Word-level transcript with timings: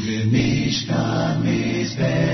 Ule 0.00 0.24
Mishkan 0.32 1.42
Mizbech. 1.44 2.29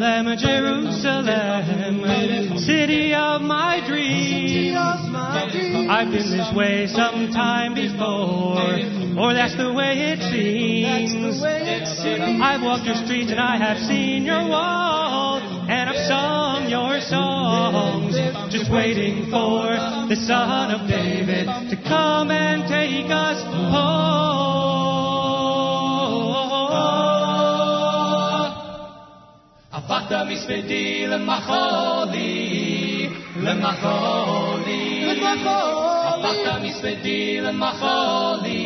Jerusalem, 0.00 0.32
Jerusalem, 0.96 2.56
city 2.58 3.12
of 3.12 3.42
my 3.42 3.84
dreams. 3.86 4.74
I've 5.90 6.10
been 6.10 6.30
this 6.38 6.50
way 6.56 6.86
sometime 6.86 7.74
before, 7.74 8.80
or 9.20 9.34
that's 9.34 9.56
the 9.58 9.70
way 9.74 10.16
it 10.16 10.20
seems. 10.32 11.42
I've 11.44 12.62
walked 12.62 12.86
your 12.86 12.96
streets 13.04 13.30
and 13.30 13.40
I 13.40 13.58
have 13.58 13.76
seen 13.76 14.24
your 14.24 14.48
walls, 14.48 15.42
and 15.68 15.90
I've 15.90 16.06
sung 16.08 16.70
your 16.70 17.00
songs, 17.00 18.16
just 18.50 18.72
waiting 18.72 19.28
for 19.30 19.68
the 20.08 20.16
Son 20.16 20.70
of 20.70 20.88
David 20.88 21.44
to 21.44 21.76
come 21.86 22.30
and 22.30 22.66
take 22.72 23.10
us 23.10 23.49
da 30.10 30.24
misvedi 30.24 31.06
lemacholi, 31.06 32.30
lemacholi. 33.36 34.80
הפכת 36.24 36.62
מסביבי 36.62 37.40
למחולי, 37.40 38.62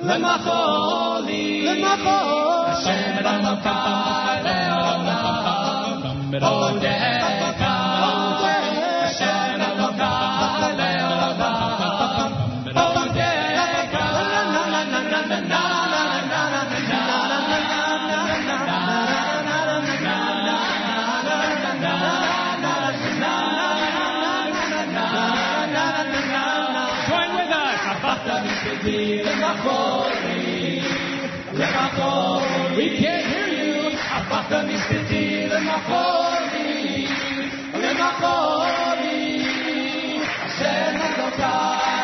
למחולי. 0.00 1.66
למחולי. 1.66 2.10
השם 2.66 3.14
רמך 3.24 3.70
לעולם, 4.44 5.06
עודך 6.42 7.19
We 32.76 32.86
can't 32.98 33.26
hear 33.26 33.48
you. 33.48 33.98
Afata 34.16 34.62
mispiti 34.62 35.48
Lechachori, 35.50 37.08
Lechachori. 37.82 39.18
Hashem 40.22 41.00
Adonai. 41.06 41.99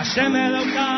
Hashem 0.00 0.34
Elokah 0.34 0.89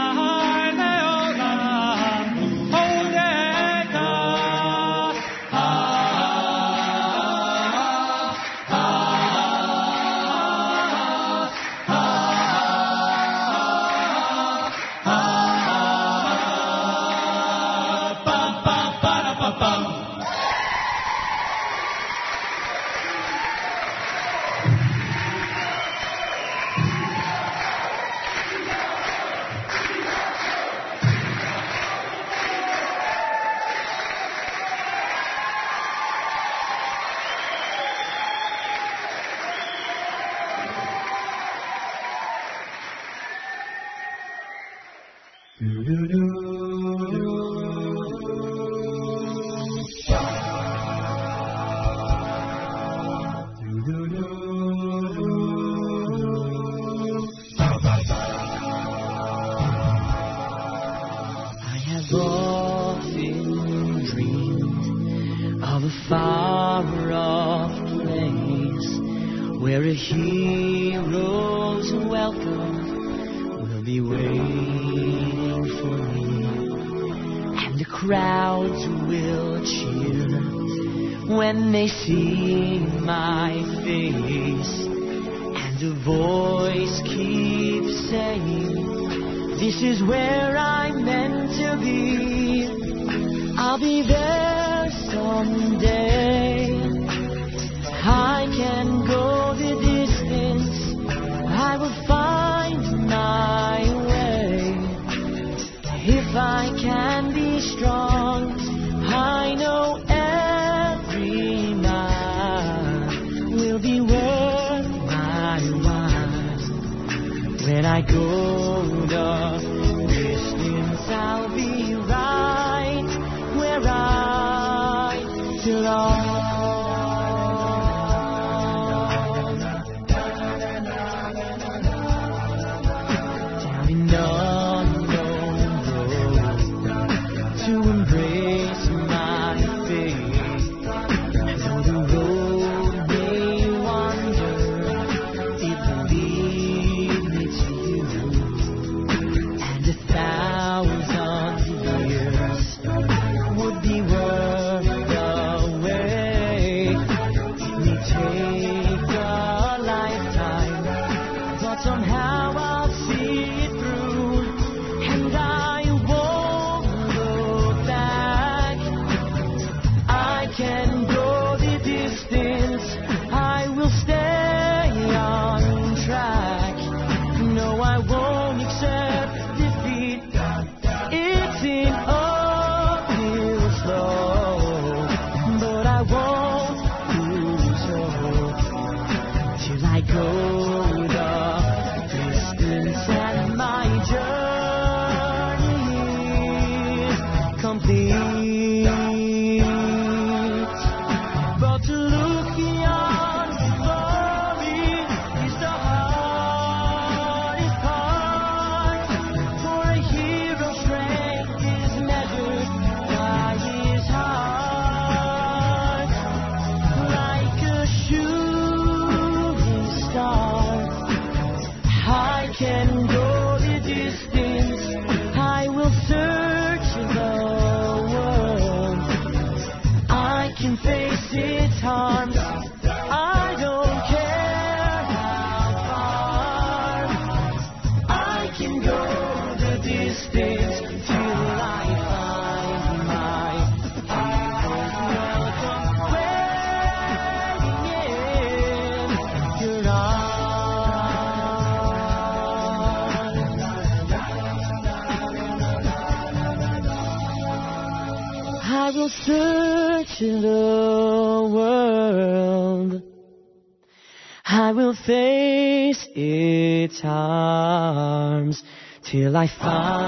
I 269.42 269.48
far. 269.58 270.01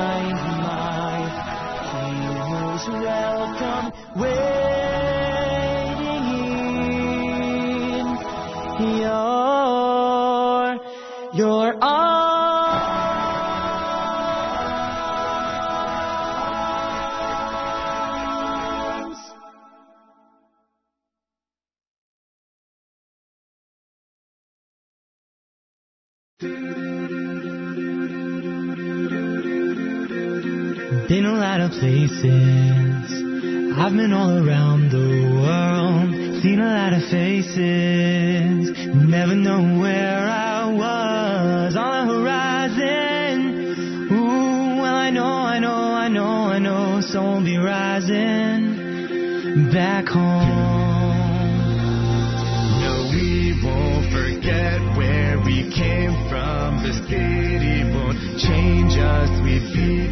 lot 31.58 31.70
of 31.70 31.78
places. 31.78 33.12
I've 33.78 33.92
been 33.92 34.12
all 34.12 34.36
around 34.44 34.90
the 34.90 35.38
world, 35.38 36.42
seen 36.42 36.58
a 36.58 36.66
lot 36.66 36.92
of 36.92 37.02
faces. 37.08 38.76
Never 38.88 39.36
know 39.36 39.78
where 39.78 40.28
I 40.28 40.72
was 40.72 41.76
on 41.76 42.08
the 42.08 42.12
horizon. 42.12 43.40
Ooh, 44.10 44.82
well 44.82 44.96
I 44.96 45.10
know, 45.10 45.32
I 45.54 45.60
know, 45.60 45.94
I 45.94 46.08
know, 46.08 46.50
I 46.50 46.58
know, 46.58 47.00
so 47.00 47.40
be 47.44 47.56
rising 47.56 48.74
back 49.72 50.08
home. 50.08 50.48
No, 52.82 53.10
we 53.14 53.54
won't 53.62 54.10
forget 54.10 54.80
where 54.98 55.38
we 55.38 55.70
came 55.72 56.14
from. 56.28 56.82
The 56.82 56.94
city 57.06 57.84
won't 57.94 58.18
change 58.40 58.98
us. 58.98 59.30
We've 59.44 59.72
been 59.72 60.03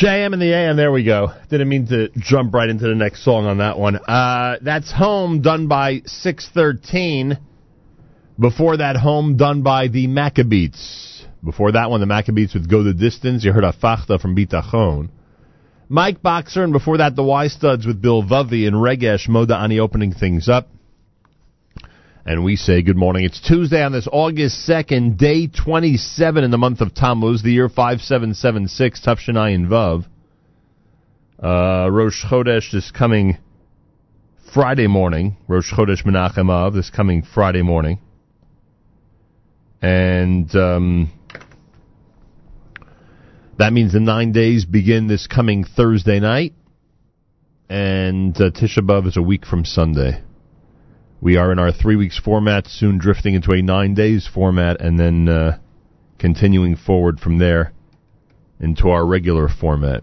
JM 0.00 0.32
and 0.32 0.40
the 0.40 0.54
AM, 0.54 0.78
there 0.78 0.90
we 0.90 1.04
go. 1.04 1.28
Didn't 1.50 1.68
mean 1.68 1.86
to 1.88 2.08
jump 2.16 2.54
right 2.54 2.70
into 2.70 2.88
the 2.88 2.94
next 2.94 3.22
song 3.22 3.44
on 3.44 3.58
that 3.58 3.78
one. 3.78 3.96
Uh, 3.96 4.56
that's 4.62 4.90
Home, 4.90 5.42
done 5.42 5.68
by 5.68 6.00
613. 6.06 7.38
Before 8.38 8.78
that, 8.78 8.96
Home, 8.96 9.36
done 9.36 9.60
by 9.60 9.88
the 9.88 10.06
Maccabeats. 10.06 11.26
Before 11.44 11.72
that 11.72 11.90
one, 11.90 12.00
the 12.00 12.06
Maccabeats 12.06 12.54
with 12.54 12.70
Go 12.70 12.82
the 12.82 12.94
Distance. 12.94 13.44
You 13.44 13.52
heard 13.52 13.64
Hafachta 13.64 14.18
from 14.18 14.34
Bitachon. 14.34 15.10
Mike 15.90 16.22
Boxer, 16.22 16.64
and 16.64 16.72
before 16.72 16.96
that, 16.96 17.14
the 17.14 17.22
Y 17.22 17.48
Studs 17.48 17.86
with 17.86 18.00
Bilvavi 18.00 18.66
and 18.66 18.76
Regesh 18.76 19.28
Moda 19.28 19.62
Ani 19.62 19.80
opening 19.80 20.14
things 20.14 20.48
up. 20.48 20.68
And 22.22 22.44
we 22.44 22.56
say 22.56 22.82
good 22.82 22.98
morning. 22.98 23.24
It's 23.24 23.40
Tuesday 23.40 23.82
on 23.82 23.92
this 23.92 24.06
August 24.12 24.68
2nd, 24.68 25.16
day 25.16 25.46
27 25.46 26.44
in 26.44 26.50
the 26.50 26.58
month 26.58 26.82
of 26.82 26.94
Tammuz, 26.94 27.42
the 27.42 27.50
year 27.50 27.70
5776, 27.70 29.00
Tafshanai 29.00 29.66
Vav. 29.66 30.04
Uh, 31.42 31.90
Rosh 31.90 32.22
Chodesh 32.22 32.74
is 32.74 32.90
coming 32.90 33.38
Friday 34.52 34.86
morning. 34.86 35.38
Rosh 35.48 35.72
Chodesh 35.72 36.04
Menachem 36.04 36.50
Av 36.50 36.74
this 36.74 36.90
coming 36.90 37.22
Friday 37.22 37.62
morning. 37.62 38.00
And 39.80 40.54
um, 40.54 41.10
that 43.56 43.72
means 43.72 43.94
the 43.94 44.00
nine 44.00 44.32
days 44.32 44.66
begin 44.66 45.06
this 45.06 45.26
coming 45.26 45.64
Thursday 45.64 46.20
night. 46.20 46.52
And 47.70 48.36
uh, 48.36 48.50
Tisha 48.50 48.80
B'Av 48.80 49.06
is 49.06 49.16
a 49.16 49.22
week 49.22 49.46
from 49.46 49.64
Sunday. 49.64 50.22
We 51.22 51.36
are 51.36 51.52
in 51.52 51.58
our 51.58 51.70
three 51.70 51.96
weeks 51.96 52.18
format, 52.18 52.66
soon 52.66 52.96
drifting 52.96 53.34
into 53.34 53.52
a 53.52 53.60
nine 53.60 53.92
days 53.92 54.26
format, 54.26 54.80
and 54.80 54.98
then 54.98 55.28
uh, 55.28 55.58
continuing 56.18 56.76
forward 56.76 57.20
from 57.20 57.38
there 57.38 57.74
into 58.58 58.88
our 58.88 59.04
regular 59.04 59.48
format. 59.48 60.02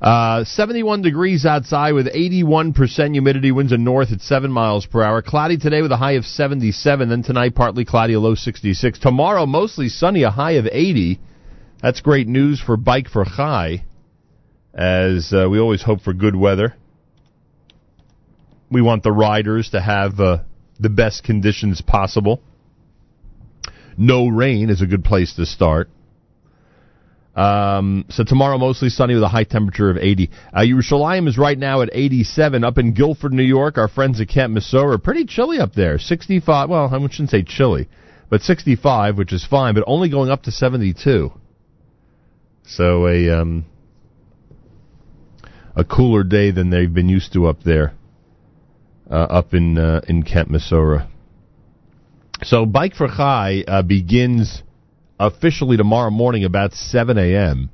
Uh, 0.00 0.42
71 0.44 1.02
degrees 1.02 1.44
outside 1.44 1.92
with 1.92 2.06
81% 2.12 3.12
humidity. 3.12 3.52
Winds 3.52 3.72
in 3.72 3.84
north 3.84 4.10
at 4.10 4.20
7 4.20 4.50
miles 4.50 4.86
per 4.86 5.02
hour. 5.02 5.20
Cloudy 5.20 5.58
today 5.58 5.82
with 5.82 5.92
a 5.92 5.96
high 5.98 6.12
of 6.12 6.24
77. 6.24 7.10
Then 7.10 7.22
tonight, 7.22 7.54
partly 7.54 7.84
cloudy, 7.84 8.14
a 8.14 8.20
low 8.20 8.34
66. 8.34 8.98
Tomorrow, 8.98 9.44
mostly 9.44 9.88
sunny, 9.88 10.22
a 10.22 10.30
high 10.30 10.52
of 10.52 10.66
80. 10.66 11.20
That's 11.82 12.00
great 12.00 12.26
news 12.26 12.60
for 12.60 12.76
Bike 12.78 13.08
for 13.08 13.24
Chai, 13.24 13.84
as 14.74 15.32
uh, 15.32 15.48
we 15.48 15.60
always 15.60 15.82
hope 15.82 16.00
for 16.00 16.14
good 16.14 16.34
weather. 16.34 16.74
We 18.72 18.82
want 18.82 19.02
the 19.02 19.12
riders 19.12 19.70
to 19.70 19.80
have 19.80 20.18
uh, 20.18 20.38
the 20.80 20.88
best 20.88 21.24
conditions 21.24 21.80
possible. 21.82 22.42
No 23.96 24.28
rain 24.28 24.70
is 24.70 24.80
a 24.80 24.86
good 24.86 25.04
place 25.04 25.34
to 25.34 25.46
start. 25.46 25.90
Um, 27.34 28.04
so 28.10 28.24
tomorrow 28.24 28.58
mostly 28.58 28.90
sunny 28.90 29.14
with 29.14 29.22
a 29.22 29.28
high 29.28 29.44
temperature 29.44 29.88
of 29.90 29.96
80. 29.96 30.30
Uh, 30.52 30.60
Yerushalayim 30.60 31.28
is 31.28 31.38
right 31.38 31.58
now 31.58 31.80
at 31.82 31.88
87. 31.92 32.62
Up 32.64 32.78
in 32.78 32.92
Guilford, 32.92 33.32
New 33.32 33.42
York, 33.42 33.78
our 33.78 33.88
friends 33.88 34.20
at 34.20 34.28
Camp 34.28 34.54
Mesorah, 34.54 35.02
pretty 35.02 35.24
chilly 35.24 35.58
up 35.58 35.72
there. 35.74 35.98
65, 35.98 36.68
well, 36.68 36.90
I 36.92 36.98
shouldn't 37.08 37.30
say 37.30 37.42
chilly, 37.42 37.88
but 38.28 38.42
65, 38.42 39.16
which 39.16 39.32
is 39.32 39.46
fine, 39.46 39.74
but 39.74 39.84
only 39.86 40.10
going 40.10 40.30
up 40.30 40.42
to 40.42 40.50
72. 40.50 41.32
So 42.64 43.08
a 43.08 43.40
um, 43.40 43.64
a 45.74 45.84
cooler 45.84 46.22
day 46.22 46.50
than 46.50 46.70
they've 46.70 46.92
been 46.92 47.08
used 47.08 47.32
to 47.32 47.46
up 47.46 47.62
there, 47.62 47.94
up 49.10 49.54
in 49.54 49.78
uh, 49.78 50.00
in 50.08 50.22
Camp 50.22 50.48
Mesorah. 50.48 51.08
So 52.44 52.66
Bike 52.66 52.94
for 52.94 53.06
Chai 53.06 53.62
uh, 53.68 53.82
begins 53.82 54.62
officially 55.18 55.76
tomorrow 55.76 56.10
morning 56.10 56.44
about 56.44 56.72
7 56.72 57.16
a.m. 57.16 57.70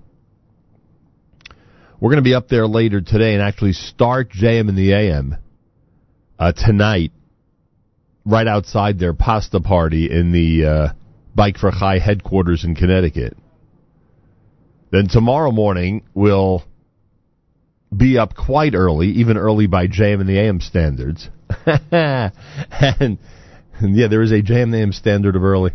We're 2.00 2.10
going 2.10 2.22
to 2.22 2.28
be 2.28 2.34
up 2.34 2.48
there 2.48 2.66
later 2.66 3.00
today 3.00 3.34
and 3.34 3.42
actually 3.42 3.72
start 3.72 4.30
JM 4.30 4.68
in 4.68 4.76
the 4.76 4.92
AM 4.92 5.36
uh, 6.38 6.52
tonight, 6.52 7.12
right 8.24 8.46
outside 8.46 8.98
their 8.98 9.14
pasta 9.14 9.60
party 9.60 10.10
in 10.10 10.30
the 10.32 10.66
uh, 10.66 10.88
Bike 11.34 11.56
for 11.56 11.70
Chai 11.70 11.98
headquarters 11.98 12.64
in 12.64 12.74
Connecticut. 12.74 13.36
Then 14.90 15.08
tomorrow 15.08 15.50
morning 15.50 16.04
we'll 16.14 16.62
be 17.94 18.18
up 18.18 18.34
quite 18.34 18.74
early, 18.74 19.08
even 19.08 19.36
early 19.36 19.66
by 19.66 19.86
JM 19.86 20.20
and 20.20 20.28
the 20.28 20.38
AM 20.38 20.60
standards. 20.60 21.28
and, 21.66 22.32
and 23.80 23.96
yeah, 23.96 24.08
there 24.08 24.22
is 24.22 24.32
a 24.32 24.42
JM 24.42 24.64
and 24.64 24.74
the 24.74 24.78
AM 24.78 24.92
standard 24.92 25.36
of 25.36 25.42
early. 25.42 25.72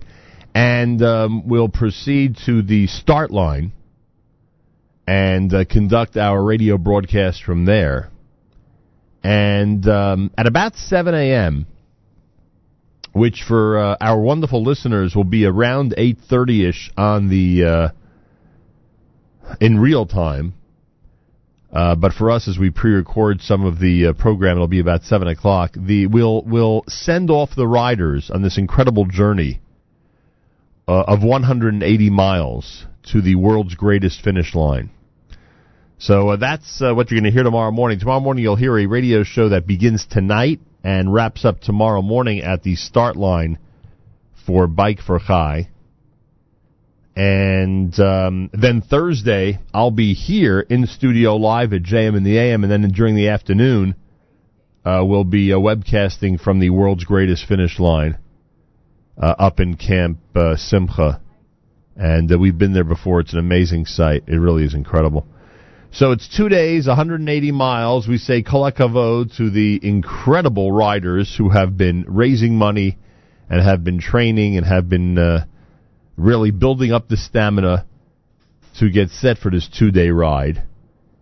And 0.54 1.02
um, 1.02 1.48
we'll 1.48 1.70
proceed 1.70 2.38
to 2.46 2.62
the 2.62 2.88
start 2.88 3.32
line 3.32 3.72
and 5.08 5.54
uh, 5.54 5.66
conduct 5.66 6.16
our 6.16 6.42
radio 6.42 6.78
broadcast 6.78 7.44
from 7.44 7.66
there. 7.66 8.10
And 9.24 9.88
um, 9.88 10.32
at 10.38 10.48
about 10.48 10.76
7 10.76 11.14
a.m., 11.14 11.66
which 13.14 13.44
for 13.48 13.78
uh, 13.78 13.98
our 14.02 14.20
wonderful 14.20 14.64
listeners 14.64 15.16
will 15.16 15.24
be 15.24 15.46
around 15.46 15.94
8:30ish 15.98 16.90
on 16.98 17.30
the 17.30 17.64
uh, 17.64 17.90
in 19.62 19.80
real 19.80 20.06
time. 20.06 20.56
Uh, 21.74 21.96
but 21.96 22.14
for 22.14 22.30
us, 22.30 22.48
as 22.48 22.60
we 22.60 22.70
pre-record 22.70 23.42
some 23.42 23.66
of 23.66 23.80
the 23.80 24.08
uh, 24.08 24.14
program, 24.14 24.58
it'll 24.58 24.68
be 24.68 24.80
about 24.80 25.02
seven 25.04 25.28
o'clock. 25.28 25.72
The 25.76 26.06
we'll 26.06 26.44
we'll 26.44 26.84
send 26.88 27.32
off 27.32 27.56
the 27.56 27.68
riders 27.68 28.30
on 28.32 28.44
this 28.44 28.60
incredible 28.60 29.06
journey 29.06 29.60
uh, 30.88 31.04
of 31.08 31.24
180 31.24 32.10
miles 32.12 32.86
to 33.12 33.22
the 33.22 33.36
world's 33.36 33.74
greatest 33.74 34.22
finish 34.22 34.54
line. 34.54 34.92
So 35.98 36.30
uh, 36.30 36.36
that's 36.36 36.80
uh, 36.80 36.94
what 36.94 37.10
you're 37.10 37.20
going 37.20 37.32
to 37.32 37.36
hear 37.36 37.44
tomorrow 37.44 37.72
morning. 37.72 38.00
Tomorrow 38.00 38.20
morning, 38.20 38.44
you'll 38.44 38.56
hear 38.56 38.78
a 38.78 38.86
radio 38.86 39.24
show 39.24 39.50
that 39.50 39.66
begins 39.66 40.06
tonight 40.06 40.60
and 40.84 41.12
wraps 41.12 41.44
up 41.44 41.62
tomorrow 41.62 42.04
morning 42.04 42.42
at 42.42 42.62
the 42.62 42.76
start 42.76 43.16
line 43.16 43.58
for 44.46 44.68
Bike 44.68 45.00
for 45.00 45.18
Chai. 45.18 45.70
And 47.16 47.98
um, 48.00 48.50
then 48.54 48.82
Thursday, 48.82 49.60
I'll 49.74 49.92
be 49.92 50.14
here 50.14 50.60
in 50.60 50.88
studio 50.88 51.36
live 51.36 51.74
at 51.74 51.84
JM 51.84 52.18
in 52.18 52.24
the 52.24 52.40
AM, 52.40 52.64
and 52.64 52.72
then 52.72 52.90
during 52.92 53.16
the 53.16 53.30
afternoon, 53.30 53.96
uh, 54.84 55.04
we'll 55.06 55.24
be 55.24 55.54
uh, 55.54 55.58
webcasting 55.58 56.42
from 56.42 56.60
the 56.60 56.72
world's 56.72 57.04
greatest 57.04 57.46
finish 57.46 57.80
line 57.80 58.18
uh, 59.22 59.36
up 59.38 59.60
in 59.60 59.76
Camp 59.76 60.20
uh, 60.36 60.56
Simcha. 60.56 61.22
And 61.96 62.32
uh, 62.32 62.40
we've 62.40 62.58
been 62.58 62.74
there 62.74 62.84
before. 62.84 63.20
It's 63.20 63.34
an 63.34 63.40
amazing 63.40 63.86
site. 63.86 64.24
It 64.28 64.38
really 64.38 64.64
is 64.64 64.74
incredible. 64.74 65.28
So 65.92 66.12
it's 66.12 66.28
two 66.36 66.50
days, 66.50 66.88
180 66.88 67.52
miles. 67.52 68.08
We 68.08 68.18
say 68.18 68.42
kol 68.42 68.70
hakavod 68.70 69.38
to 69.38 69.52
the 69.52 69.80
incredible 69.84 70.72
riders 70.72 71.36
who 71.38 71.50
have 71.50 71.78
been 71.78 72.06
raising 72.08 72.56
money 72.56 72.98
and 73.48 73.62
have 73.62 73.84
been 73.84 74.00
training 74.00 74.58
and 74.58 74.66
have 74.66 74.90
been 74.90 75.20
uh, 75.20 75.46
really 76.18 76.52
building 76.52 76.92
up 76.92 77.08
the 77.08 77.18
stamina 77.18 77.86
to 78.80 78.90
get 78.90 79.10
set 79.10 79.38
for 79.38 79.52
this 79.52 79.68
two-day 79.68 80.10
ride. 80.10 80.64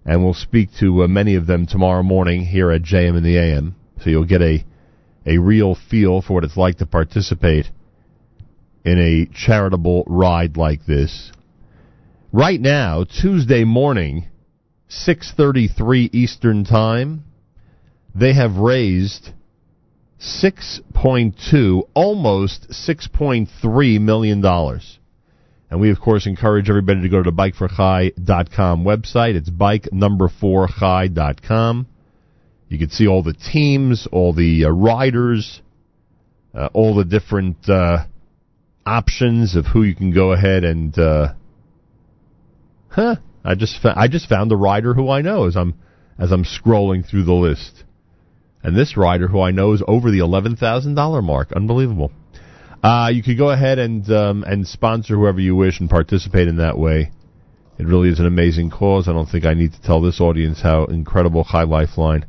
And 0.05 0.23
we'll 0.23 0.33
speak 0.33 0.69
to 0.79 1.03
uh, 1.03 1.07
many 1.07 1.35
of 1.35 1.45
them 1.45 1.67
tomorrow 1.67 2.03
morning 2.03 2.45
here 2.45 2.71
at 2.71 2.81
JM 2.81 3.17
in 3.17 3.23
the 3.23 3.37
AM. 3.37 3.75
So 4.01 4.09
you'll 4.09 4.25
get 4.25 4.41
a 4.41 4.65
a 5.25 5.37
real 5.37 5.75
feel 5.75 6.21
for 6.21 6.33
what 6.33 6.43
it's 6.43 6.57
like 6.57 6.77
to 6.79 6.85
participate 6.85 7.69
in 8.83 8.97
a 8.99 9.31
charitable 9.33 10.03
ride 10.07 10.57
like 10.57 10.85
this. 10.85 11.31
Right 12.31 12.59
now, 12.59 13.03
Tuesday 13.03 13.63
morning, 13.63 14.27
6:33 14.89 16.09
Eastern 16.13 16.63
Time, 16.63 17.23
they 18.15 18.33
have 18.33 18.57
raised 18.57 19.31
6.2 20.21 21.89
almost 21.93 22.69
6.3 22.69 24.01
million 24.01 24.41
dollars. 24.41 24.99
And 25.69 25.79
we 25.79 25.89
of 25.89 25.99
course 25.99 26.27
encourage 26.27 26.69
everybody 26.69 27.01
to 27.01 27.09
go 27.09 27.23
to 27.23 27.31
the 27.31 27.35
bikeforchai.com 27.35 28.83
website. 28.83 29.35
It's 29.35 29.49
bike 29.49 29.89
number 29.91 30.29
4 30.29 30.67
chai.com. 30.79 31.87
You 32.67 32.77
can 32.77 32.89
see 32.89 33.07
all 33.07 33.23
the 33.23 33.33
teams, 33.33 34.07
all 34.11 34.33
the 34.33 34.65
uh, 34.65 34.69
riders, 34.69 35.61
uh, 36.53 36.69
all 36.73 36.95
the 36.95 37.05
different 37.05 37.67
uh, 37.69 38.05
options 38.85 39.55
of 39.55 39.65
who 39.65 39.83
you 39.83 39.95
can 39.95 40.13
go 40.13 40.31
ahead 40.31 40.63
and 40.63 40.97
uh, 40.97 41.33
huh 42.89 43.15
I 43.43 43.55
just 43.55 43.81
fa- 43.81 43.95
I 43.97 44.07
just 44.07 44.29
found 44.29 44.51
a 44.51 44.55
rider 44.55 44.93
who 44.93 45.09
I 45.09 45.21
know 45.21 45.45
as 45.45 45.55
I'm 45.55 45.75
as 46.19 46.31
I'm 46.31 46.43
scrolling 46.43 47.07
through 47.07 47.23
the 47.23 47.33
list, 47.33 47.83
and 48.63 48.75
this 48.75 48.97
rider 48.97 49.27
who 49.27 49.41
I 49.41 49.51
know 49.51 49.73
is 49.73 49.83
over 49.87 50.11
the 50.11 50.19
eleven 50.19 50.55
thousand 50.55 50.95
dollar 50.95 51.21
mark. 51.21 51.51
Unbelievable. 51.51 52.11
Uh, 52.83 53.09
you 53.13 53.21
could 53.21 53.37
go 53.37 53.49
ahead 53.49 53.79
and 53.79 54.09
um, 54.11 54.43
and 54.43 54.67
sponsor 54.67 55.15
whoever 55.15 55.39
you 55.39 55.55
wish 55.55 55.79
and 55.79 55.89
participate 55.89 56.47
in 56.47 56.57
that 56.57 56.77
way. 56.77 57.11
It 57.77 57.85
really 57.85 58.09
is 58.09 58.19
an 58.19 58.25
amazing 58.25 58.69
cause. 58.69 59.07
I 59.07 59.13
don't 59.13 59.27
think 59.27 59.45
I 59.45 59.53
need 59.53 59.73
to 59.73 59.81
tell 59.81 60.01
this 60.01 60.21
audience 60.21 60.61
how 60.61 60.85
incredible 60.85 61.43
Chai 61.43 61.63
Lifeline 61.63 62.25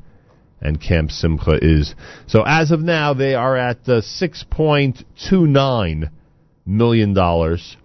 and 0.60 0.80
Camp 0.80 1.10
Simcha 1.10 1.58
is. 1.60 1.94
So 2.26 2.44
as 2.46 2.70
of 2.70 2.80
now, 2.80 3.12
they 3.14 3.34
are 3.34 3.56
at 3.56 3.88
uh, 3.88 4.00
six 4.00 4.44
point 4.48 5.04
two 5.28 5.46
nine 5.46 6.10
million 6.64 7.14
dollars. 7.14 7.76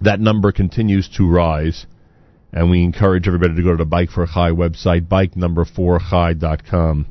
That 0.00 0.20
number 0.20 0.52
continues 0.52 1.08
to 1.16 1.28
rise. 1.28 1.86
And 2.52 2.70
we 2.70 2.84
encourage 2.84 3.26
everybody 3.26 3.54
to 3.56 3.62
go 3.62 3.72
to 3.72 3.76
the 3.76 3.84
Bike 3.84 4.10
for 4.10 4.26
Chai 4.26 4.50
website, 4.50 5.08
bike 5.08 5.36
number 5.36 5.64
4chai.com, 5.64 7.06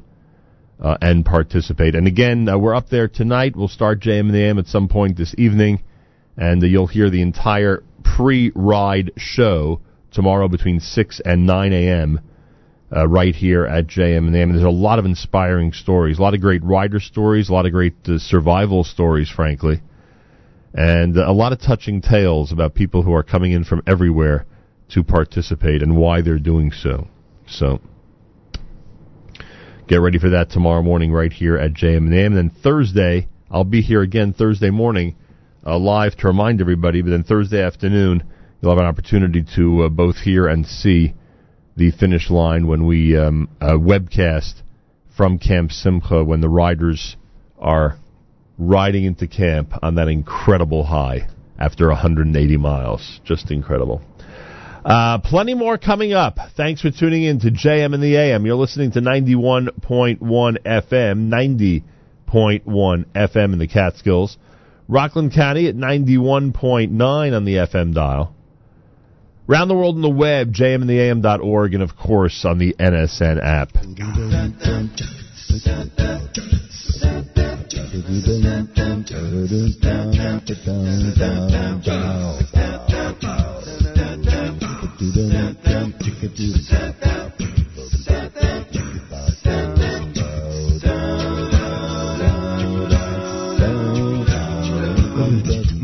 uh, 0.79 0.97
and 1.01 1.25
participate. 1.25 1.95
And 1.95 2.07
again, 2.07 2.49
uh, 2.49 2.57
we're 2.57 2.75
up 2.75 2.89
there 2.89 3.07
tonight. 3.07 3.55
We'll 3.55 3.67
start 3.67 4.01
JM 4.01 4.21
and 4.21 4.33
the 4.33 4.43
AM 4.43 4.59
at 4.59 4.67
some 4.67 4.87
point 4.87 5.17
this 5.17 5.33
evening, 5.37 5.83
and 6.37 6.61
uh, 6.63 6.67
you'll 6.67 6.87
hear 6.87 7.09
the 7.09 7.21
entire 7.21 7.83
pre-ride 8.03 9.11
show 9.17 9.81
tomorrow 10.11 10.47
between 10.47 10.79
6 10.79 11.21
and 11.23 11.45
9 11.45 11.73
a.m. 11.73 12.19
Uh, 12.95 13.07
right 13.07 13.35
here 13.35 13.65
at 13.65 13.87
JM 13.87 14.19
and 14.19 14.33
the 14.33 14.39
AM. 14.39 14.51
There's 14.51 14.63
a 14.63 14.69
lot 14.69 14.99
of 14.99 15.05
inspiring 15.05 15.73
stories, 15.73 16.19
a 16.19 16.21
lot 16.21 16.33
of 16.33 16.41
great 16.41 16.63
rider 16.63 16.99
stories, 16.99 17.49
a 17.49 17.53
lot 17.53 17.65
of 17.65 17.71
great 17.71 17.95
uh, 18.07 18.17
survival 18.17 18.83
stories, 18.83 19.29
frankly, 19.29 19.81
and 20.73 21.17
uh, 21.17 21.25
a 21.27 21.33
lot 21.33 21.51
of 21.51 21.59
touching 21.59 22.01
tales 22.01 22.51
about 22.51 22.75
people 22.75 23.01
who 23.01 23.13
are 23.13 23.23
coming 23.23 23.51
in 23.51 23.63
from 23.63 23.81
everywhere 23.87 24.45
to 24.89 25.03
participate 25.03 25.81
and 25.81 25.97
why 25.97 26.21
they're 26.21 26.37
doing 26.37 26.71
so. 26.71 27.07
So 27.47 27.81
get 29.87 29.97
ready 29.97 30.17
for 30.17 30.29
that 30.31 30.49
tomorrow 30.49 30.81
morning 30.81 31.11
right 31.11 31.31
here 31.31 31.57
at 31.57 31.73
JM 31.73 31.97
and 31.97 32.13
AM. 32.13 32.37
And 32.37 32.37
then 32.37 32.61
Thursday, 32.61 33.27
I'll 33.49 33.63
be 33.63 33.81
here 33.81 34.01
again 34.01 34.33
Thursday 34.33 34.71
morning 34.71 35.15
uh, 35.65 35.77
live 35.77 36.15
to 36.17 36.27
remind 36.27 36.61
everybody. 36.61 37.01
But 37.01 37.11
then 37.11 37.23
Thursday 37.23 37.61
afternoon, 37.61 38.23
you'll 38.61 38.71
have 38.71 38.79
an 38.79 38.85
opportunity 38.85 39.45
to 39.55 39.83
uh, 39.83 39.89
both 39.89 40.17
hear 40.17 40.47
and 40.47 40.65
see 40.65 41.13
the 41.75 41.91
finish 41.91 42.29
line 42.29 42.67
when 42.67 42.85
we 42.85 43.17
um, 43.17 43.49
uh, 43.61 43.73
webcast 43.73 44.61
from 45.15 45.37
Camp 45.37 45.71
Simcha 45.71 46.23
when 46.23 46.41
the 46.41 46.49
riders 46.49 47.15
are 47.59 47.97
riding 48.57 49.03
into 49.03 49.27
camp 49.27 49.71
on 49.81 49.95
that 49.95 50.07
incredible 50.07 50.83
high 50.85 51.27
after 51.59 51.87
180 51.89 52.57
miles. 52.57 53.19
Just 53.23 53.51
incredible. 53.51 54.01
Uh, 54.85 55.17
plenty 55.17 55.55
more 55.55 55.79
coming 55.79 56.13
up. 56.13 56.37
Thanks 56.55 56.79
for 56.81 56.91
tuning 56.91 57.23
in 57.23 57.39
to 57.39 57.49
JM 57.49 57.95
and 57.95 58.03
the 58.03 58.15
AM. 58.17 58.45
You're 58.45 58.55
listening 58.55 58.91
to 58.91 59.01
91.1 59.01 60.19
FM, 60.19 61.83
90.1 62.31 63.05
FM 63.15 63.53
in 63.53 63.57
the 63.57 63.67
Catskills. 63.67 64.37
Rockland 64.87 65.33
County 65.33 65.67
at 65.67 65.75
91.9 65.75 67.35
on 67.35 67.45
the 67.45 67.55
FM 67.55 67.95
dial. 67.95 68.35
Round 69.47 69.71
the 69.71 69.75
world 69.75 69.95
on 69.95 70.03
the 70.03 70.09
web, 70.09 70.53
jmandtheam.org, 70.53 71.73
and 71.73 71.81
of 71.81 71.95
course 71.95 72.45
on 72.45 72.59
the 72.59 72.75
NSN 72.79 73.43
app. 73.43 73.71
My 85.05 85.11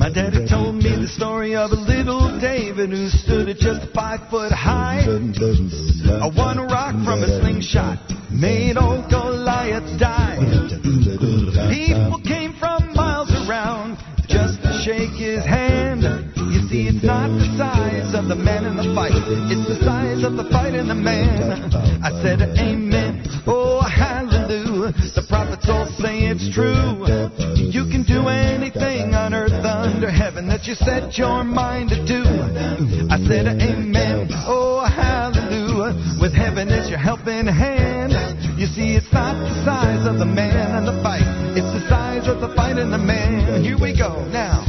daddy 0.10 0.48
told 0.50 0.74
me 0.76 0.90
the 0.90 1.08
story 1.16 1.56
of 1.56 1.70
a 1.70 1.76
little 1.76 2.40
David 2.42 2.90
who 2.90 3.10
stood 3.10 3.50
at 3.50 3.58
just 3.58 3.94
five 3.94 4.28
foot 4.32 4.52
high. 4.52 5.06
A 5.06 6.32
one 6.34 6.58
rock 6.58 6.96
from 7.06 7.22
a 7.22 7.40
slingshot 7.40 8.00
made 8.32 8.78
old 8.78 9.08
Goliath 9.12 10.00
die. 10.00 10.40
People 11.70 12.20
came 12.26 12.56
from 12.60 12.92
miles 12.96 13.30
around 13.48 14.00
just 14.28 14.64
to 14.64 14.82
shake 14.84 15.14
his 15.14 15.46
hand. 15.46 16.02
You 16.02 16.68
see, 16.68 16.88
it's 16.88 17.04
not 17.04 17.30
the 17.30 17.46
size 17.58 17.91
the 18.32 18.40
man 18.40 18.64
in 18.64 18.80
the 18.80 18.88
fight. 18.96 19.12
It's 19.52 19.68
the 19.68 19.84
size 19.84 20.24
of 20.24 20.40
the 20.40 20.48
fight 20.56 20.72
in 20.72 20.88
the 20.88 20.96
man. 20.96 21.68
I 22.00 22.16
said, 22.24 22.40
Amen. 22.40 23.28
Oh, 23.44 23.84
hallelujah. 23.84 24.96
The 24.96 25.28
prophets 25.28 25.68
all 25.68 25.84
say 26.00 26.32
it's 26.32 26.48
true. 26.56 27.04
You 27.60 27.92
can 27.92 28.08
do 28.08 28.32
anything 28.32 29.12
on 29.20 29.36
earth 29.36 29.52
under 29.52 30.08
heaven 30.08 30.48
that 30.48 30.64
you 30.64 30.80
set 30.80 31.20
your 31.20 31.44
mind 31.44 31.92
to 31.92 32.00
do. 32.08 32.24
I 33.12 33.20
said, 33.28 33.52
Amen. 33.52 34.32
Oh, 34.48 34.80
hallelujah. 34.88 36.00
With 36.16 36.32
heaven 36.32 36.72
as 36.72 36.88
your 36.88 37.04
helping 37.04 37.52
hand. 37.52 38.16
You 38.56 38.72
see, 38.72 38.96
it's 38.96 39.12
not 39.12 39.36
the 39.44 39.52
size 39.68 40.08
of 40.08 40.24
the 40.24 40.30
man 40.30 40.80
in 40.80 40.86
the 40.88 40.96
fight. 41.04 41.28
It's 41.60 41.68
the 41.68 41.84
size 41.92 42.32
of 42.32 42.40
the 42.40 42.56
fight 42.56 42.78
in 42.80 42.92
the 42.96 43.02
man. 43.02 43.60
Here 43.60 43.76
we 43.76 43.92
go 43.92 44.24
now. 44.32 44.64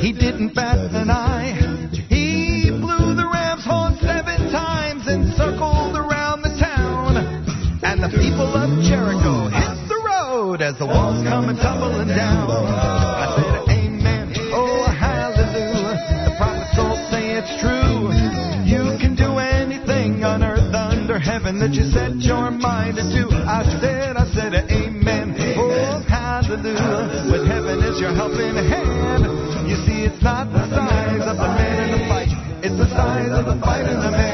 He 0.00 0.12
didn't 0.12 0.54
bat 0.54 0.80
an 0.96 1.10
eye. 1.10 1.52
He 2.08 2.72
blew 2.72 3.12
the 3.12 3.28
ram's 3.28 3.64
horn 3.68 4.00
seven 4.00 4.48
times 4.48 5.04
and 5.06 5.28
circled 5.36 5.92
around 5.92 6.40
the 6.40 6.56
town. 6.56 7.20
And 7.84 8.00
the 8.00 8.08
people 8.08 8.48
of 8.48 8.80
Jericho 8.80 9.52
hit 9.52 9.76
the 9.92 10.00
road 10.00 10.62
as 10.64 10.78
the 10.80 10.86
walls 10.86 11.20
come 11.28 11.52
tumbling 11.52 12.08
down. 12.16 12.48
I 12.48 13.28
said, 13.36 13.76
Amen, 13.76 14.32
oh, 14.56 14.88
hallelujah. 14.88 16.00
The 16.24 16.32
prophets 16.40 16.80
all 16.80 16.96
say 17.12 17.36
it's 17.36 17.52
true. 17.60 18.08
You 18.64 18.96
can 18.96 19.12
do 19.20 19.36
anything 19.36 20.24
on 20.24 20.42
earth 20.42 20.72
under 20.72 21.18
heaven 21.18 21.60
that 21.60 21.76
you 21.76 21.84
set 21.92 22.16
your 22.24 22.50
mind 22.50 22.96
to. 22.96 23.28
I 23.44 23.68
said, 23.84 24.16
I 24.16 24.24
said, 24.32 24.54
Amen, 24.72 25.36
oh, 25.60 26.00
hallelujah 26.08 27.49
heaven 27.70 27.84
is 27.84 28.00
your 28.00 28.12
helping 28.14 28.54
hand. 28.54 29.24
You 29.68 29.76
see, 29.86 30.02
it's 30.04 30.22
not 30.22 30.52
the 30.52 30.66
size 30.70 31.22
of 31.22 31.36
the 31.36 31.48
man 31.48 31.90
in 31.90 32.00
the 32.00 32.08
fight, 32.08 32.28
it's 32.64 32.76
the 32.76 32.88
size 32.88 33.30
of 33.30 33.44
the 33.46 33.60
fight 33.60 33.86
in 33.86 34.00
the 34.00 34.10
man. 34.10 34.29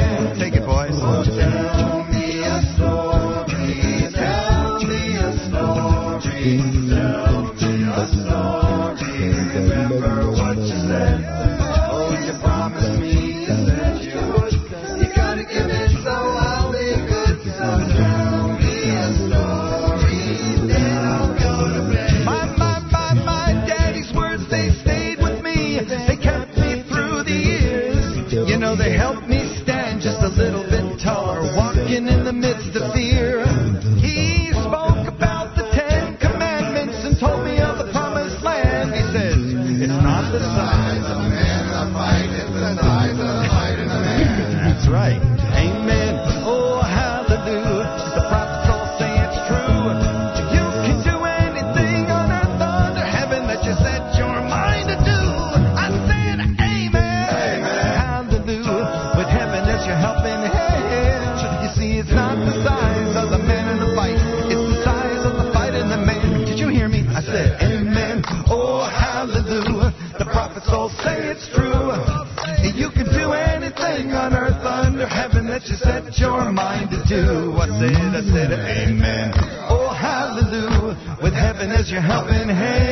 do. 77.07 77.57
I 77.57 77.67
said, 77.79 78.15
I 78.15 78.23
said, 78.23 78.53
Amen. 78.53 79.33
Oh, 79.69 79.89
hallelujah. 79.89 81.19
With 81.23 81.35
heaven 81.35 81.71
as 81.71 81.91
your 81.91 82.01
helping 82.01 82.49
hand. 82.49 82.86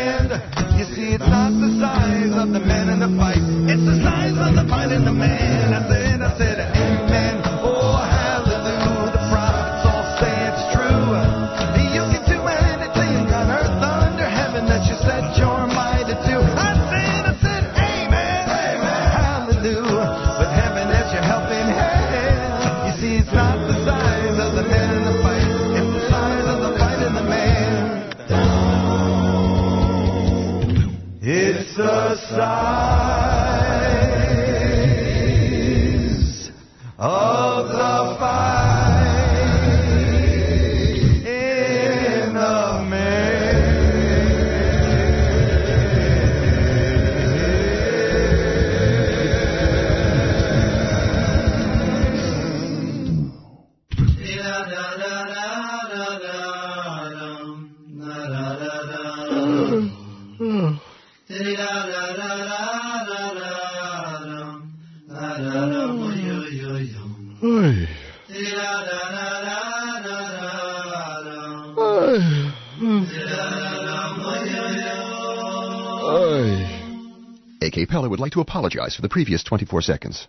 K. 77.74 77.86
Pella 77.86 78.08
would 78.08 78.20
like 78.20 78.30
to 78.34 78.40
apologize 78.40 78.94
for 78.94 79.02
the 79.02 79.08
previous 79.08 79.42
24 79.42 79.82
seconds. 79.82 80.28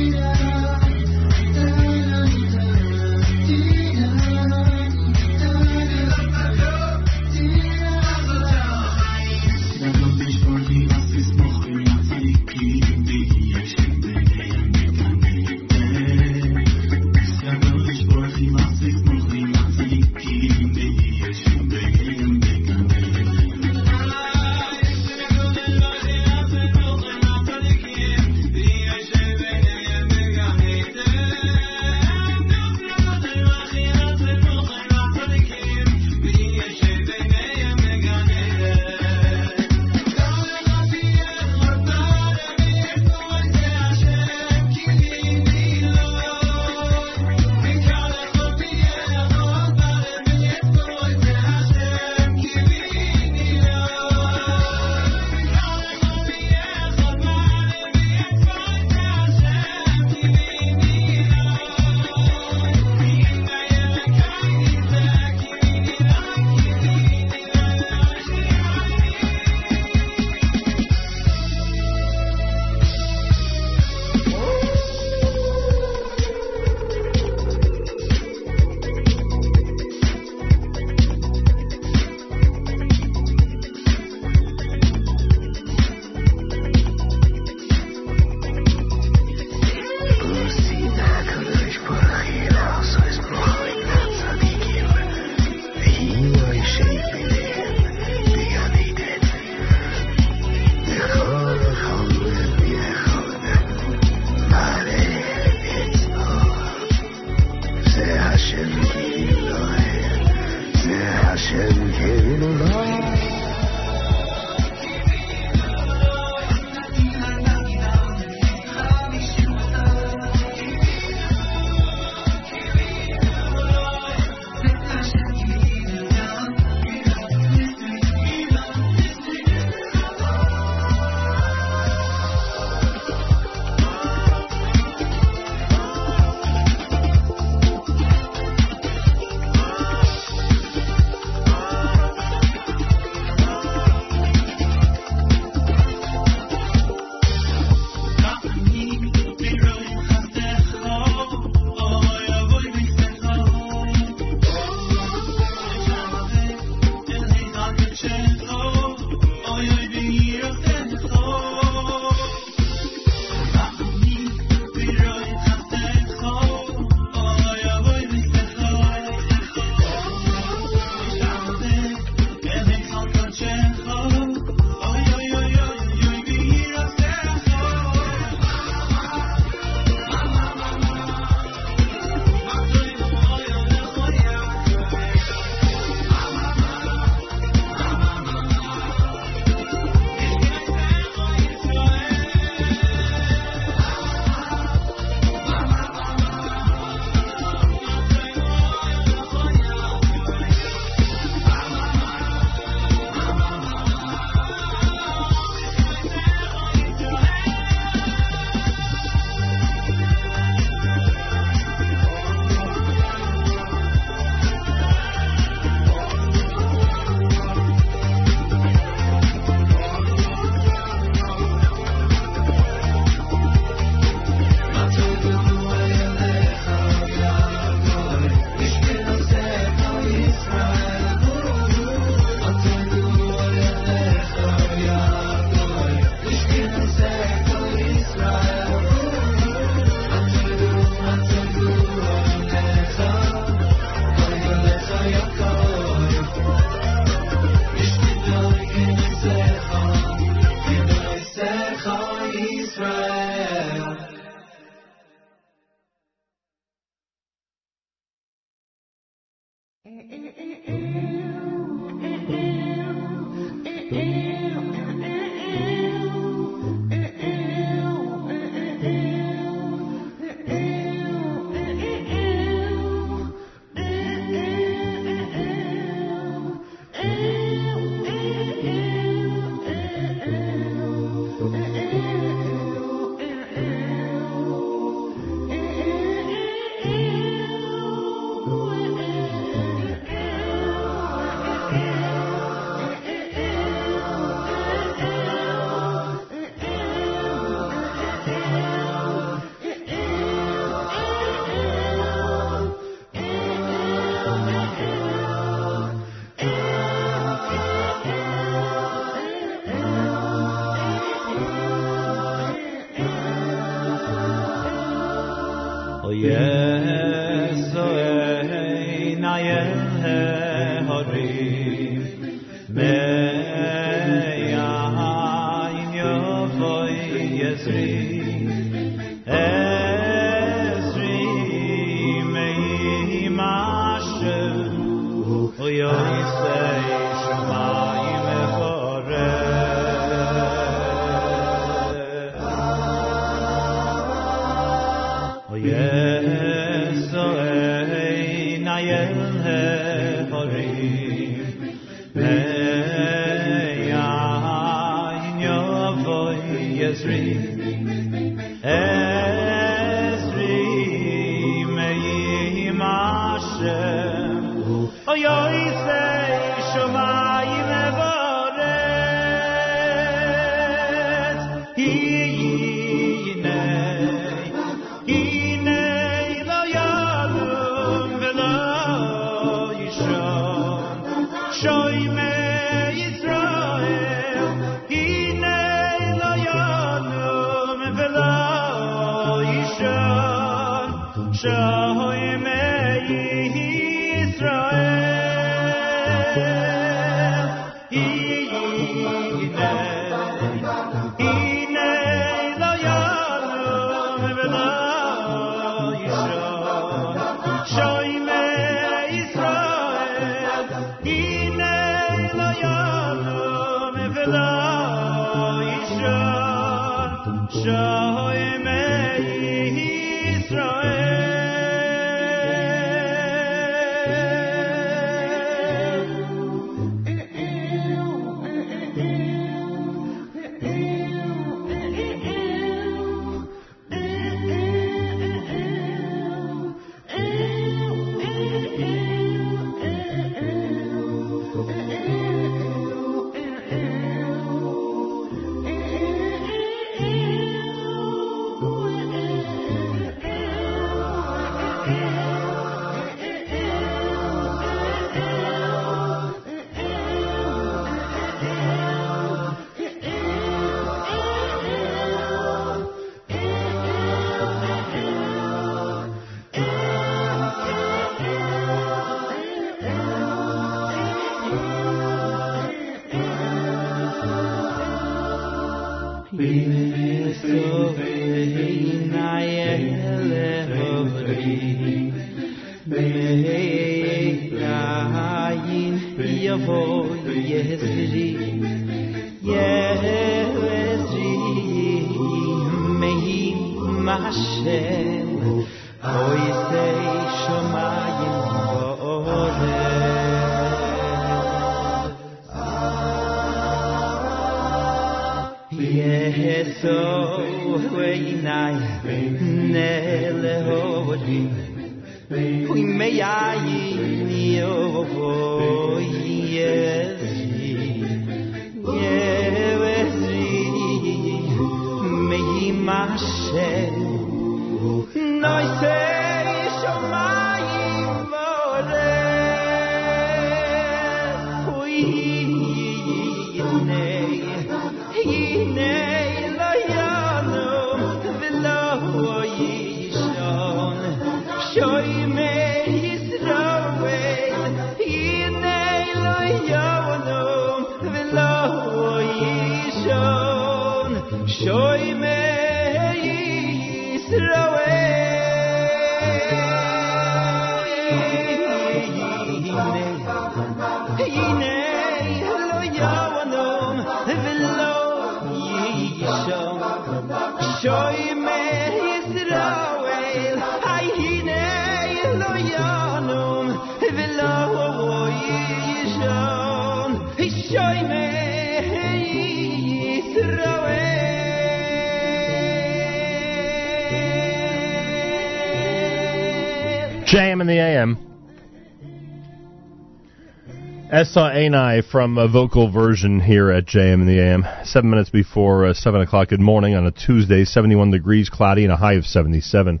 Essa 591.22 591.52
Anai 591.54 592.04
from 592.10 592.36
a 592.36 592.48
vocal 592.48 592.90
version 592.90 593.38
here 593.38 593.70
at 593.70 593.86
JM 593.86 594.14
in 594.14 594.26
the 594.26 594.40
AM. 594.40 594.64
Seven 594.82 595.08
minutes 595.08 595.30
before 595.30 595.86
uh, 595.86 595.94
7 595.94 596.20
o'clock. 596.20 596.48
Good 596.48 596.58
morning 596.58 596.96
on 596.96 597.06
a 597.06 597.12
Tuesday, 597.12 597.64
71 597.64 598.10
degrees, 598.10 598.50
cloudy, 598.50 598.82
and 598.82 598.92
a 598.92 598.96
high 598.96 599.12
of 599.12 599.24
77. 599.24 600.00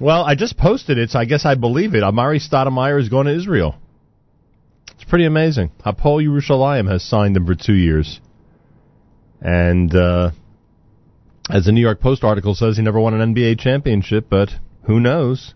Well, 0.00 0.24
I 0.24 0.34
just 0.34 0.58
posted 0.58 0.98
it, 0.98 1.10
so 1.10 1.20
I 1.20 1.24
guess 1.24 1.46
I 1.46 1.54
believe 1.54 1.94
it. 1.94 2.02
Amar'e 2.02 2.40
Stoudemire 2.44 3.00
is 3.00 3.08
going 3.08 3.28
to 3.28 3.32
Israel. 3.36 3.76
It's 4.96 5.04
pretty 5.04 5.24
amazing. 5.24 5.70
Hapoel 5.86 6.20
Yerushalayim 6.20 6.90
has 6.90 7.04
signed 7.04 7.36
him 7.36 7.46
for 7.46 7.54
two 7.54 7.74
years. 7.74 8.20
And 9.40 9.94
uh, 9.94 10.32
As 11.48 11.66
the 11.66 11.70
New 11.70 11.80
York 11.80 12.00
Post 12.00 12.24
article 12.24 12.56
says, 12.56 12.76
he 12.76 12.82
never 12.82 12.98
won 12.98 13.14
an 13.14 13.32
NBA 13.32 13.60
championship, 13.60 14.26
but 14.28 14.48
who 14.86 14.98
knows? 14.98 15.54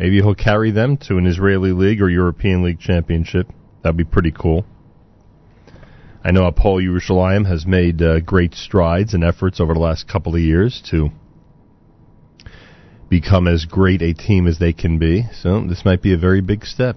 Maybe 0.00 0.16
he'll 0.16 0.34
carry 0.34 0.70
them 0.70 0.96
to 1.08 1.18
an 1.18 1.26
Israeli 1.26 1.72
League 1.72 2.00
or 2.00 2.08
European 2.08 2.62
League 2.62 2.80
championship. 2.80 3.48
That'd 3.82 3.98
be 3.98 4.04
pretty 4.04 4.32
cool. 4.32 4.64
I 6.24 6.30
know 6.30 6.50
Hapoel 6.50 6.82
Yerushalayim 6.82 7.46
has 7.46 7.66
made 7.66 8.00
uh, 8.00 8.20
great 8.20 8.54
strides 8.54 9.12
and 9.12 9.22
efforts 9.22 9.60
over 9.60 9.74
the 9.74 9.80
last 9.80 10.08
couple 10.08 10.34
of 10.34 10.40
years 10.40 10.82
to 10.90 11.10
become 13.10 13.46
as 13.46 13.66
great 13.66 14.00
a 14.00 14.14
team 14.14 14.46
as 14.46 14.58
they 14.58 14.72
can 14.72 14.98
be. 14.98 15.24
So 15.34 15.66
this 15.66 15.84
might 15.84 16.00
be 16.00 16.14
a 16.14 16.18
very 16.18 16.40
big 16.40 16.64
step. 16.64 16.96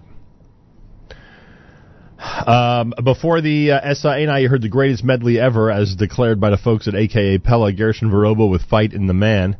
Um, 2.48 2.94
before 3.04 3.42
the 3.42 3.72
uh, 3.72 3.94
night, 4.06 4.40
you 4.40 4.48
heard 4.48 4.62
the 4.62 4.70
greatest 4.70 5.04
medley 5.04 5.42
ever, 5.42 5.70
as 5.70 5.94
declared 5.98 6.40
by 6.40 6.52
the 6.52 6.58
folks 6.58 6.88
at 6.88 6.96
AKA 6.96 7.40
Pella, 7.40 7.74
Gershon 7.74 8.10
Veroba 8.10 8.50
with 8.50 8.62
Fight 8.62 8.94
in 8.94 9.08
the 9.08 9.14
Man. 9.14 9.58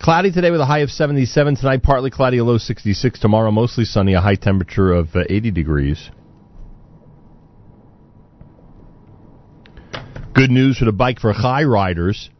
Cloudy 0.00 0.32
today 0.32 0.50
with 0.50 0.62
a 0.62 0.66
high 0.66 0.78
of 0.78 0.90
77. 0.90 1.56
Tonight, 1.56 1.82
partly 1.82 2.10
cloudy, 2.10 2.38
a 2.38 2.44
low 2.44 2.56
66. 2.56 3.20
Tomorrow, 3.20 3.50
mostly 3.50 3.84
sunny, 3.84 4.14
a 4.14 4.20
high 4.22 4.34
temperature 4.34 4.90
of 4.90 5.14
uh, 5.14 5.24
80 5.28 5.50
degrees. 5.50 6.10
Good 10.32 10.50
news 10.50 10.78
for 10.78 10.86
the 10.86 10.92
Bike 10.92 11.18
for 11.18 11.34
Chai 11.34 11.64
riders 11.64 12.30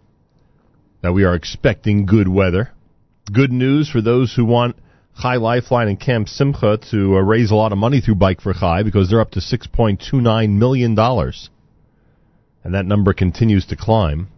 that 1.02 1.12
we 1.12 1.24
are 1.24 1.34
expecting 1.34 2.06
good 2.06 2.28
weather. 2.28 2.70
Good 3.30 3.52
news 3.52 3.90
for 3.90 4.00
those 4.00 4.34
who 4.34 4.46
want 4.46 4.76
Chai 5.20 5.36
Lifeline 5.36 5.88
and 5.88 6.00
Camp 6.00 6.28
Simcha 6.28 6.78
to 6.90 7.16
uh, 7.18 7.20
raise 7.20 7.50
a 7.50 7.56
lot 7.56 7.72
of 7.72 7.78
money 7.78 8.00
through 8.00 8.14
Bike 8.14 8.40
for 8.40 8.54
Chai 8.54 8.82
because 8.84 9.11
they're 9.11 9.20
up 9.20 9.32
to 9.32 9.40
$6.29 9.40 10.48
million. 10.48 10.98
And 10.98 12.74
that 12.74 12.86
number 12.86 13.12
continues 13.12 13.66
to 13.66 13.76
climb. 13.76 14.28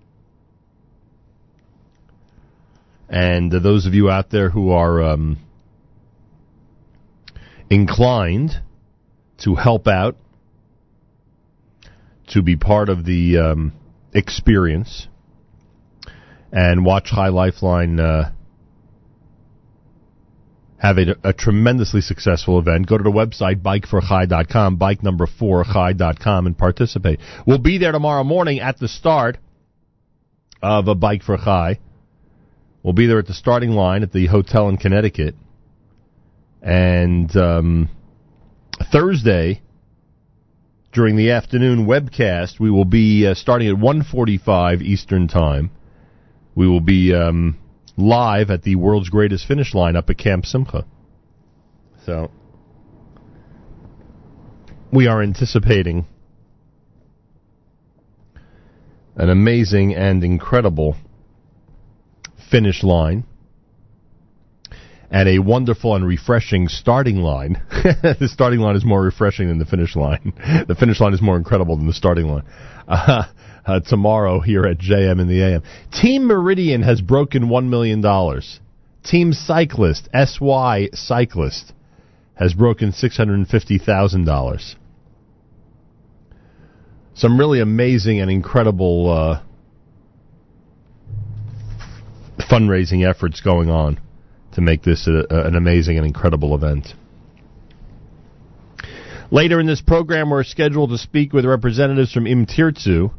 And 3.12 3.54
uh, 3.54 3.58
those 3.58 3.84
of 3.84 3.92
you 3.92 4.10
out 4.10 4.30
there 4.30 4.48
who 4.48 4.70
are 4.70 5.02
um, 5.02 5.36
inclined 7.68 8.62
to 9.44 9.54
help 9.54 9.86
out, 9.86 10.16
to 12.28 12.40
be 12.40 12.56
part 12.56 12.88
of 12.88 13.04
the 13.04 13.36
um, 13.36 13.72
experience, 14.14 15.08
and 16.50 16.86
watch 16.86 17.10
Chai 17.14 17.28
Lifeline 17.28 18.00
uh, 18.00 18.32
have 20.78 20.96
a, 20.96 21.14
a, 21.22 21.32
tremendously 21.34 22.00
successful 22.00 22.58
event. 22.58 22.86
Go 22.86 22.96
to 22.96 23.04
the 23.04 23.10
website, 23.10 23.60
bikeforchai.com, 23.60 24.76
bike 24.76 25.02
number 25.02 25.26
four, 25.26 25.64
chai.com, 25.64 26.46
and 26.46 26.56
participate. 26.56 27.20
We'll 27.46 27.58
be 27.58 27.76
there 27.76 27.92
tomorrow 27.92 28.24
morning 28.24 28.60
at 28.60 28.78
the 28.78 28.88
start 28.88 29.36
of 30.62 30.88
a 30.88 30.94
Bike 30.94 31.22
for 31.22 31.36
Chai. 31.36 31.78
We'll 32.82 32.94
be 32.94 33.06
there 33.06 33.18
at 33.18 33.26
the 33.26 33.34
starting 33.34 33.70
line 33.70 34.02
at 34.02 34.12
the 34.12 34.26
hotel 34.26 34.68
in 34.68 34.76
Connecticut. 34.76 35.36
And 36.60 37.34
um, 37.36 37.88
Thursday, 38.90 39.62
during 40.92 41.16
the 41.16 41.30
afternoon 41.30 41.86
webcast, 41.86 42.58
we 42.58 42.70
will 42.70 42.84
be 42.84 43.26
uh, 43.26 43.34
starting 43.34 43.68
at 43.68 43.76
1.45 43.76 44.82
Eastern 44.82 45.28
Time. 45.28 45.70
We 46.54 46.66
will 46.66 46.80
be 46.80 47.14
um, 47.14 47.58
live 47.96 48.50
at 48.50 48.62
the 48.62 48.76
world's 48.76 49.08
greatest 49.08 49.46
finish 49.46 49.74
line 49.74 49.96
up 49.96 50.10
at 50.10 50.18
Camp 50.18 50.44
Simcha. 50.44 50.84
So 52.04 52.30
we 54.92 55.06
are 55.06 55.22
anticipating 55.22 56.06
an 59.16 59.30
amazing 59.30 59.94
and 59.94 60.24
incredible 60.24 60.96
finish 62.52 62.84
line 62.84 63.24
and 65.10 65.28
a 65.28 65.38
wonderful 65.38 65.96
and 65.96 66.06
refreshing 66.06 66.68
starting 66.68 67.16
line. 67.16 67.62
the 67.70 68.28
starting 68.32 68.60
line 68.60 68.76
is 68.76 68.84
more 68.84 69.02
refreshing 69.02 69.48
than 69.48 69.58
the 69.58 69.66
finish 69.66 69.96
line. 69.96 70.32
the 70.68 70.76
finish 70.78 71.00
line 71.00 71.14
is 71.14 71.20
more 71.20 71.36
incredible 71.36 71.76
than 71.76 71.86
the 71.86 71.92
starting 71.92 72.26
line. 72.26 72.44
Uh, 72.86 73.24
uh, 73.66 73.80
tomorrow 73.80 74.40
here 74.40 74.64
at 74.64 74.78
JM 74.78 75.20
in 75.20 75.28
the 75.28 75.42
AM. 75.42 75.62
Team 75.92 76.26
Meridian 76.26 76.82
has 76.82 77.00
broken 77.00 77.44
$1 77.44 77.68
million. 77.68 78.02
Team 79.04 79.32
Cyclist, 79.32 80.08
SY 80.14 80.90
Cyclist, 80.92 81.72
has 82.34 82.54
broken 82.54 82.92
$650,000. 82.92 84.74
Some 87.14 87.38
really 87.38 87.60
amazing 87.60 88.20
and 88.20 88.30
incredible 88.30 89.10
uh, 89.10 89.42
fundraising 92.52 93.08
efforts 93.08 93.40
going 93.40 93.70
on 93.70 93.98
to 94.52 94.60
make 94.60 94.82
this 94.82 95.08
a, 95.08 95.24
a, 95.34 95.46
an 95.46 95.56
amazing 95.56 95.96
and 95.96 96.06
incredible 96.06 96.54
event. 96.54 96.88
Later 99.30 99.58
in 99.58 99.66
this 99.66 99.80
program, 99.80 100.28
we're 100.28 100.44
scheduled 100.44 100.90
to 100.90 100.98
speak 100.98 101.32
with 101.32 101.46
representatives 101.46 102.12
from 102.12 102.26
Im 102.26 102.44
Tirtzu. 102.44 103.10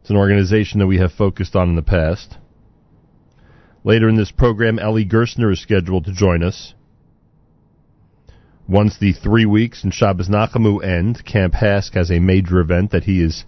It's 0.00 0.10
an 0.10 0.16
organization 0.16 0.78
that 0.78 0.86
we 0.86 0.98
have 0.98 1.12
focused 1.12 1.56
on 1.56 1.70
in 1.70 1.74
the 1.74 1.82
past. 1.82 2.36
Later 3.82 4.08
in 4.08 4.16
this 4.16 4.30
program, 4.30 4.78
Eli 4.78 5.02
Gerstner 5.02 5.52
is 5.52 5.60
scheduled 5.60 6.04
to 6.04 6.12
join 6.12 6.44
us. 6.44 6.74
Once 8.68 8.96
the 8.98 9.12
three 9.12 9.44
weeks 9.44 9.82
in 9.82 9.90
Shabbos 9.90 10.28
Nachamu 10.28 10.82
end, 10.82 11.24
Camp 11.24 11.54
HASC 11.54 11.94
has 11.94 12.10
a 12.10 12.20
major 12.20 12.60
event 12.60 12.92
that 12.92 13.04
he 13.04 13.20
is 13.20 13.44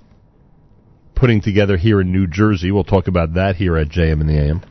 putting 1.16 1.40
together 1.40 1.76
here 1.76 2.00
in 2.00 2.12
New 2.12 2.26
Jersey. 2.26 2.70
We'll 2.70 2.84
talk 2.84 3.08
about 3.08 3.34
that 3.34 3.56
here 3.56 3.76
at 3.76 3.88
JM 3.88 4.20
and 4.20 4.28
the 4.28 4.38
AM. 4.38 4.62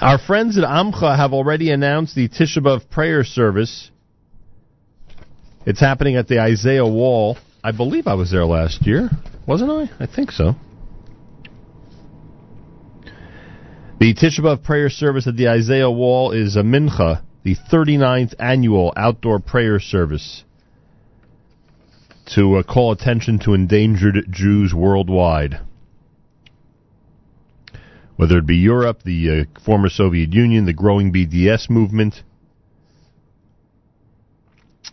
Our 0.00 0.18
friends 0.18 0.58
at 0.58 0.64
Amcha 0.64 1.16
have 1.16 1.32
already 1.32 1.70
announced 1.70 2.14
the 2.14 2.28
Tisha 2.28 2.58
B'Av 2.58 2.90
prayer 2.90 3.24
service. 3.24 3.90
It's 5.64 5.80
happening 5.80 6.16
at 6.16 6.28
the 6.28 6.40
Isaiah 6.40 6.86
Wall. 6.86 7.38
I 7.64 7.72
believe 7.72 8.06
I 8.06 8.14
was 8.14 8.30
there 8.30 8.44
last 8.44 8.86
year, 8.86 9.10
wasn't 9.46 9.70
I? 9.70 9.90
I 9.98 10.06
think 10.06 10.32
so. 10.32 10.54
The 14.00 14.14
Tisha 14.14 14.40
B'Av 14.40 14.64
prayer 14.64 14.90
service 14.90 15.26
at 15.26 15.36
the 15.36 15.48
Isaiah 15.48 15.90
Wall 15.90 16.32
is 16.32 16.56
a 16.56 16.62
mincha, 16.62 17.22
the 17.42 17.56
39th 17.72 18.34
annual 18.38 18.92
outdoor 18.96 19.38
prayer 19.38 19.78
service 19.78 20.44
to 22.26 22.56
uh, 22.56 22.62
call 22.62 22.92
attention 22.92 23.38
to 23.40 23.54
endangered 23.54 24.26
Jews 24.30 24.72
worldwide. 24.74 25.60
Whether 28.16 28.38
it 28.38 28.46
be 28.46 28.56
Europe, 28.56 29.02
the 29.04 29.46
uh, 29.56 29.60
former 29.64 29.88
Soviet 29.88 30.32
Union, 30.32 30.66
the 30.66 30.72
growing 30.72 31.12
BDS 31.12 31.68
movement. 31.68 32.22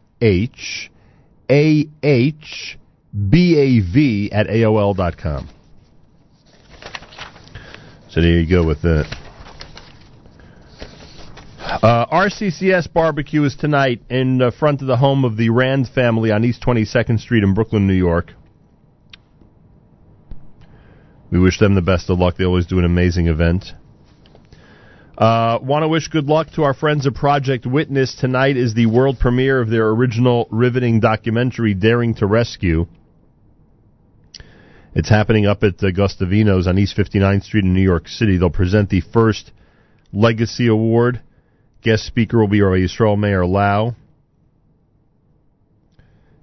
at 4.33 4.49
AOL.com. 4.49 5.49
So 8.11 8.21
there 8.21 8.41
you 8.41 8.49
go 8.49 8.67
with 8.67 8.83
that. 8.83 9.28
Uh, 11.71 12.07
RCCS 12.07 12.91
barbecue 12.95 13.45
is 13.45 13.55
tonight 13.55 14.01
in 14.09 14.41
uh, 14.41 14.51
front 14.51 14.81
of 14.81 14.87
the 14.87 14.97
home 14.97 15.27
of 15.27 15.37
the 15.37 15.51
Rand 15.51 15.87
family 15.87 16.33
on 16.33 16.43
East 16.43 16.63
22nd 16.63 17.21
Street 17.21 17.45
in 17.45 17.53
Brooklyn, 17.53 17.87
New 17.87 17.93
York. 17.93 18.33
We 21.31 21.39
wish 21.39 21.59
them 21.59 21.75
the 21.75 21.83
best 21.83 22.09
of 22.09 22.19
luck. 22.19 22.39
They 22.39 22.47
always 22.47 22.65
do 22.65 22.79
an 22.79 22.87
amazing 22.87 23.27
event. 23.27 23.67
Uh, 25.19 25.59
Want 25.61 25.83
to 25.83 25.89
wish 25.89 26.09
good 26.09 26.25
luck 26.25 26.51
to 26.53 26.63
our 26.63 26.73
friends 26.73 27.07
at 27.07 27.15
Project 27.15 27.67
Witness. 27.67 28.15
Tonight 28.15 28.57
is 28.57 28.73
the 28.73 28.87
world 28.87 29.19
premiere 29.19 29.61
of 29.61 29.69
their 29.69 29.91
original 29.91 30.49
riveting 30.51 31.01
documentary, 31.01 31.75
Daring 31.75 32.15
to 32.15 32.27
Rescue. 32.27 32.87
It's 34.95 35.11
happening 35.11 35.45
up 35.45 35.63
at 35.65 35.77
Guastavino's 35.77 36.67
on 36.67 36.79
East 36.79 36.97
59th 36.97 37.43
Street 37.43 37.65
in 37.65 37.75
New 37.75 37.83
York 37.83 38.09
City. 38.09 38.39
They'll 38.39 38.49
present 38.49 38.89
the 38.89 39.03
first 39.03 39.53
Legacy 40.15 40.67
Award. 40.67 41.21
Guest 41.83 42.05
speaker 42.07 42.39
will 42.39 42.49
be 42.49 42.59
Yisrael 42.59 43.19
Meir 43.19 43.47
Lau. 43.47 43.95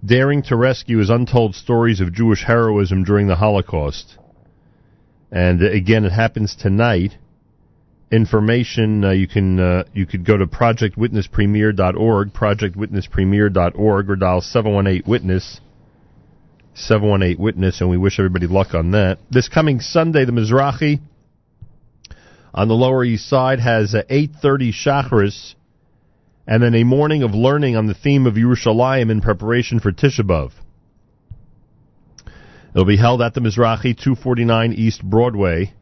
Daring 0.04 0.44
to 0.44 0.56
Rescue 0.56 1.00
is 1.00 1.10
untold 1.10 1.56
stories 1.56 2.00
of 2.00 2.14
Jewish 2.14 2.44
heroism 2.44 3.04
during 3.04 3.28
the 3.28 3.36
Holocaust. 3.36 4.18
And 5.32 5.62
uh, 5.62 5.72
again, 5.72 6.06
it 6.06 6.12
happens 6.12 6.56
tonight. 6.56 7.18
Information 8.12 9.04
uh, 9.04 9.12
you 9.12 9.28
can 9.28 9.60
uh, 9.60 9.84
you 9.94 10.06
could 10.06 10.26
go 10.26 10.38
to 10.38 10.46
projectwitnesspremiere.org, 10.46 12.34
projectwitnesspremiere.org, 12.34 14.10
or 14.10 14.16
dial 14.16 14.42
seven 14.42 14.74
one 14.74 14.88
eight 14.88 15.08
witness. 15.08 15.60
718 16.76 17.42
Witness, 17.42 17.80
and 17.80 17.90
we 17.90 17.98
wish 17.98 18.20
everybody 18.20 18.48
luck 18.48 18.74
on 18.74 18.92
that. 18.92 19.18
This 19.32 19.48
coming 19.48 19.80
Sunday, 19.80 20.26
the 20.26 20.34
Mizrahi 20.34 21.00
on 22.56 22.70
the 22.70 22.74
Lower 22.74 23.03
East 23.03 23.28
Side 23.28 23.60
has 23.60 23.93
a 23.93 24.03
8.30 24.03 24.74
Shacharis, 24.74 25.56
and 26.47 26.64
then 26.64 26.74
a 26.74 26.86
morning 26.86 27.22
of 27.22 27.32
learning 27.32 27.76
on 27.76 27.88
the 27.88 27.93
theme 27.93 28.26
of 28.26 28.36
Yerushalayim 28.36 29.12
in 29.12 29.20
preparation 29.20 29.82
for 29.82 29.91
Tisha 29.91 30.22
B'Av. 30.22 30.53
It'll 32.74 32.86
be 32.86 32.97
held 32.97 33.22
at 33.22 33.34
the 33.34 33.41
Mizrahi, 33.41 33.97
249 33.97 34.72
East 34.74 35.03
Broadway 35.03 35.74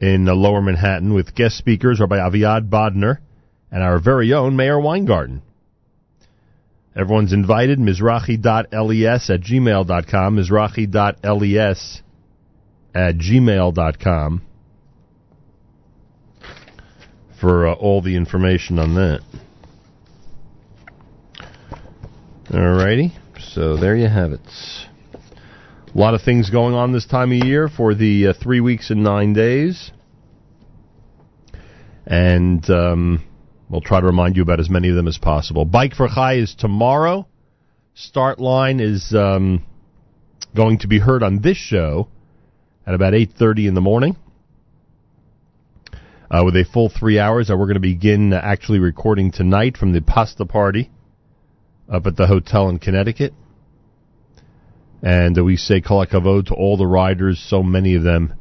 in 0.00 0.28
uh, 0.28 0.34
Lower 0.34 0.60
Manhattan 0.60 1.14
with 1.14 1.34
guest 1.34 1.56
speakers 1.56 1.98
by 1.98 2.18
Aviad 2.18 2.68
Bodner 2.68 3.18
and 3.70 3.82
our 3.82 3.98
very 3.98 4.34
own 4.34 4.54
Meir 4.54 4.78
Weingarten. 4.78 5.42
Everyone's 6.94 7.32
invited. 7.32 7.78
Mizrahi.les 7.78 9.30
at 9.30 9.40
gmail.com. 9.40 10.36
Mizrahi.les 10.36 12.02
at 12.94 13.16
gmail.com 13.16 14.42
for 17.40 17.68
uh, 17.68 17.74
all 17.74 18.02
the 18.02 18.16
information 18.16 18.78
on 18.78 18.94
that. 18.94 19.20
Alrighty. 22.50 23.12
So 23.52 23.76
there 23.76 23.96
you 23.96 24.08
have 24.08 24.32
it. 24.32 24.40
A 25.94 25.98
lot 25.98 26.14
of 26.14 26.22
things 26.22 26.50
going 26.50 26.74
on 26.74 26.92
this 26.92 27.06
time 27.06 27.32
of 27.32 27.46
year 27.46 27.68
for 27.68 27.94
the 27.94 28.28
uh, 28.28 28.32
three 28.40 28.60
weeks 28.60 28.90
and 28.90 29.02
nine 29.02 29.32
days. 29.32 29.90
And 32.06 32.68
um, 32.70 33.24
we'll 33.68 33.80
try 33.80 34.00
to 34.00 34.06
remind 34.06 34.36
you 34.36 34.42
about 34.42 34.60
as 34.60 34.70
many 34.70 34.88
of 34.88 34.96
them 34.96 35.08
as 35.08 35.18
possible. 35.18 35.64
Bike 35.64 35.94
for 35.94 36.08
Chai 36.08 36.34
is 36.34 36.54
tomorrow. 36.54 37.26
Start 37.94 38.38
line 38.38 38.80
is 38.80 39.12
um, 39.14 39.64
going 40.54 40.78
to 40.78 40.88
be 40.88 40.98
heard 40.98 41.22
on 41.22 41.42
this 41.42 41.56
show 41.56 42.08
at 42.86 42.94
about 42.94 43.12
8.30 43.12 43.68
in 43.68 43.74
the 43.74 43.80
morning. 43.80 44.16
Uh, 46.30 46.42
with 46.44 46.54
a 46.56 46.64
full 46.64 46.90
three 46.90 47.18
hours, 47.18 47.50
uh, 47.50 47.56
we're 47.56 47.64
going 47.64 47.74
to 47.74 47.80
begin 47.80 48.34
uh, 48.34 48.40
actually 48.42 48.78
recording 48.78 49.32
tonight 49.32 49.78
from 49.78 49.92
the 49.92 50.02
pasta 50.02 50.44
party 50.44 50.90
up 51.90 52.06
at 52.06 52.16
the 52.16 52.26
hotel 52.26 52.68
in 52.68 52.78
Connecticut. 52.78 53.32
And 55.02 55.38
uh, 55.38 55.44
we 55.44 55.56
say 55.56 55.80
kol 55.80 56.04
hakavod 56.04 56.48
to 56.48 56.54
all 56.54 56.76
the 56.76 56.86
riders, 56.86 57.42
so 57.42 57.62
many 57.62 57.94
of 57.94 58.02
them 58.02 58.34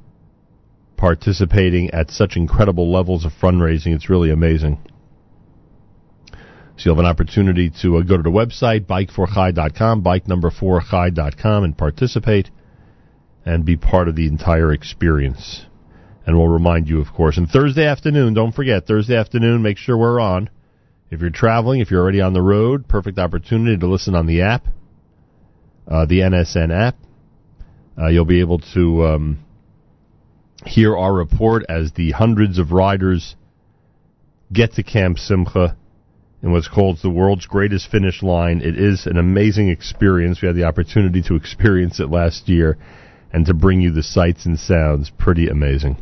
participating 0.97 1.91
at 1.91 2.11
such 2.11 2.35
incredible 2.35 2.91
levels 2.91 3.23
of 3.23 3.31
fundraising. 3.31 3.95
It's 3.95 4.09
really 4.09 4.31
amazing. 4.31 4.79
So 6.75 6.83
you'll 6.89 6.95
have 6.95 7.05
an 7.05 7.09
opportunity 7.09 7.71
to 7.83 7.97
uh, 7.97 8.01
go 8.01 8.17
to 8.17 8.23
the 8.23 8.29
website, 8.29 8.85
bike4chai.com, 8.85 10.01
bike 10.01 10.27
number 10.27 10.49
4chai.com, 10.49 11.63
and 11.63 11.77
participate 11.77 12.49
and 13.45 13.63
be 13.63 13.77
part 13.77 14.09
of 14.09 14.17
the 14.17 14.27
entire 14.27 14.73
experience. 14.73 15.65
And 16.27 16.37
we'll 16.37 16.49
remind 16.49 16.89
you, 16.89 16.99
of 16.99 17.13
course. 17.13 17.37
And 17.37 17.49
Thursday 17.49 17.87
afternoon, 17.87 18.33
don't 18.33 18.51
forget, 18.51 18.85
Thursday 18.85 19.15
afternoon, 19.15 19.61
make 19.61 19.77
sure 19.77 19.97
we're 19.97 20.19
on. 20.19 20.49
If 21.09 21.21
you're 21.21 21.29
traveling, 21.29 21.79
if 21.79 21.89
you're 21.89 22.01
already 22.01 22.19
on 22.19 22.33
the 22.33 22.41
road, 22.41 22.89
perfect 22.89 23.17
opportunity 23.17 23.77
to 23.77 23.87
listen 23.87 24.13
on 24.13 24.27
the 24.27 24.41
app, 24.41 24.67
uh, 25.87 26.05
the 26.05 26.19
NSN 26.19 26.69
app. 26.77 26.97
Uh, 27.97 28.07
you'll 28.07 28.25
be 28.25 28.41
able 28.41 28.59
to 28.73 29.05
um, 29.05 29.45
hear 30.65 30.97
our 30.97 31.13
report 31.13 31.63
as 31.69 31.93
the 31.93 32.11
hundreds 32.11 32.59
of 32.59 32.73
riders 32.73 33.37
get 34.51 34.73
to 34.73 34.83
Camp 34.83 35.17
Simcha 35.17 35.77
in 36.43 36.51
what's 36.51 36.67
called 36.67 36.99
the 37.01 37.09
world's 37.09 37.45
greatest 37.45 37.89
finish 37.89 38.21
line. 38.21 38.59
It 38.61 38.77
is 38.77 39.05
an 39.05 39.15
amazing 39.15 39.69
experience. 39.69 40.41
We 40.41 40.47
had 40.47 40.57
the 40.57 40.65
opportunity 40.65 41.21
to 41.23 41.35
experience 41.35 42.01
it 42.01 42.09
last 42.11 42.49
year 42.49 42.77
and 43.31 43.45
to 43.45 43.53
bring 43.53 43.81
you 43.81 43.91
the 43.91 44.03
sights 44.03 44.45
and 44.45 44.57
sounds. 44.57 45.11
Pretty 45.17 45.47
amazing. 45.47 45.97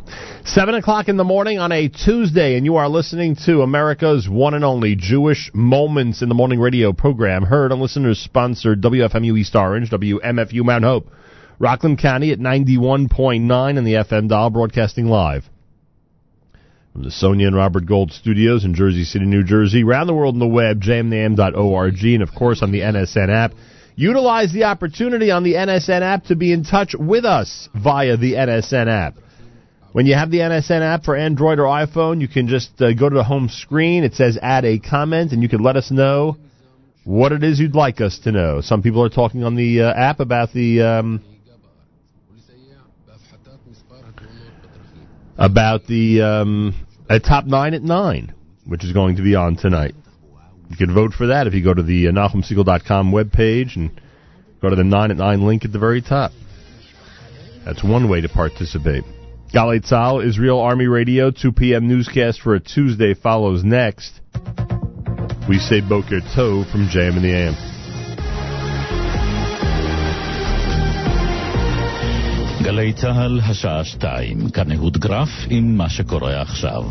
7 0.45 0.75
o'clock 0.75 1.07
in 1.07 1.17
the 1.17 1.23
morning 1.23 1.59
on 1.59 1.71
a 1.71 1.87
Tuesday, 1.87 2.55
and 2.55 2.65
you 2.65 2.75
are 2.75 2.87
listening 2.87 3.35
to 3.45 3.61
America's 3.61 4.29
one 4.29 4.53
and 4.53 4.63
only 4.63 4.95
Jewish 4.95 5.49
Moments 5.53 6.21
in 6.21 6.29
the 6.29 6.35
Morning 6.35 6.59
radio 6.59 6.93
program, 6.93 7.43
heard 7.43 7.71
on 7.71 7.79
listeners 7.79 8.19
sponsored 8.19 8.81
WFMU 8.81 9.37
East 9.37 9.55
Orange, 9.55 9.89
WMFU 9.89 10.63
Mount 10.63 10.83
Hope, 10.83 11.09
Rockland 11.57 11.99
County 11.99 12.31
at 12.31 12.39
91.9 12.39 13.77
and 13.77 13.87
the 13.87 13.93
FM 13.93 14.29
dial, 14.29 14.49
broadcasting 14.49 15.07
live. 15.07 15.49
From 16.93 17.03
the 17.03 17.11
Sonia 17.11 17.47
and 17.47 17.55
Robert 17.55 17.85
Gold 17.85 18.13
studios 18.13 18.63
in 18.63 18.73
Jersey 18.73 19.03
City, 19.03 19.25
New 19.25 19.43
Jersey, 19.43 19.83
around 19.83 20.07
the 20.07 20.13
world 20.13 20.35
on 20.35 20.39
the 20.39 20.47
web, 20.47 20.81
jmnam.org, 20.81 22.03
and 22.03 22.23
of 22.23 22.33
course 22.33 22.61
on 22.61 22.71
the 22.71 22.79
NSN 22.79 23.29
app. 23.29 23.53
Utilize 23.95 24.51
the 24.51 24.65
opportunity 24.65 25.31
on 25.31 25.43
the 25.43 25.53
NSN 25.53 26.01
app 26.01 26.25
to 26.25 26.35
be 26.35 26.51
in 26.51 26.63
touch 26.63 26.95
with 26.97 27.23
us 27.23 27.69
via 27.73 28.17
the 28.17 28.33
NSN 28.33 28.87
app. 28.87 29.15
When 29.93 30.05
you 30.05 30.15
have 30.15 30.29
the 30.29 30.39
NSN 30.39 30.81
app 30.81 31.05
for 31.05 31.15
Android 31.15 31.59
or 31.59 31.63
iPhone, 31.63 32.19
you 32.19 32.27
can 32.27 32.49
just 32.49 32.81
uh, 32.81 32.93
go 32.93 33.07
to 33.07 33.15
the 33.15 33.23
home 33.23 33.47
screen. 33.47 34.03
It 34.03 34.13
says 34.13 34.37
add 34.41 34.65
a 34.65 34.79
comment, 34.79 35.31
and 35.31 35.41
you 35.41 35.47
can 35.47 35.63
let 35.63 35.77
us 35.77 35.91
know 35.91 36.35
what 37.05 37.31
it 37.31 37.43
is 37.45 37.59
you'd 37.59 37.75
like 37.75 38.01
us 38.01 38.19
to 38.25 38.33
know. 38.33 38.59
Some 38.59 38.81
people 38.81 39.01
are 39.01 39.09
talking 39.09 39.45
on 39.45 39.55
the 39.55 39.83
uh, 39.83 39.93
app 39.93 40.19
about 40.19 40.51
the 40.51 40.81
um, 40.81 41.23
about 45.37 45.85
the 45.87 46.21
um, 46.21 46.75
top 47.23 47.45
nine 47.45 47.73
at 47.73 47.81
nine, 47.81 48.33
which 48.65 48.83
is 48.83 48.91
going 48.91 49.15
to 49.15 49.21
be 49.21 49.35
on 49.35 49.55
tonight. 49.55 49.95
You 50.69 50.77
can 50.77 50.93
vote 50.93 51.13
for 51.13 51.27
that 51.27 51.47
if 51.47 51.53
you 51.53 51.63
go 51.63 51.73
to 51.73 51.83
the 51.83 52.07
uh, 52.07 52.11
NachumSegal.com 52.11 53.11
webpage 53.11 53.75
and 53.75 54.01
go 54.61 54.69
to 54.69 54.75
the 54.75 54.83
9 54.83 55.11
at 55.11 55.17
9 55.17 55.41
link 55.45 55.65
at 55.65 55.71
the 55.71 55.79
very 55.79 56.01
top. 56.01 56.31
That's 57.65 57.83
one 57.83 58.09
way 58.09 58.21
to 58.21 58.29
participate. 58.29 59.03
Galei 59.53 59.79
Tzahal, 59.79 60.25
Israel 60.25 60.59
Army 60.59 60.87
Radio, 60.87 61.31
2 61.31 61.51
p.m. 61.51 61.87
newscast 61.87 62.41
for 62.41 62.55
a 62.55 62.59
Tuesday 62.59 63.13
follows 63.13 63.63
next. 63.63 64.19
We 65.47 65.59
say 65.59 65.81
Boker 65.81 66.21
Tov 66.35 66.71
from 66.71 66.87
JM 66.87 67.17
in 67.17 67.23
the 67.23 67.31
AM. 67.31 67.74
גלי 72.65 72.93
צה"ל, 72.93 73.39
השעה 73.43 73.83
שתיים, 73.83 74.49
כאן 74.49 74.71
אהוד 74.71 74.97
גרף 74.97 75.29
עם 75.49 75.77
מה 75.77 75.89
שקורה 75.89 76.41
עכשיו. 76.41 76.83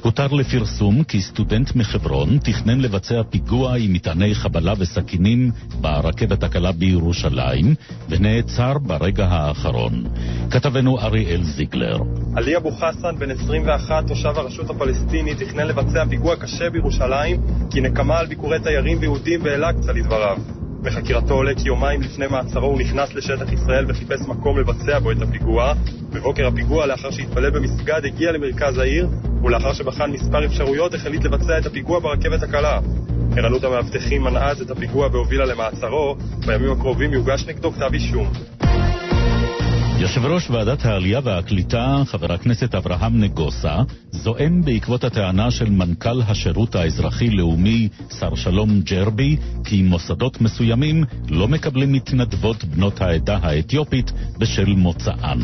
הותר 0.00 0.26
לפרסום 0.26 1.04
כי 1.04 1.20
סטודנט 1.20 1.76
מחברון 1.76 2.38
תכנן 2.38 2.80
לבצע 2.80 3.22
פיגוע 3.30 3.76
עם 3.76 3.92
מטעני 3.92 4.34
חבלה 4.34 4.74
וסכינים 4.78 5.50
ברכבת 5.80 6.42
הקלה 6.42 6.72
בירושלים, 6.72 7.74
ונעצר 8.08 8.78
ברגע 8.78 9.26
האחרון. 9.26 10.04
כתבנו 10.50 11.00
אריאל 11.00 11.42
זיגלר. 11.42 11.98
עלי 12.36 12.56
אבו 12.56 12.70
חסן, 12.70 13.18
בן 13.18 13.30
21, 13.30 14.06
תושב 14.06 14.32
הרשות 14.36 14.70
הפלסטינית, 14.70 15.38
תכנן 15.42 15.66
לבצע 15.66 16.04
פיגוע 16.08 16.36
קשה 16.36 16.70
בירושלים 16.70 17.40
כנקמה 17.70 18.18
על 18.18 18.26
ביקורי 18.26 18.58
תיירים 18.60 18.98
ויהודים 19.00 19.42
באל-אקצא 19.42 19.92
לדבריו. 19.92 20.61
בחקירתו 20.82 21.34
עולה 21.34 21.54
כי 21.54 21.68
יומיים 21.68 22.00
לפני 22.00 22.26
מעצרו 22.26 22.66
הוא 22.66 22.80
נכנס 22.80 23.14
לשטח 23.14 23.52
ישראל 23.52 23.84
וחיפש 23.88 24.20
מקום 24.28 24.58
לבצע 24.58 24.98
בו 24.98 25.12
את 25.12 25.22
הפיגוע. 25.22 25.74
בבוקר 26.10 26.46
הפיגוע, 26.46 26.86
לאחר 26.86 27.10
שהתפלל 27.10 27.50
במסגד, 27.50 28.04
הגיע 28.04 28.32
למרכז 28.32 28.78
העיר, 28.78 29.08
ולאחר 29.44 29.72
שבחן 29.72 30.10
מספר 30.10 30.46
אפשרויות, 30.46 30.94
החליט 30.94 31.24
לבצע 31.24 31.58
את 31.58 31.66
הפיגוע 31.66 31.98
ברכבת 31.98 32.42
הקלה. 32.42 32.78
ערנות 33.36 33.64
המאבטחים 33.64 34.22
מנעה 34.22 34.50
אז 34.50 34.60
את 34.60 34.70
הפיגוע 34.70 35.08
והובילה 35.12 35.44
למעצרו, 35.44 36.16
בימים 36.46 36.72
הקרובים 36.72 37.12
יוגש 37.12 37.46
נגדו 37.48 37.72
כתב 37.72 37.90
אישום. 37.92 38.32
יושב 40.02 40.24
ראש 40.24 40.50
ועדת 40.50 40.84
העלייה 40.84 41.20
והקליטה, 41.24 42.02
חבר 42.06 42.32
הכנסת 42.32 42.74
אברהם 42.74 43.20
נגוסה, 43.20 43.76
זועם 44.10 44.62
בעקבות 44.62 45.04
הטענה 45.04 45.50
של 45.50 45.70
מנכ"ל 45.70 46.22
השירות 46.22 46.74
האזרחי-לאומי, 46.74 47.88
שר 48.20 48.34
שלום 48.34 48.80
ג'רבי, 48.80 49.36
כי 49.64 49.82
מוסדות 49.82 50.40
מסוימים 50.40 51.04
לא 51.30 51.48
מקבלים 51.48 51.92
מתנדבות 51.92 52.64
בנות 52.64 53.00
העדה 53.00 53.38
האתיופית 53.42 54.12
בשל 54.38 54.66
מוצאן. 54.76 55.38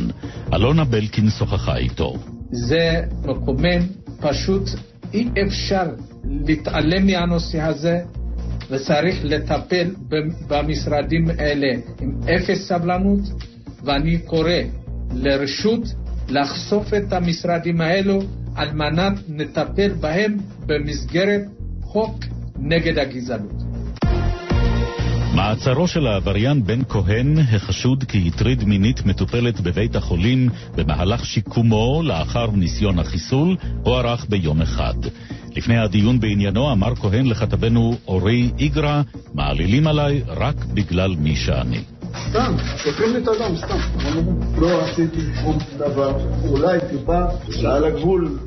אלונה 0.55 0.85
בלקין 0.85 1.31
שוחחה 1.31 1.77
איתו. 1.77 2.15
זה 2.51 3.01
מקומם, 3.25 3.81
פשוט 4.21 4.63
אי 5.15 5.29
אפשר 5.47 5.85
להתעלם 6.25 7.07
מהנושא 7.07 7.61
הזה, 7.61 7.99
וצריך 8.71 9.25
לטפל 9.25 9.91
במשרדים 10.49 11.29
האלה 11.39 11.69
עם 12.01 12.21
אפס 12.23 12.69
סבלנות. 12.69 13.48
ואני 13.89 14.18
קורא 14.18 14.51
לרשות 15.14 15.80
לחשוף 16.28 16.95
את 16.95 17.12
המשרדים 17.12 17.80
האלו 17.80 18.18
על 18.55 18.72
מנת 18.72 19.18
נטפל 19.28 19.93
בהם 20.01 20.36
במסגרת 20.66 21.41
חוק 21.82 22.24
נגד 22.59 22.99
הגזענות. 22.99 23.62
מעצרו 25.34 25.89
של 25.89 26.07
העבריין 26.07 26.64
בן 26.64 26.84
כהן, 26.89 27.39
החשוד 27.39 28.05
כי 28.05 28.28
הטריד 28.28 28.64
מינית 28.64 29.07
מטופלת 29.07 29.61
בבית 29.61 29.97
החולים 29.97 30.49
במהלך 30.76 31.26
שיקומו 31.26 32.03
לאחר 32.05 32.51
ניסיון 32.51 32.99
החיסול, 32.99 33.57
הוארך 33.82 34.26
ביום 34.28 34.62
אחד. 34.62 34.95
לפני 35.57 35.78
הדיון 35.78 36.20
בעניינו 36.20 36.72
אמר 36.72 36.95
כהן 36.95 37.26
לכתבנו 37.26 37.97
אורי 38.07 38.51
איגרא, 38.59 39.03
מעלילים 39.34 39.86
עליי 39.86 40.22
רק 40.26 40.64
בגלל 40.64 41.16
מי 41.16 41.36
שאני. 41.36 41.98
סתם, 42.31 42.55
שוטרים 42.77 43.13
לי 43.13 43.19
את 43.19 43.29
הדם, 43.29 43.57
סתם. 43.57 43.79
לא 44.59 44.81
עשיתי 44.81 45.21
שום 45.43 45.59
דבר, 45.79 46.19
אולי 46.49 46.79
טיפה, 46.91 47.25
על 47.67 47.85
הגבול, 47.85 48.39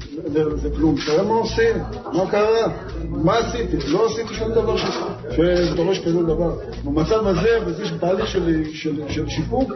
זה 0.56 0.70
כלום. 0.76 0.96
תראה 1.06 1.24
מה 1.24 1.34
עושים, 1.34 1.76
מה 2.14 2.32
קרה, 2.32 2.68
מה 3.08 3.38
עשיתי? 3.38 3.78
לא 3.88 4.06
עשיתי 4.06 4.34
שום 4.34 4.52
דבר 4.52 4.76
שדורש 5.36 6.00
כזה 6.00 6.24
דבר. 6.24 6.56
במצב 6.84 7.28
הזה, 7.28 7.50
וזה 7.66 8.00
תהליך 8.00 8.28
של 9.08 9.30
שיפור, 9.30 9.72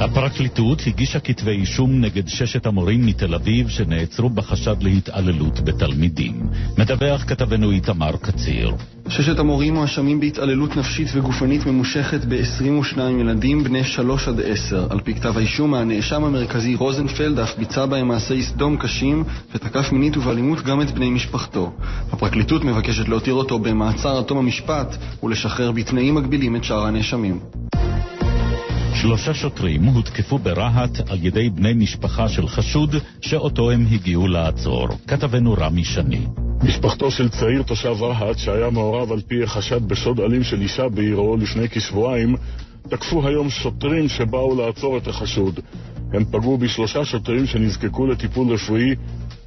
הפרקליטות 0.00 0.82
הגישה 0.86 1.20
כתבי 1.20 1.50
אישום 1.50 2.00
נגד 2.00 2.28
ששת 2.28 2.66
המורים 2.66 3.06
מתל 3.06 3.34
אביב 3.34 3.68
שנעצרו 3.68 4.30
בחשד 4.30 4.82
להתעללות 4.82 5.60
בתלמידים. 5.60 6.42
מדווח 6.78 7.24
כתבנו 7.24 7.70
איתמר 7.70 8.16
קציר. 8.16 8.72
ששת 9.08 9.38
המורים 9.38 9.74
מואשמים 9.74 10.20
בהתעללות 10.20 10.76
נפשית 10.76 11.08
וגופנית 11.14 11.66
ממושכת 11.66 12.20
ב-22 12.28 13.00
ילדים 13.00 13.64
בני 13.64 13.84
3 13.84 14.28
עד 14.28 14.40
10. 14.40 14.86
על 14.90 15.00
פי 15.00 15.14
כתב 15.14 15.36
האישום, 15.36 15.74
הנאשם 15.74 16.24
המרכזי 16.24 16.74
רוזנפלד 16.74 17.38
אף 17.38 17.58
ביצע 17.58 17.86
בהם 17.86 18.08
מעשי 18.08 18.42
סדום 18.42 18.76
קשים 18.76 19.24
ותקף 19.54 19.92
מינית 19.92 20.16
ובאלימות 20.16 20.62
גם 20.62 20.80
את 20.80 20.90
בני 20.90 21.10
משפחתו. 21.10 21.72
הפרקליטות 22.12 22.64
מבקשת 22.64 23.08
להותיר 23.08 23.34
אותו 23.34 23.58
במעצר 23.58 24.18
עד 24.18 24.24
תום 24.24 24.38
המשפט 24.38 24.96
ולשחרר 25.22 25.72
בתנאים 25.72 26.14
מגבילים 26.14 26.56
את 26.56 26.64
שאר 26.64 26.84
הנאשמים. 26.84 27.38
שלושה 29.02 29.34
שוטרים 29.34 29.84
הותקפו 29.84 30.38
ברהט 30.38 31.10
על 31.10 31.18
ידי 31.26 31.50
בני 31.50 31.74
משפחה 31.74 32.28
של 32.28 32.48
חשוד 32.48 32.94
שאותו 33.20 33.70
הם 33.70 33.86
הגיעו 33.92 34.28
לעצור. 34.28 34.88
כתבנו 35.06 35.54
רמי 35.58 35.84
שני. 35.84 36.26
משפחתו 36.62 37.10
של 37.10 37.28
צעיר 37.28 37.62
תושב 37.62 37.96
רהט 38.02 38.38
שהיה 38.38 38.70
מעורב 38.70 39.12
על 39.12 39.20
פי 39.20 39.42
החשד 39.42 39.88
בשוד 39.88 40.20
אלים 40.20 40.42
של 40.42 40.60
אישה 40.60 40.88
בעירו 40.88 41.36
לפני 41.36 41.68
כשבועיים 41.68 42.36
תקפו 42.88 43.28
היום 43.28 43.50
שוטרים 43.50 44.08
שבאו 44.08 44.56
לעצור 44.56 44.96
את 44.96 45.08
החשוד. 45.08 45.60
הם 46.12 46.24
פגעו 46.24 46.58
בשלושה 46.58 47.04
שוטרים 47.04 47.46
שנזקקו 47.46 48.06
לטיפול 48.06 48.52
רפואי, 48.52 48.94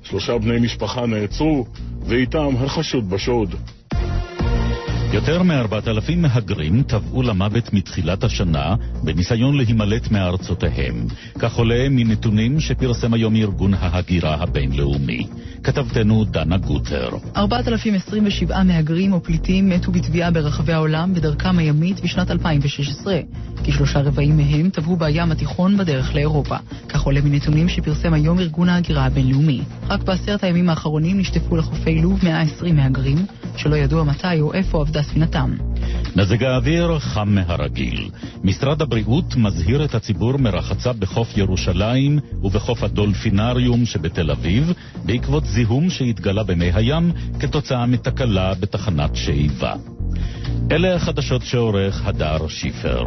שלושה 0.04 0.38
בני 0.38 0.60
משפחה 0.60 1.06
נעצרו, 1.06 1.66
ואיתם 2.06 2.56
החשוד 2.60 3.10
בשוד. 3.10 3.56
יותר 5.14 5.44
מ-4,000 5.44 6.16
מהגרים 6.18 6.84
טבעו 6.84 7.24
למוות 7.24 7.74
מתחילת 7.74 8.24
השנה 8.24 8.76
בניסיון 9.04 9.58
להימלט 9.58 10.12
מארצותיהם. 10.12 11.06
כך 11.40 11.56
עולה 11.56 11.88
מנתונים 11.90 12.60
שפרסם 12.60 13.14
היום 13.14 13.36
ארגון 13.36 13.74
ההגירה 13.74 14.34
הבינלאומי. 14.34 15.28
כתבתנו 15.64 16.24
דנה 16.24 16.58
גוטר. 16.58 17.10
4,027 17.36 18.64
מהגרים 18.64 19.14
או 19.14 19.24
פליטים 19.24 19.70
מתו 19.70 19.92
בטביעה 19.92 20.32
ברחבי 20.32 20.74
העולם 20.74 21.14
בדרכם 21.14 21.58
הימית 21.58 22.00
בשנת 22.00 22.32
2016. 22.32 23.20
כשלושה 23.64 24.02
רבעים 24.02 24.38
מהם 24.38 24.70
טבעו 24.70 24.96
בים 24.96 25.32
התיכון 25.32 25.78
בדרך 25.78 26.16
לאירופה. 26.16 26.56
כך 26.90 27.02
עולה 27.02 27.22
מנתונים 27.22 27.70
שפרסם 27.70 28.14
היום 28.14 28.40
ארגון 28.40 28.70
ההגירה 28.70 29.06
הבינלאומי. 29.06 29.62
רק 29.88 30.04
בעשרת 30.04 30.44
הימים 30.44 30.70
האחרונים 30.70 31.20
נשטפו 31.20 31.58
לחופי 31.58 32.02
לוב 32.02 32.20
120 32.24 32.76
מהגרים, 32.76 33.26
שלא 33.58 33.76
ידוע 33.76 34.04
מתי 34.04 34.42
או 34.42 34.54
איפה 34.54 34.82
עבדה 34.82 35.01
ספינתם. 35.04 35.56
מזג 36.16 36.44
האוויר 36.44 37.00
חם 37.00 37.36
מהרגיל. 37.36 38.10
משרד 38.44 38.82
הבריאות 38.82 39.36
מזהיר 39.36 39.86
את 39.86 39.96
הציבור 39.96 40.38
מרחצה 40.38 40.94
בחוף 40.94 41.38
ירושלים 41.38 42.20
ובחוף 42.44 42.84
הדולפינריום 42.84 43.86
שבתל 43.86 44.32
אביב 44.32 44.74
בעקבות 45.06 45.46
זיהום 45.46 45.90
שהתגלה 45.90 46.44
במי 46.44 46.72
הים 46.74 47.12
כתוצאה 47.40 47.86
מתקלה 47.86 48.54
בתחנת 48.54 49.16
שאיבה. 49.16 49.74
אלה 50.72 50.96
החדשות 50.96 51.42
שעורך 51.42 52.02
הדר 52.06 52.48
שיפר. 52.48 53.04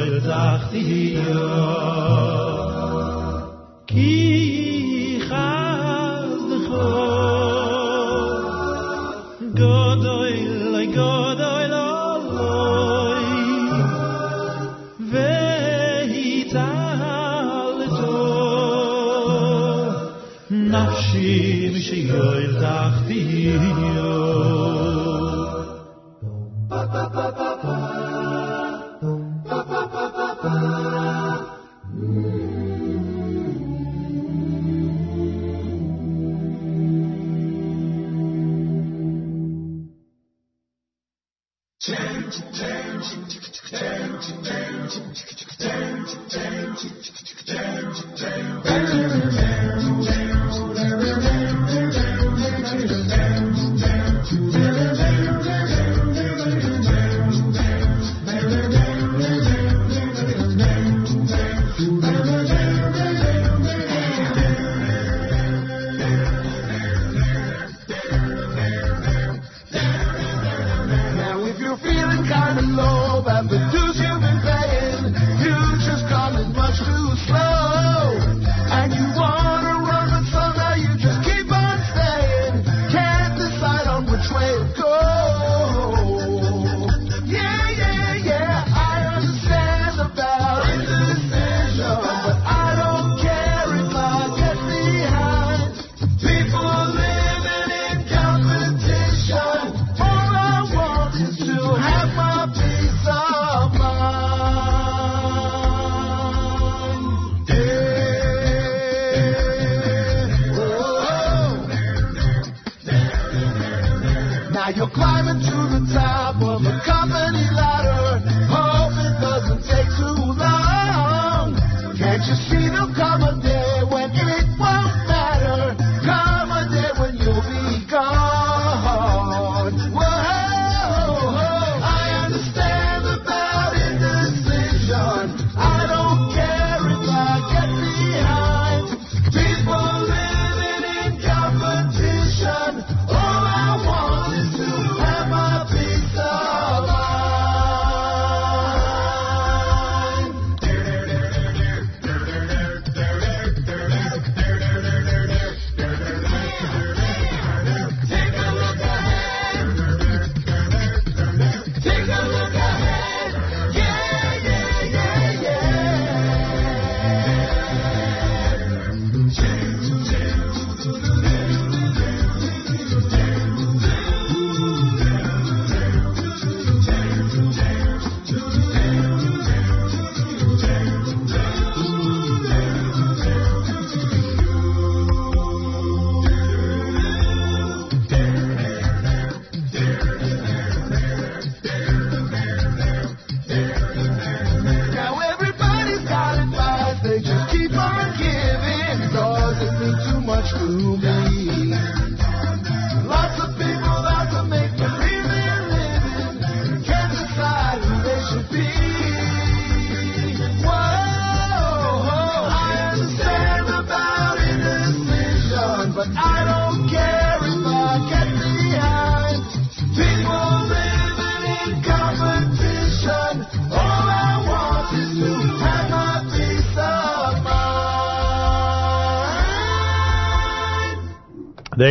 משיוער 0.00 0.20
תחתיו 0.20 1.36
כי 3.86 4.59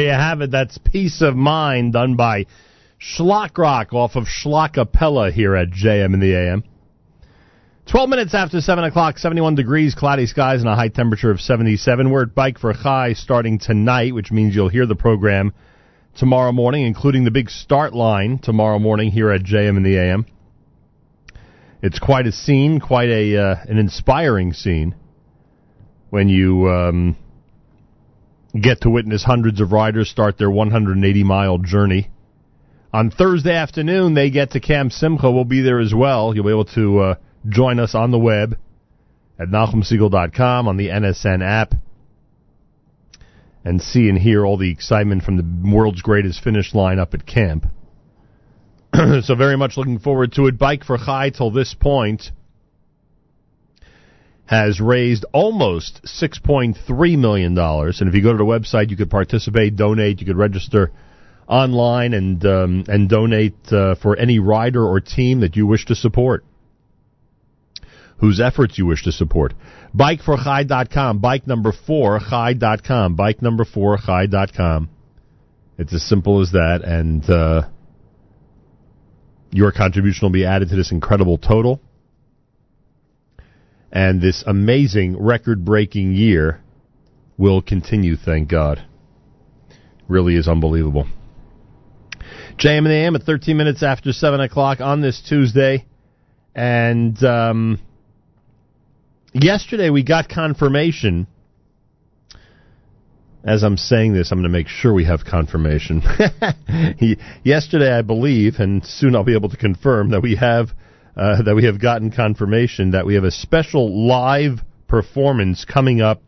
There 0.01 0.09
you 0.09 0.14
have 0.14 0.40
it. 0.40 0.51
That's 0.51 0.78
Peace 0.78 1.20
of 1.20 1.36
Mind 1.36 1.93
done 1.93 2.16
by 2.16 2.47
Schlock 2.98 3.59
Rock 3.59 3.93
off 3.93 4.16
of 4.16 4.24
Schlockapella 4.24 5.31
here 5.31 5.55
at 5.55 5.68
JM 5.68 6.14
in 6.14 6.20
the 6.20 6.35
AM. 6.35 6.64
12 7.85 8.09
minutes 8.09 8.35
after 8.35 8.62
7 8.62 8.82
o'clock, 8.82 9.18
71 9.18 9.56
degrees, 9.56 9.94
cloudy 9.94 10.24
skies, 10.24 10.60
and 10.60 10.70
a 10.70 10.74
high 10.74 10.89
temperature 10.89 11.31
of 11.31 11.39
77. 11.39 12.10
We're 12.10 12.22
at 12.22 12.35
Bike 12.35 12.59
for 12.59 12.72
Chai 12.72 13.12
starting 13.12 13.59
tonight, 13.59 14.14
which 14.14 14.31
means 14.32 14.55
you'll 14.55 14.70
hear 14.70 14.86
the 14.86 14.97
program 14.97 15.52
tomorrow 16.16 16.52
morning, 16.52 16.86
including 16.86 17.24
the 17.24 17.31
big 17.31 17.51
start 17.51 17.93
line 17.93 18.39
tomorrow 18.39 18.78
morning 18.78 19.10
here 19.10 19.31
at 19.31 19.43
JM 19.43 19.77
in 19.77 19.82
the 19.82 19.98
AM. 19.98 20.24
It's 21.82 21.98
quite 21.98 22.27
a 22.27 22.32
scene, 22.32 22.81
quite 22.81 23.10
a 23.10 23.36
uh, 23.36 23.56
an 23.68 23.77
inspiring 23.77 24.55
scene 24.55 24.94
when 26.09 26.31
you 26.31 26.70
um, 26.70 27.18
get 28.59 28.82
to 28.82 28.90
witness 28.90 29.24
hundreds 29.24 29.60
of 29.60 29.72
riders 29.72 30.09
start 30.09 30.39
their 30.39 30.51
180 30.51 31.24
mile 31.24 31.59
journey. 31.59 32.10
On 32.93 33.10
Thursday 33.10 33.55
afternoon, 33.55 34.14
they 34.14 34.31
get 34.31 34.52
to 34.52 34.60
Camp 34.60 34.93
Simcha. 34.93 35.31
We'll 35.31 35.44
be 35.44 35.60
there 35.60 35.78
as 35.78 35.94
well. 35.94 36.35
You'll 36.35 36.44
be 36.44 36.51
able 36.51 36.64
to 36.66 36.98
uh, 36.98 37.14
join 37.48 37.78
us 37.78 37.94
on 37.94 38.10
the 38.10 38.18
web 38.18 38.59
at 39.39 39.48
NachumSegal.com 39.48 40.66
on 40.66 40.77
the 40.77 40.89
NSN 40.89 41.43
app 41.43 41.74
and 43.64 43.81
see 43.81 44.09
and 44.09 44.18
hear 44.18 44.44
all 44.44 44.56
the 44.56 44.70
excitement 44.70 45.22
from 45.22 45.36
the 45.36 45.70
world's 45.72 46.02
greatest 46.02 46.43
finish 46.43 46.74
line 46.74 46.98
up 46.98 47.14
at 47.14 47.27
camp. 47.27 47.66
so 49.22 49.35
very 49.36 49.56
much 49.56 49.77
looking 49.77 49.98
forward 50.01 50.32
to 50.32 50.47
it. 50.47 50.59
Bike 50.59 50.82
for 50.82 50.98
Chai 50.98 51.31
till 51.31 51.51
this 51.51 51.74
point 51.74 52.32
has 54.51 54.81
raised 54.81 55.24
almost 55.32 56.02
$6.3 56.02 57.18
million. 57.18 57.56
And 57.56 58.09
if 58.09 58.14
you 58.16 58.20
go 58.20 58.32
to 58.32 58.39
the 58.39 58.43
website, 58.43 58.90
you 58.90 58.97
could 58.97 59.09
participate, 59.09 59.77
donate, 59.77 60.18
you 60.18 60.27
could 60.27 60.36
register 60.36 60.90
online 61.47 62.14
and 62.14 62.44
um, 62.44 62.85
and 62.89 63.09
donate 63.09 63.55
uh, 63.70 63.94
for 63.94 64.16
any 64.16 64.40
rider 64.40 64.85
or 64.85 64.98
team 64.98 65.40
that 65.43 65.55
you 65.55 65.68
wish 65.68 65.86
to 65.86 65.94
support. 65.94 66.44
whose 68.18 68.40
efforts 68.40 68.77
you 68.77 68.86
wish 68.86 69.05
to 69.05 69.12
support. 69.12 69.55
Bikeforchai.com, 69.97 71.20
bike 71.20 71.47
number 71.47 71.72
four, 71.86 72.18
chai.com, 72.18 73.14
bike 73.14 73.40
number 73.40 73.64
four, 73.64 73.98
chai.com. 73.98 74.90
It's 75.78 75.94
as 75.94 76.02
simple 76.02 76.43
as 76.43 76.51
that, 76.52 76.82
and 76.85 77.22
uh, 77.31 77.68
your 79.52 79.70
contribution 79.70 80.27
will 80.27 80.32
be 80.32 80.44
added 80.44 80.70
to 80.70 80.77
this 80.77 80.90
incredible 80.90 81.39
total. 81.39 81.81
And 83.92 84.20
this 84.20 84.44
amazing 84.46 85.20
record 85.20 85.64
breaking 85.64 86.12
year 86.12 86.60
will 87.36 87.60
continue, 87.60 88.16
thank 88.16 88.48
God. 88.48 88.84
Really 90.08 90.36
is 90.36 90.46
unbelievable. 90.46 91.06
JM 92.58 92.78
and 92.78 92.88
AM 92.88 93.16
at 93.16 93.22
13 93.22 93.56
minutes 93.56 93.82
after 93.82 94.12
7 94.12 94.40
o'clock 94.40 94.80
on 94.80 95.00
this 95.00 95.22
Tuesday. 95.26 95.86
And 96.54 97.22
um, 97.24 97.80
yesterday 99.32 99.90
we 99.90 100.02
got 100.02 100.28
confirmation. 100.28 101.26
As 103.42 103.62
I'm 103.62 103.78
saying 103.78 104.12
this, 104.12 104.30
I'm 104.30 104.38
going 104.38 104.52
to 104.52 104.58
make 104.58 104.68
sure 104.68 104.92
we 104.92 105.06
have 105.06 105.24
confirmation. 105.24 106.02
Yesterday, 107.42 107.90
I 107.90 108.02
believe, 108.02 108.56
and 108.58 108.84
soon 108.84 109.16
I'll 109.16 109.24
be 109.24 109.34
able 109.34 109.48
to 109.48 109.56
confirm 109.56 110.10
that 110.10 110.20
we 110.20 110.36
have 110.36 110.72
uh, 111.16 111.42
that 111.42 111.54
we 111.54 111.64
have 111.64 111.80
gotten 111.80 112.10
confirmation 112.10 112.92
that 112.92 113.06
we 113.06 113.14
have 113.14 113.24
a 113.24 113.30
special 113.30 114.06
live 114.06 114.60
performance 114.88 115.64
coming 115.64 116.00
up 116.00 116.22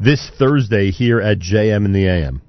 this 0.00 0.30
Thursday 0.38 0.90
here 0.90 1.20
at 1.20 1.38
JM 1.38 1.84
in 1.84 1.92
the 1.92 2.06
AM. 2.06 2.42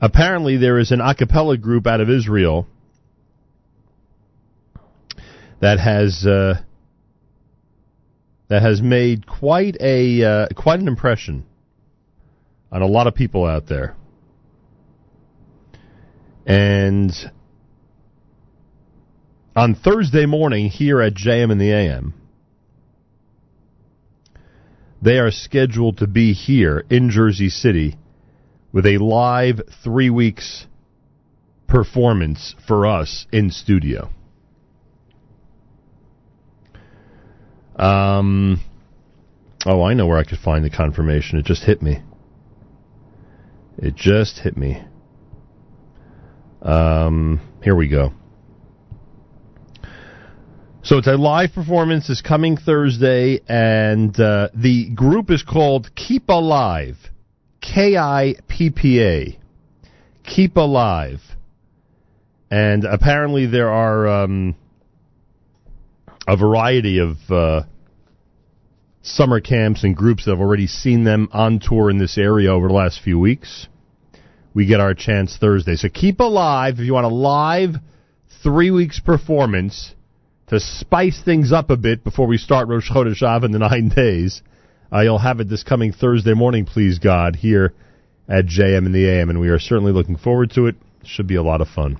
Apparently, 0.00 0.56
there 0.56 0.78
is 0.78 0.90
an 0.90 1.00
a 1.00 1.14
cappella 1.14 1.56
group 1.56 1.86
out 1.86 2.00
of 2.00 2.10
Israel 2.10 2.66
that 5.60 5.78
has 5.78 6.26
uh, 6.26 6.60
that 8.48 8.62
has 8.62 8.82
made 8.82 9.26
quite 9.26 9.76
a 9.80 10.22
uh, 10.22 10.46
quite 10.54 10.80
an 10.80 10.88
impression 10.88 11.46
on 12.70 12.82
a 12.82 12.86
lot 12.86 13.06
of 13.06 13.14
people 13.14 13.46
out 13.46 13.66
there, 13.66 13.96
and 16.44 17.12
on 19.56 19.74
Thursday 19.74 20.26
morning 20.26 20.68
here 20.68 21.00
at 21.00 21.14
JM 21.14 21.52
in 21.52 21.58
the 21.58 21.70
AM. 21.70 22.14
They 25.00 25.18
are 25.18 25.30
scheduled 25.30 25.98
to 25.98 26.06
be 26.06 26.32
here 26.32 26.84
in 26.90 27.10
Jersey 27.10 27.50
City 27.50 27.96
with 28.72 28.86
a 28.86 28.98
live 28.98 29.60
three 29.82 30.10
weeks 30.10 30.66
performance 31.68 32.54
for 32.66 32.86
us 32.86 33.26
in 33.30 33.50
studio. 33.50 34.10
Um, 37.76 38.60
oh, 39.66 39.82
I 39.82 39.94
know 39.94 40.06
where 40.06 40.18
I 40.18 40.24
could 40.24 40.38
find 40.38 40.64
the 40.64 40.70
confirmation. 40.70 41.38
It 41.38 41.44
just 41.44 41.64
hit 41.64 41.82
me. 41.82 42.02
It 43.76 43.94
just 43.94 44.38
hit 44.38 44.56
me. 44.56 44.82
Um, 46.62 47.40
here 47.62 47.74
we 47.74 47.88
go. 47.88 48.12
So 50.84 50.98
it's 50.98 51.06
a 51.06 51.16
live 51.16 51.54
performance. 51.54 52.10
is 52.10 52.20
coming 52.20 52.58
Thursday, 52.58 53.40
and 53.48 54.14
uh, 54.20 54.50
the 54.54 54.90
group 54.90 55.30
is 55.30 55.42
called 55.42 55.88
Kippalive. 55.94 56.96
K 57.62 57.96
I 57.96 58.34
P 58.48 58.68
P 58.68 59.02
A. 59.02 59.38
Kippalive. 60.28 61.22
And 62.50 62.84
apparently 62.84 63.46
there 63.46 63.70
are 63.70 64.24
um, 64.24 64.56
a 66.28 66.36
variety 66.36 66.98
of 66.98 67.16
uh, 67.30 67.62
summer 69.00 69.40
camps 69.40 69.84
and 69.84 69.96
groups 69.96 70.26
that 70.26 70.32
have 70.32 70.40
already 70.40 70.66
seen 70.66 71.04
them 71.04 71.30
on 71.32 71.60
tour 71.60 71.88
in 71.88 71.96
this 71.96 72.18
area 72.18 72.52
over 72.52 72.68
the 72.68 72.74
last 72.74 73.00
few 73.02 73.18
weeks. 73.18 73.68
We 74.52 74.66
get 74.66 74.80
our 74.80 74.92
chance 74.92 75.38
Thursday. 75.38 75.76
So 75.76 75.88
Kippalive 75.88 76.74
if 76.74 76.80
you 76.80 76.92
want 76.92 77.06
a 77.06 77.08
live 77.08 77.76
three 78.42 78.70
weeks 78.70 79.00
performance 79.00 79.94
to 80.48 80.60
spice 80.60 81.20
things 81.24 81.52
up 81.52 81.70
a 81.70 81.76
bit 81.76 82.04
before 82.04 82.26
we 82.26 82.36
start 82.36 82.68
Rosh 82.68 82.90
Chodesh 82.90 83.44
in 83.44 83.52
the 83.52 83.58
nine 83.58 83.88
days. 83.88 84.42
Uh, 84.92 85.00
you'll 85.00 85.18
have 85.18 85.40
it 85.40 85.48
this 85.48 85.62
coming 85.62 85.92
Thursday 85.92 86.34
morning, 86.34 86.66
please 86.66 86.98
God, 86.98 87.36
here 87.36 87.74
at 88.28 88.46
JM 88.46 88.86
in 88.86 88.92
the 88.92 89.08
AM, 89.08 89.30
and 89.30 89.40
we 89.40 89.48
are 89.48 89.58
certainly 89.58 89.92
looking 89.92 90.16
forward 90.16 90.50
to 90.52 90.66
it. 90.66 90.76
Should 91.04 91.26
be 91.26 91.34
a 91.34 91.42
lot 91.42 91.60
of 91.60 91.68
fun. 91.68 91.98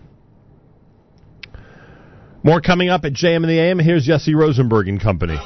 More 2.43 2.61
coming 2.61 2.91
up 2.91 3.05
at 3.05 3.13
JM 3.13 3.37
in 3.37 3.49
the 3.49 3.59
AM. 3.59 3.79
Here's 3.79 4.05
Jesse 4.05 4.35
Rosenberg 4.35 4.89
and 4.89 5.01
company. 5.01 5.39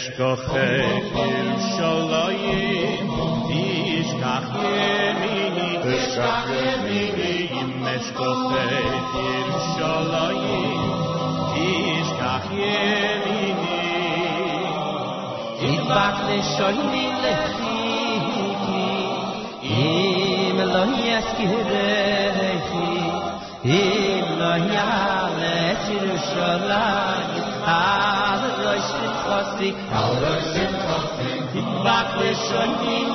יש 0.00 0.10
כוחך 0.16 0.54
שלויים 1.76 3.10
יש 3.50 4.06
כח 4.20 4.48
ימיני 4.54 5.76
יש 5.86 6.18
כח 6.18 6.44
ימיני 6.50 7.48
יש 7.96 8.10
כוחך 8.16 8.94
שלויים 9.76 10.92
יש 11.56 12.08
כח 12.20 12.46
ימיני 12.50 13.80
אין 15.60 15.80
Lechi 15.80 16.22
נשאל 16.28 16.78
לכי 17.22 18.18
אם 19.62 20.60
לא 20.60 20.84
יסקירי 21.04 22.20
אם 23.64 24.24
לא 24.38 24.72
יעלה 24.74 25.74
תירושלים 25.86 27.39
Prophecy, 29.30 29.70
Salvation, 29.86 30.74
to 31.54 31.60
Salvation, 31.86 33.09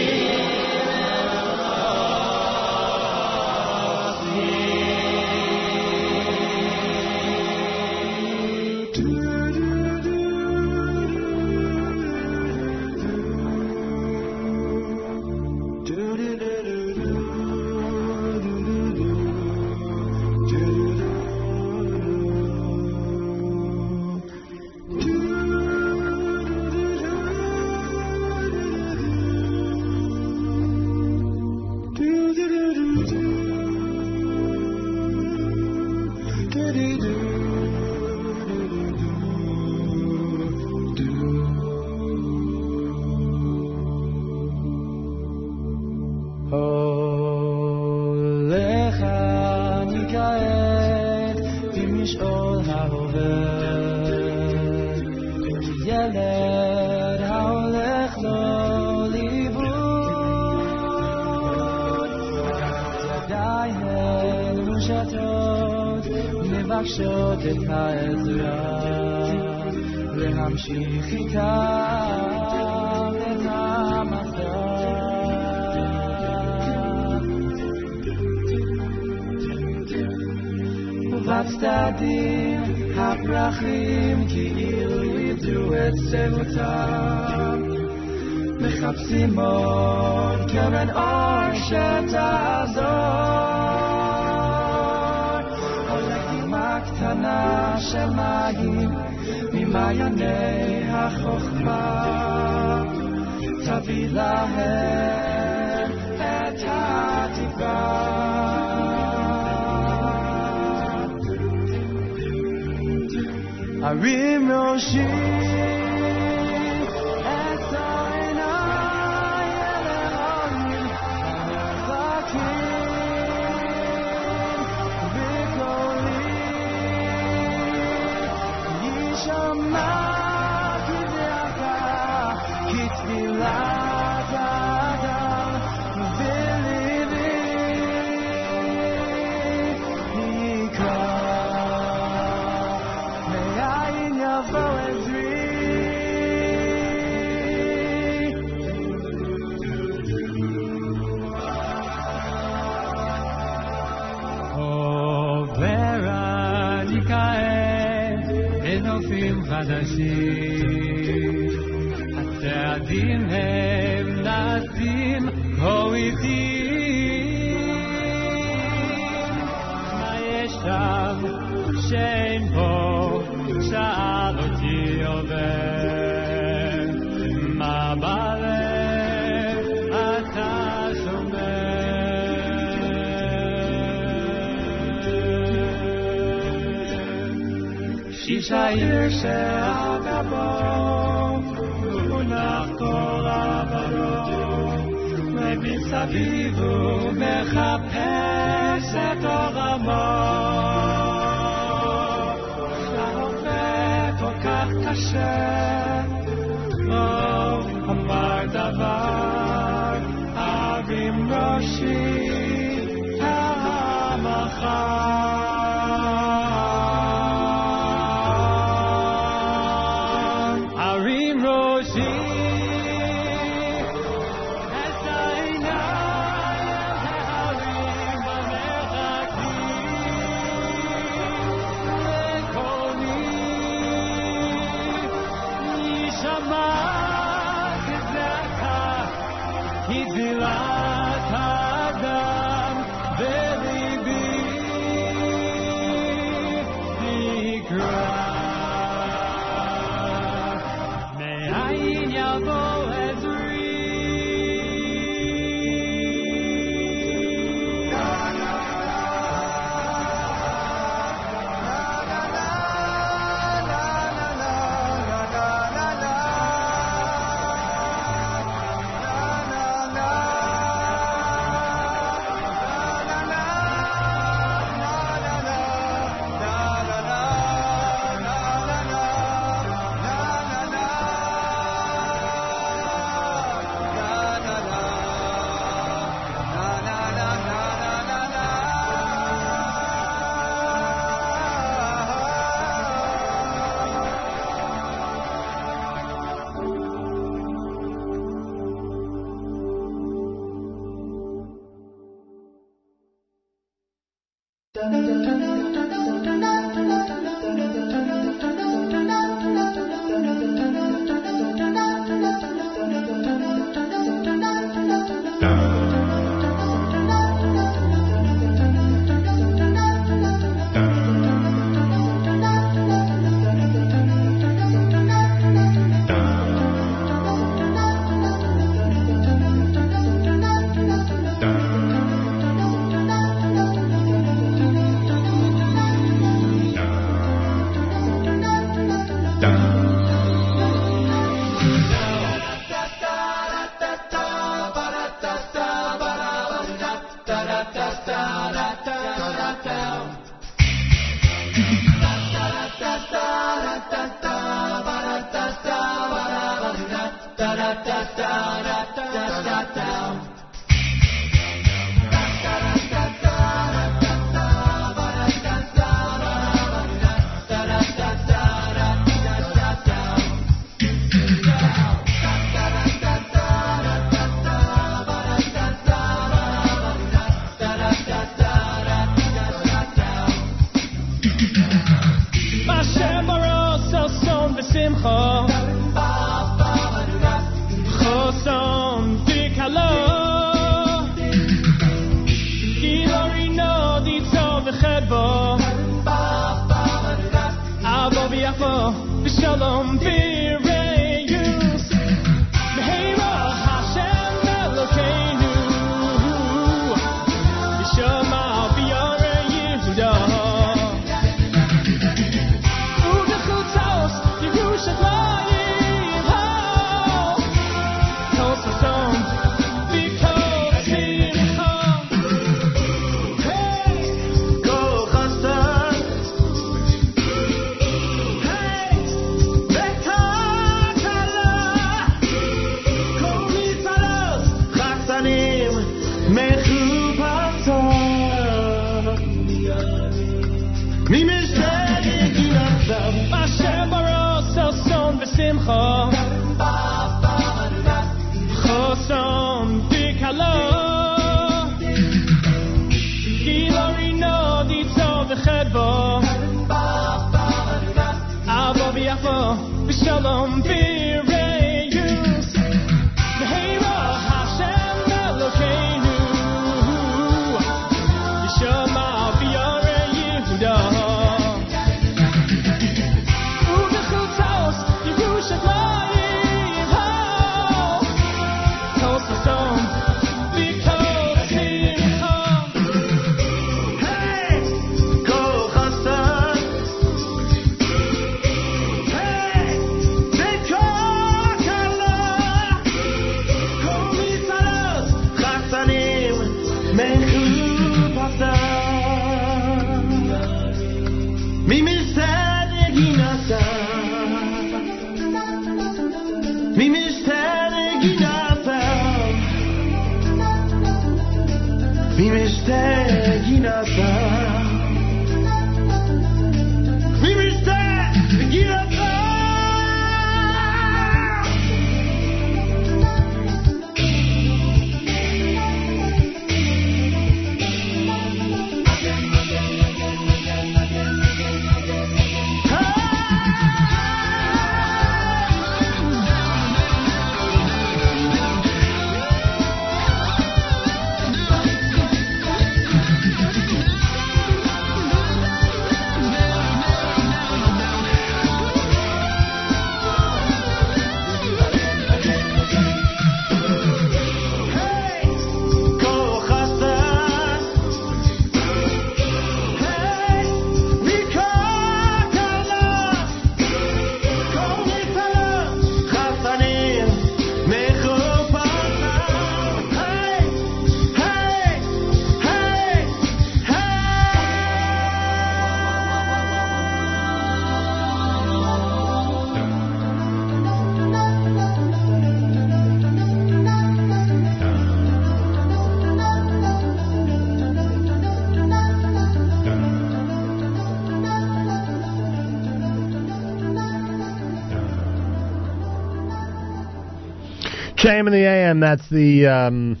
JM 598.06 598.28
in 598.28 598.32
the 598.32 598.46
AM, 598.46 598.78
that's 598.78 599.10
the 599.10 599.48
um, 599.48 600.00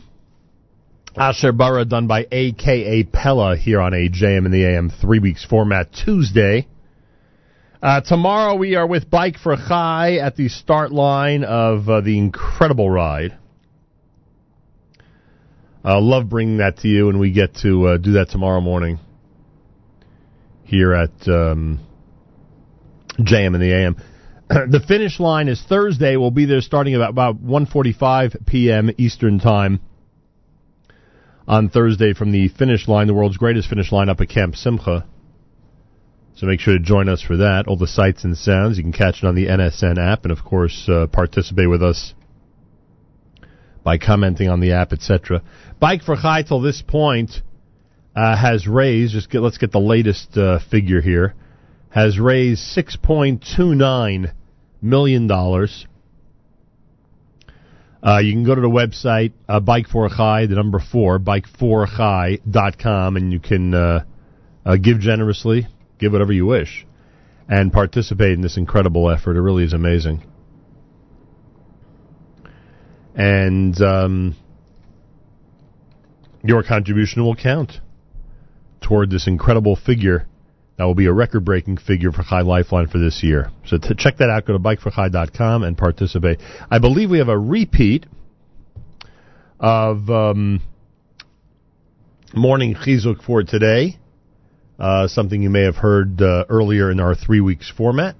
Asher 1.16 1.50
Bara 1.50 1.84
done 1.84 2.06
by 2.06 2.24
AKA 2.30 3.02
Pella 3.02 3.56
here 3.56 3.80
on 3.80 3.94
a 3.94 4.08
JM 4.08 4.46
in 4.46 4.52
the 4.52 4.64
AM 4.64 4.90
three 4.90 5.18
weeks 5.18 5.44
format 5.44 5.92
Tuesday. 5.92 6.68
Uh, 7.82 8.02
tomorrow 8.02 8.54
we 8.54 8.76
are 8.76 8.86
with 8.86 9.10
Bike 9.10 9.38
for 9.38 9.56
Chai 9.56 10.18
at 10.18 10.36
the 10.36 10.48
start 10.48 10.92
line 10.92 11.42
of 11.42 11.88
uh, 11.88 12.00
the 12.00 12.16
incredible 12.16 12.88
ride. 12.88 13.36
Uh, 15.84 16.00
love 16.00 16.28
bringing 16.28 16.58
that 16.58 16.76
to 16.78 16.88
you, 16.88 17.08
and 17.08 17.18
we 17.18 17.32
get 17.32 17.56
to 17.62 17.86
uh, 17.88 17.96
do 17.96 18.12
that 18.12 18.28
tomorrow 18.28 18.60
morning 18.60 19.00
here 20.62 20.94
at 20.94 21.10
um, 21.26 21.84
JM 23.18 23.56
in 23.56 23.60
the 23.60 23.74
AM. 23.74 23.96
the 24.48 24.82
finish 24.86 25.18
line 25.18 25.48
is 25.48 25.60
Thursday. 25.68 26.16
We'll 26.16 26.30
be 26.30 26.44
there 26.44 26.60
starting 26.60 26.94
about 26.94 27.10
about 27.10 27.42
1:45 27.42 28.46
p.m. 28.46 28.90
Eastern 28.96 29.40
Time 29.40 29.80
on 31.48 31.68
Thursday 31.68 32.12
from 32.14 32.30
the 32.30 32.48
finish 32.48 32.86
line, 32.86 33.08
the 33.08 33.14
world's 33.14 33.36
greatest 33.36 33.68
finish 33.68 33.90
line 33.90 34.08
up 34.08 34.20
at 34.20 34.28
Camp 34.28 34.54
Simcha. 34.54 35.04
So 36.36 36.46
make 36.46 36.60
sure 36.60 36.74
to 36.74 36.80
join 36.80 37.08
us 37.08 37.22
for 37.22 37.38
that. 37.38 37.66
All 37.66 37.76
the 37.76 37.88
sights 37.88 38.22
and 38.22 38.36
sounds 38.36 38.76
you 38.76 38.84
can 38.84 38.92
catch 38.92 39.22
it 39.22 39.26
on 39.26 39.34
the 39.34 39.46
NSN 39.46 39.98
app, 39.98 40.22
and 40.22 40.30
of 40.30 40.44
course 40.44 40.88
uh, 40.88 41.08
participate 41.08 41.68
with 41.68 41.82
us 41.82 42.14
by 43.82 43.98
commenting 43.98 44.48
on 44.48 44.60
the 44.60 44.72
app, 44.72 44.92
etc. 44.92 45.42
Bike 45.80 46.02
for 46.02 46.14
Chai 46.14 46.42
till 46.42 46.60
this 46.60 46.82
point 46.82 47.42
uh, 48.14 48.36
has 48.36 48.68
raised. 48.68 49.12
Just 49.12 49.28
get, 49.28 49.40
let's 49.40 49.58
get 49.58 49.72
the 49.72 49.80
latest 49.80 50.36
uh, 50.36 50.60
figure 50.70 51.00
here. 51.00 51.34
Has 51.90 52.18
raised 52.18 52.60
six 52.60 52.96
point 52.96 53.44
two 53.56 53.74
nine 53.74 54.32
million 54.82 55.26
dollars. 55.26 55.86
Uh, 58.02 58.18
you 58.18 58.32
can 58.32 58.44
go 58.44 58.54
to 58.54 58.60
the 58.60 58.68
website 58.68 59.32
uh, 59.48 59.58
Bike 59.58 59.88
for 59.88 60.08
Chai, 60.08 60.46
the 60.46 60.54
number 60.54 60.78
four, 60.78 61.18
bike4chai.com, 61.18 63.16
and 63.16 63.32
you 63.32 63.40
can 63.40 63.74
uh, 63.74 64.04
uh, 64.64 64.76
give 64.76 65.00
generously, 65.00 65.66
give 65.98 66.12
whatever 66.12 66.32
you 66.32 66.46
wish, 66.46 66.86
and 67.48 67.72
participate 67.72 68.32
in 68.32 68.42
this 68.42 68.56
incredible 68.56 69.10
effort. 69.10 69.36
It 69.36 69.40
really 69.40 69.64
is 69.64 69.72
amazing. 69.72 70.22
And 73.16 73.80
um, 73.80 74.36
your 76.44 76.62
contribution 76.62 77.24
will 77.24 77.34
count 77.34 77.80
toward 78.80 79.10
this 79.10 79.26
incredible 79.26 79.74
figure 79.74 80.28
that 80.76 80.84
will 80.84 80.94
be 80.94 81.06
a 81.06 81.12
record 81.12 81.44
breaking 81.44 81.78
figure 81.78 82.12
for 82.12 82.22
Chai 82.22 82.42
Lifeline 82.42 82.88
for 82.88 82.98
this 82.98 83.22
year. 83.22 83.50
So 83.66 83.78
to 83.78 83.94
check 83.94 84.18
that 84.18 84.28
out, 84.28 84.46
go 84.46 84.52
to 84.52 84.58
bikeforchai.com 84.58 85.62
and 85.62 85.76
participate. 85.76 86.40
I 86.70 86.78
believe 86.78 87.10
we 87.10 87.18
have 87.18 87.28
a 87.28 87.38
repeat 87.38 88.06
of 89.58 90.10
um, 90.10 90.60
Morning 92.34 92.74
Chizuk 92.74 93.24
for 93.24 93.42
today. 93.42 93.96
Uh, 94.78 95.08
something 95.08 95.40
you 95.40 95.48
may 95.48 95.62
have 95.62 95.76
heard 95.76 96.20
uh, 96.20 96.44
earlier 96.50 96.90
in 96.90 97.00
our 97.00 97.14
three 97.14 97.40
weeks 97.40 97.72
format. 97.74 98.14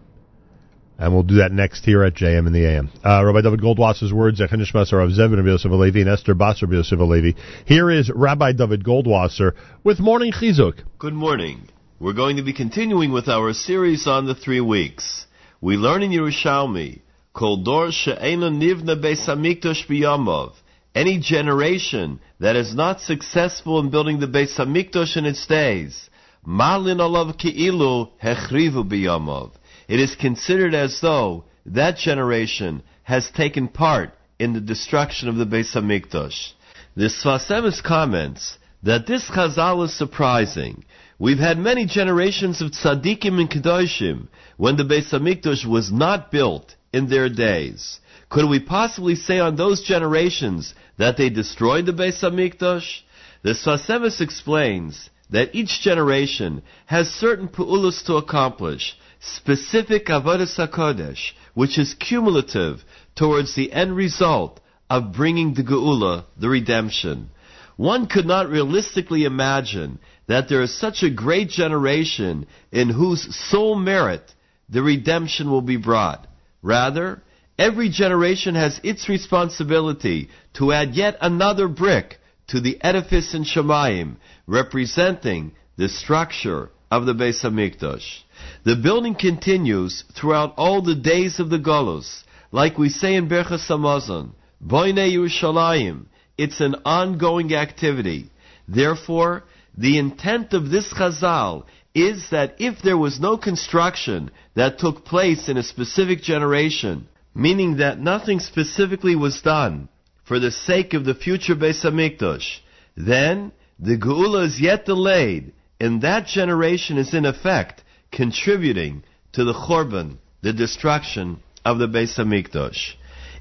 And 0.98 1.12
we'll 1.12 1.24
do 1.24 1.36
that 1.36 1.52
next 1.52 1.84
here 1.84 2.02
at 2.02 2.14
JM 2.14 2.46
in 2.46 2.54
the 2.54 2.64
AM. 2.64 2.90
Uh, 3.04 3.22
Rabbi 3.22 3.42
Dovid 3.42 3.60
Goldwasser's 3.60 4.14
words, 4.14 4.40
Zechanishmas 4.40 4.90
of 4.94 5.10
Zevin 5.10 5.38
of 5.38 5.44
Yosef 5.44 5.70
Alevi 5.70 6.00
and 6.00 6.08
Esther 6.08 6.34
Basar 6.34 6.62
of 6.62 6.72
Yosef 6.72 6.98
Alevi. 6.98 7.36
Here 7.66 7.90
is 7.90 8.10
Rabbi 8.10 8.52
Dovid 8.52 8.82
Goldwasser 8.82 9.52
with 9.84 10.00
Morning 10.00 10.32
Chizuk. 10.32 10.80
Good 10.98 11.12
morning. 11.12 11.68
We're 11.98 12.12
going 12.12 12.36
to 12.36 12.42
be 12.42 12.52
continuing 12.52 13.10
with 13.10 13.26
our 13.26 13.54
series 13.54 14.06
on 14.06 14.26
the 14.26 14.34
three 14.34 14.60
weeks. 14.60 15.24
We 15.62 15.78
learn 15.78 16.02
in 16.02 16.10
Yerushalmi, 16.10 17.00
Kol 17.32 17.62
Dor 17.62 17.90
She'ena 17.90 18.50
Nivna 18.50 19.02
Beis 19.02 19.24
Hamikdash. 19.26 20.52
Any 20.94 21.18
generation 21.18 22.20
that 22.38 22.54
is 22.54 22.74
not 22.74 23.00
successful 23.00 23.80
in 23.80 23.88
building 23.88 24.20
the 24.20 24.26
Beis 24.26 24.58
Hamikdash 24.58 25.16
in 25.16 25.24
its 25.24 25.46
days, 25.46 26.10
Malin 26.44 26.98
Alav 26.98 27.38
Ki'ilu 27.38 28.10
Hechrivu 28.22 28.86
B'Yamav. 28.86 29.52
It 29.88 29.98
is 29.98 30.14
considered 30.16 30.74
as 30.74 31.00
though 31.00 31.44
that 31.64 31.96
generation 31.96 32.82
has 33.04 33.30
taken 33.30 33.68
part 33.68 34.12
in 34.38 34.52
the 34.52 34.60
destruction 34.60 35.30
of 35.30 35.36
the 35.36 35.46
Beis 35.46 35.74
Hamikdash. 35.74 36.52
The 36.94 37.06
Sfas 37.06 37.48
Emes 37.48 37.82
comments 37.82 38.58
that 38.82 39.06
this 39.06 39.24
Chazal 39.30 39.84
is 39.86 39.96
surprising. 39.96 40.84
We've 41.18 41.38
had 41.38 41.58
many 41.58 41.86
generations 41.86 42.60
of 42.60 42.72
tzaddikim 42.72 43.40
and 43.40 43.50
kedoshim 43.50 44.28
when 44.58 44.76
the 44.76 44.84
Beis 44.84 45.10
Hamikdash 45.10 45.64
was 45.64 45.90
not 45.90 46.30
built 46.30 46.76
in 46.92 47.08
their 47.08 47.30
days. 47.30 48.00
Could 48.28 48.50
we 48.50 48.60
possibly 48.60 49.14
say 49.14 49.38
on 49.38 49.56
those 49.56 49.82
generations 49.82 50.74
that 50.98 51.16
they 51.16 51.30
destroyed 51.30 51.86
the 51.86 51.92
Beis 51.92 52.20
Hamikdash? 52.20 53.00
The 53.42 53.52
Sfas 53.52 53.86
Emes 53.86 54.20
explains 54.20 55.08
that 55.30 55.54
each 55.54 55.80
generation 55.80 56.62
has 56.84 57.08
certain 57.08 57.48
pu'ulas 57.48 58.04
to 58.04 58.16
accomplish, 58.16 58.94
specific 59.18 60.06
avodas 60.06 60.56
hakodesh, 60.58 61.32
which 61.54 61.78
is 61.78 61.94
cumulative 61.94 62.84
towards 63.14 63.54
the 63.54 63.72
end 63.72 63.96
result 63.96 64.60
of 64.90 65.12
bringing 65.12 65.54
the 65.54 65.62
Geula, 65.62 66.24
the 66.38 66.50
redemption. 66.50 67.30
One 67.76 68.06
could 68.06 68.26
not 68.26 68.48
realistically 68.48 69.24
imagine 69.24 69.98
that 70.26 70.48
there 70.48 70.62
is 70.62 70.78
such 70.78 71.02
a 71.02 71.10
great 71.10 71.50
generation 71.50 72.46
in 72.72 72.88
whose 72.88 73.34
sole 73.50 73.76
merit 73.76 74.34
the 74.68 74.82
redemption 74.82 75.50
will 75.50 75.62
be 75.62 75.76
brought. 75.76 76.26
Rather, 76.62 77.22
every 77.58 77.88
generation 77.88 78.54
has 78.54 78.80
its 78.82 79.08
responsibility 79.08 80.28
to 80.54 80.72
add 80.72 80.94
yet 80.94 81.16
another 81.20 81.68
brick 81.68 82.18
to 82.48 82.60
the 82.60 82.82
edifice 82.82 83.34
in 83.34 83.44
Shemayim, 83.44 84.16
representing 84.46 85.52
the 85.76 85.88
structure 85.88 86.70
of 86.90 87.04
the 87.06 87.12
Beis 87.12 87.42
Hamikdash. 87.42 88.22
The 88.64 88.76
building 88.76 89.14
continues 89.14 90.04
throughout 90.14 90.54
all 90.56 90.82
the 90.82 90.94
days 90.94 91.40
of 91.40 91.50
the 91.50 91.58
Golos, 91.58 92.22
like 92.52 92.78
we 92.78 92.88
say 92.88 93.16
in 93.16 93.28
Birchas 93.28 93.68
Hamazon, 93.68 94.30
Boine 94.60 94.96
Yerushalayim. 94.96 96.06
It's 96.38 96.60
an 96.60 96.76
ongoing 96.84 97.54
activity. 97.54 98.30
Therefore, 98.68 99.44
the 99.76 99.98
intent 99.98 100.52
of 100.52 100.70
this 100.70 100.92
Chazal 100.92 101.64
is 101.94 102.28
that 102.30 102.56
if 102.58 102.82
there 102.82 102.98
was 102.98 103.20
no 103.20 103.38
construction 103.38 104.30
that 104.54 104.78
took 104.78 105.04
place 105.04 105.48
in 105.48 105.56
a 105.56 105.62
specific 105.62 106.20
generation, 106.20 107.08
meaning 107.34 107.78
that 107.78 107.98
nothing 107.98 108.40
specifically 108.40 109.16
was 109.16 109.40
done 109.40 109.88
for 110.24 110.38
the 110.38 110.50
sake 110.50 110.92
of 110.92 111.04
the 111.04 111.14
future 111.14 111.54
Beis 111.54 111.82
Hamikdash, 111.82 112.58
then 112.96 113.52
the 113.78 113.96
Geula 113.96 114.46
is 114.46 114.60
yet 114.60 114.84
delayed, 114.84 115.52
and 115.80 116.02
that 116.02 116.26
generation 116.26 116.98
is 116.98 117.14
in 117.14 117.24
effect 117.24 117.82
contributing 118.10 119.02
to 119.32 119.44
the 119.44 119.52
Chorban, 119.52 120.16
the 120.42 120.52
destruction 120.52 121.40
of 121.64 121.78
the 121.78 121.86
Beis 121.86 122.18
Hamikdash. 122.18 122.94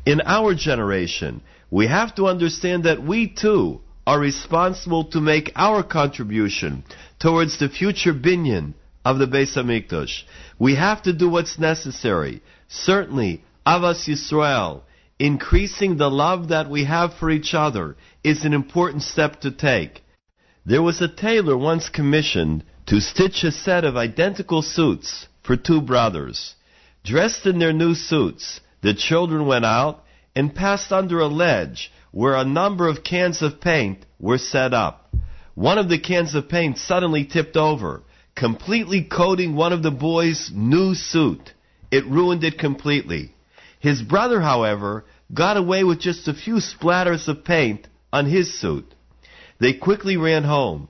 In 0.05 0.21
our 0.21 0.53
generation, 0.53 1.41
we 1.71 1.87
have 1.87 2.15
to 2.15 2.27
understand 2.27 2.83
that 2.83 3.03
we 3.03 3.27
too 3.27 3.81
are 4.07 4.19
responsible 4.19 5.05
to 5.05 5.19
make 5.19 5.51
our 5.55 5.83
contribution 5.83 6.83
towards 7.19 7.57
the 7.57 7.69
future 7.69 8.13
binyan 8.13 8.73
of 9.03 9.17
the 9.17 9.25
Beis 9.25 9.55
Hamikdash. 9.55 10.23
We 10.59 10.75
have 10.75 11.01
to 11.03 11.13
do 11.13 11.29
what's 11.29 11.59
necessary. 11.59 12.41
Certainly, 12.67 13.43
Ahavas 13.65 14.07
Yisrael, 14.07 14.81
increasing 15.17 15.97
the 15.97 16.09
love 16.09 16.49
that 16.49 16.69
we 16.69 16.83
have 16.85 17.13
for 17.15 17.31
each 17.31 17.53
other, 17.53 17.95
is 18.23 18.45
an 18.45 18.53
important 18.53 19.01
step 19.03 19.41
to 19.41 19.51
take. 19.51 20.03
There 20.65 20.81
was 20.81 21.01
a 21.01 21.07
tailor 21.07 21.57
once 21.57 21.89
commissioned 21.89 22.63
to 22.87 22.99
stitch 22.99 23.43
a 23.43 23.51
set 23.51 23.83
of 23.83 23.97
identical 23.97 24.61
suits 24.61 25.27
for 25.43 25.55
two 25.55 25.81
brothers. 25.81 26.55
Dressed 27.03 27.45
in 27.45 27.59
their 27.59 27.73
new 27.73 27.95
suits, 27.95 28.61
the 28.81 28.93
children 28.93 29.45
went 29.45 29.65
out 29.65 30.03
and 30.35 30.53
passed 30.53 30.91
under 30.91 31.19
a 31.19 31.27
ledge 31.27 31.91
where 32.11 32.35
a 32.35 32.45
number 32.45 32.87
of 32.87 33.03
cans 33.03 33.41
of 33.41 33.61
paint 33.61 34.05
were 34.19 34.37
set 34.37 34.73
up. 34.73 35.13
One 35.53 35.77
of 35.77 35.89
the 35.89 35.99
cans 35.99 36.35
of 36.35 36.49
paint 36.49 36.77
suddenly 36.77 37.25
tipped 37.25 37.55
over, 37.55 38.03
completely 38.35 39.03
coating 39.03 39.55
one 39.55 39.71
of 39.71 39.83
the 39.83 39.91
boys' 39.91 40.51
new 40.53 40.95
suit. 40.95 41.53
It 41.91 42.05
ruined 42.05 42.43
it 42.43 42.59
completely. 42.59 43.33
His 43.79 44.01
brother, 44.01 44.41
however, 44.41 45.05
got 45.33 45.57
away 45.57 45.83
with 45.83 45.99
just 45.99 46.27
a 46.27 46.33
few 46.33 46.55
splatters 46.55 47.27
of 47.27 47.45
paint 47.45 47.87
on 48.11 48.25
his 48.25 48.59
suit. 48.59 48.93
They 49.59 49.73
quickly 49.73 50.17
ran 50.17 50.43
home. 50.43 50.89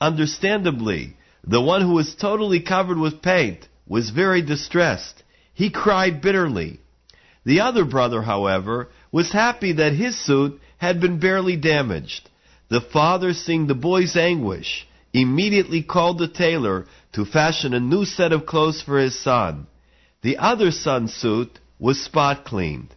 Understandably, 0.00 1.16
the 1.42 1.60
one 1.60 1.82
who 1.82 1.94
was 1.94 2.14
totally 2.14 2.60
covered 2.60 2.98
with 2.98 3.22
paint 3.22 3.68
was 3.86 4.10
very 4.10 4.42
distressed. 4.42 5.22
He 5.52 5.70
cried 5.70 6.20
bitterly. 6.20 6.80
The 7.44 7.60
other 7.60 7.84
brother, 7.84 8.22
however, 8.22 8.88
was 9.12 9.30
happy 9.32 9.72
that 9.72 9.92
his 9.92 10.18
suit 10.18 10.60
had 10.78 11.00
been 11.00 11.18
barely 11.18 11.56
damaged. 11.56 12.28
The 12.68 12.80
father, 12.80 13.34
seeing 13.34 13.66
the 13.66 13.74
boy's 13.74 14.16
anguish, 14.16 14.86
immediately 15.12 15.82
called 15.82 16.18
the 16.18 16.28
tailor 16.28 16.86
to 17.12 17.24
fashion 17.24 17.74
a 17.74 17.80
new 17.80 18.04
set 18.04 18.32
of 18.32 18.46
clothes 18.46 18.82
for 18.82 18.98
his 18.98 19.18
son. 19.18 19.66
The 20.22 20.38
other 20.38 20.70
son's 20.70 21.12
suit 21.14 21.58
was 21.78 22.02
spot 22.02 22.44
cleaned. 22.44 22.94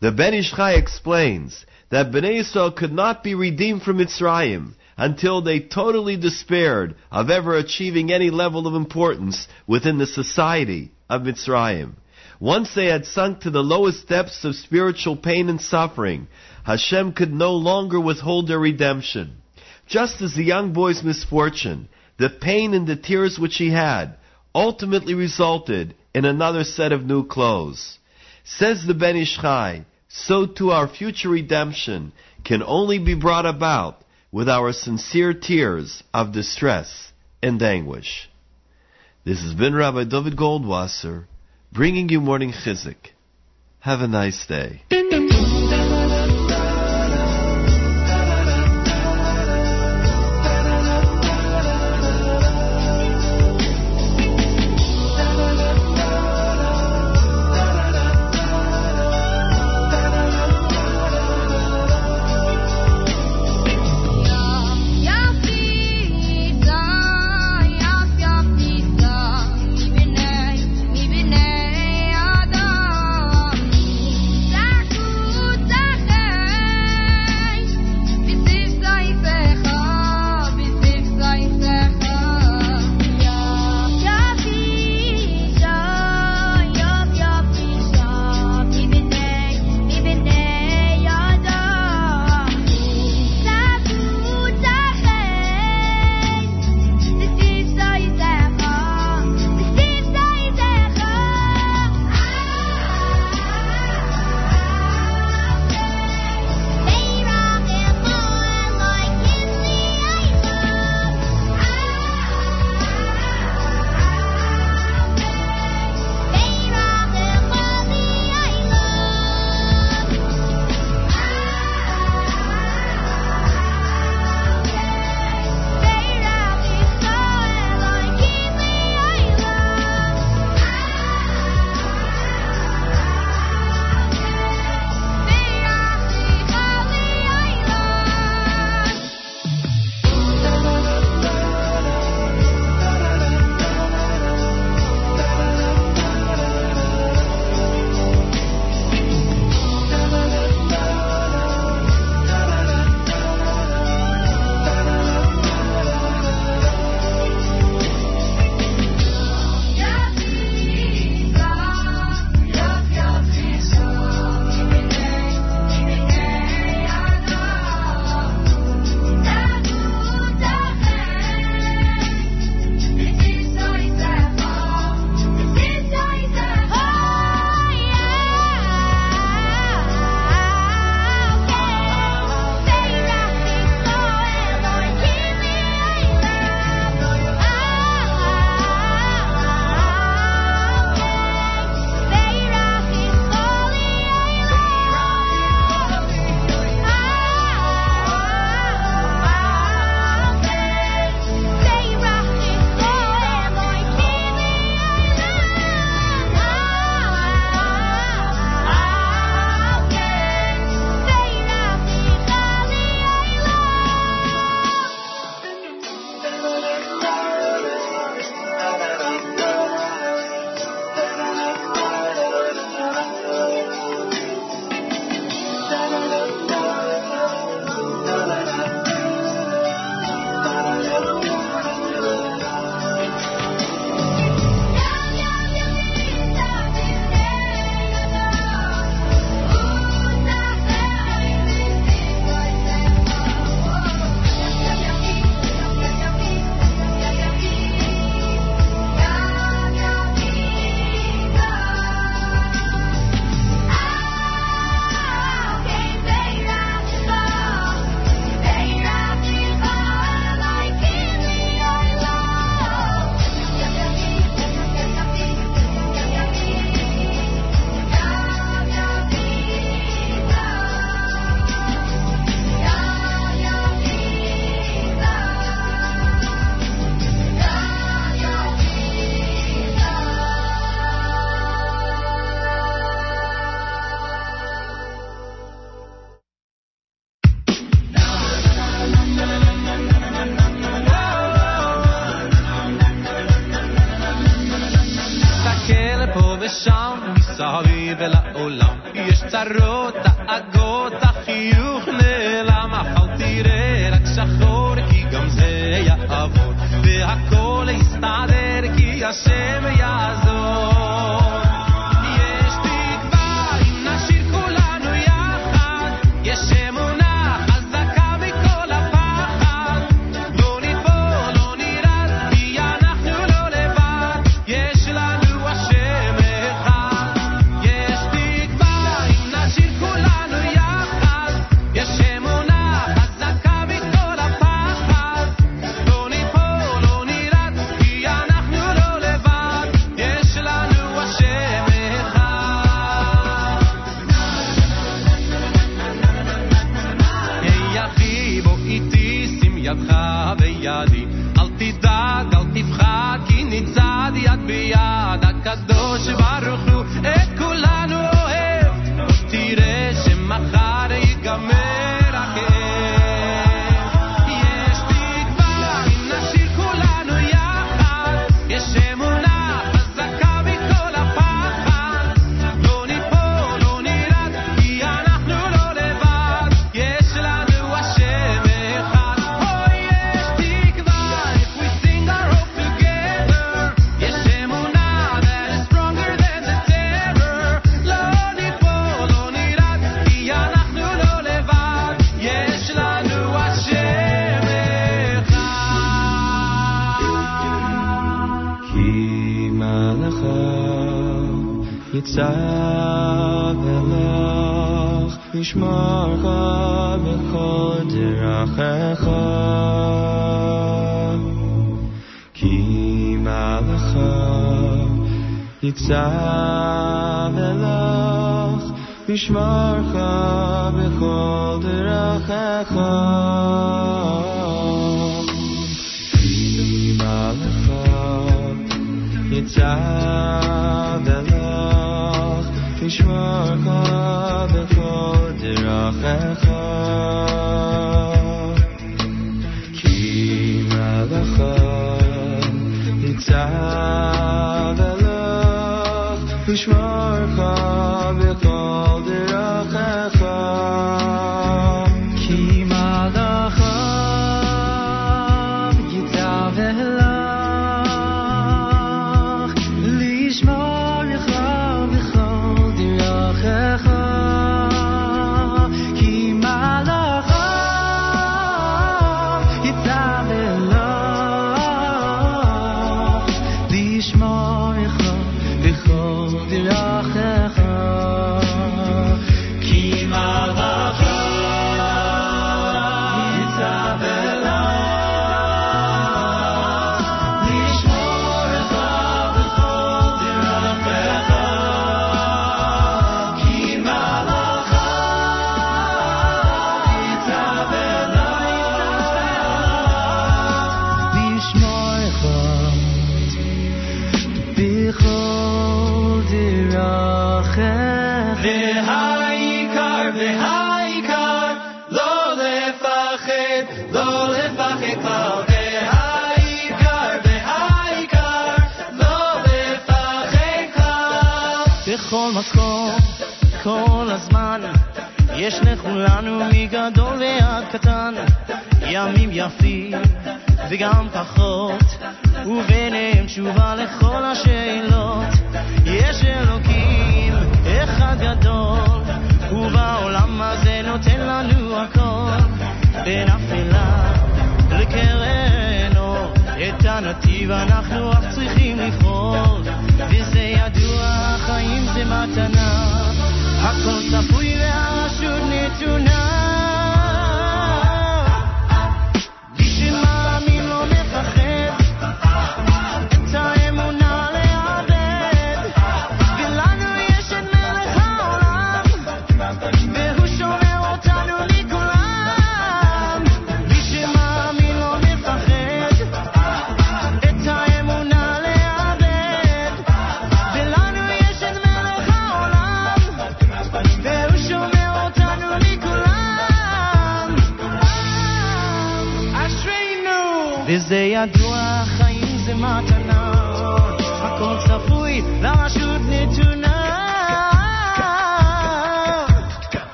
The 0.00 0.12
Ben 0.12 0.34
Ish 0.34 0.52
Chai 0.52 0.74
explains 0.74 1.64
that 1.90 2.12
Bnei 2.12 2.40
Yisrael 2.40 2.76
could 2.76 2.92
not 2.92 3.24
be 3.24 3.34
redeemed 3.34 3.82
from 3.82 3.98
Mitzrayim 3.98 4.74
until 4.96 5.40
they 5.40 5.60
totally 5.60 6.16
despaired 6.16 6.94
of 7.10 7.30
ever 7.30 7.56
achieving 7.56 8.12
any 8.12 8.30
level 8.30 8.66
of 8.66 8.74
importance 8.74 9.48
within 9.66 9.98
the 9.98 10.06
society 10.06 10.92
of 11.08 11.22
Mitzrayim. 11.22 11.94
Once 12.40 12.72
they 12.74 12.86
had 12.86 13.04
sunk 13.04 13.40
to 13.40 13.50
the 13.50 13.62
lowest 13.62 14.08
depths 14.08 14.44
of 14.44 14.54
spiritual 14.54 15.16
pain 15.16 15.48
and 15.48 15.60
suffering, 15.60 16.28
Hashem 16.64 17.12
could 17.12 17.32
no 17.32 17.54
longer 17.54 18.00
withhold 18.00 18.46
their 18.46 18.60
redemption. 18.60 19.38
Just 19.86 20.22
as 20.22 20.34
the 20.34 20.44
young 20.44 20.72
boy's 20.72 21.02
misfortune, 21.02 21.88
the 22.18 22.30
pain 22.30 22.74
and 22.74 22.86
the 22.86 22.96
tears 22.96 23.38
which 23.38 23.56
he 23.56 23.70
had, 23.70 24.14
ultimately 24.54 25.14
resulted 25.14 25.94
in 26.14 26.24
another 26.24 26.62
set 26.62 26.92
of 26.92 27.04
new 27.04 27.26
clothes. 27.26 27.98
Says 28.44 28.84
the 28.86 28.94
Ben 28.94 29.16
Ish 29.16 29.38
Chai, 29.40 29.84
so 30.08 30.46
too 30.46 30.70
our 30.70 30.88
future 30.88 31.28
redemption 31.28 32.12
can 32.44 32.62
only 32.62 32.98
be 32.98 33.14
brought 33.14 33.46
about 33.46 34.02
with 34.30 34.48
our 34.48 34.72
sincere 34.72 35.34
tears 35.34 36.02
of 36.14 36.32
distress 36.32 37.12
and 37.42 37.62
anguish. 37.62 38.28
This 39.24 39.42
has 39.42 39.54
been 39.54 39.74
Rabbi 39.74 40.04
Dovid 40.04 40.36
Goldwasser 40.36 41.26
bringing 41.72 42.08
you 42.08 42.20
morning 42.20 42.52
chizuk. 42.52 42.96
Have 43.80 44.00
a 44.00 44.08
nice 44.08 44.46
day. 44.46 44.82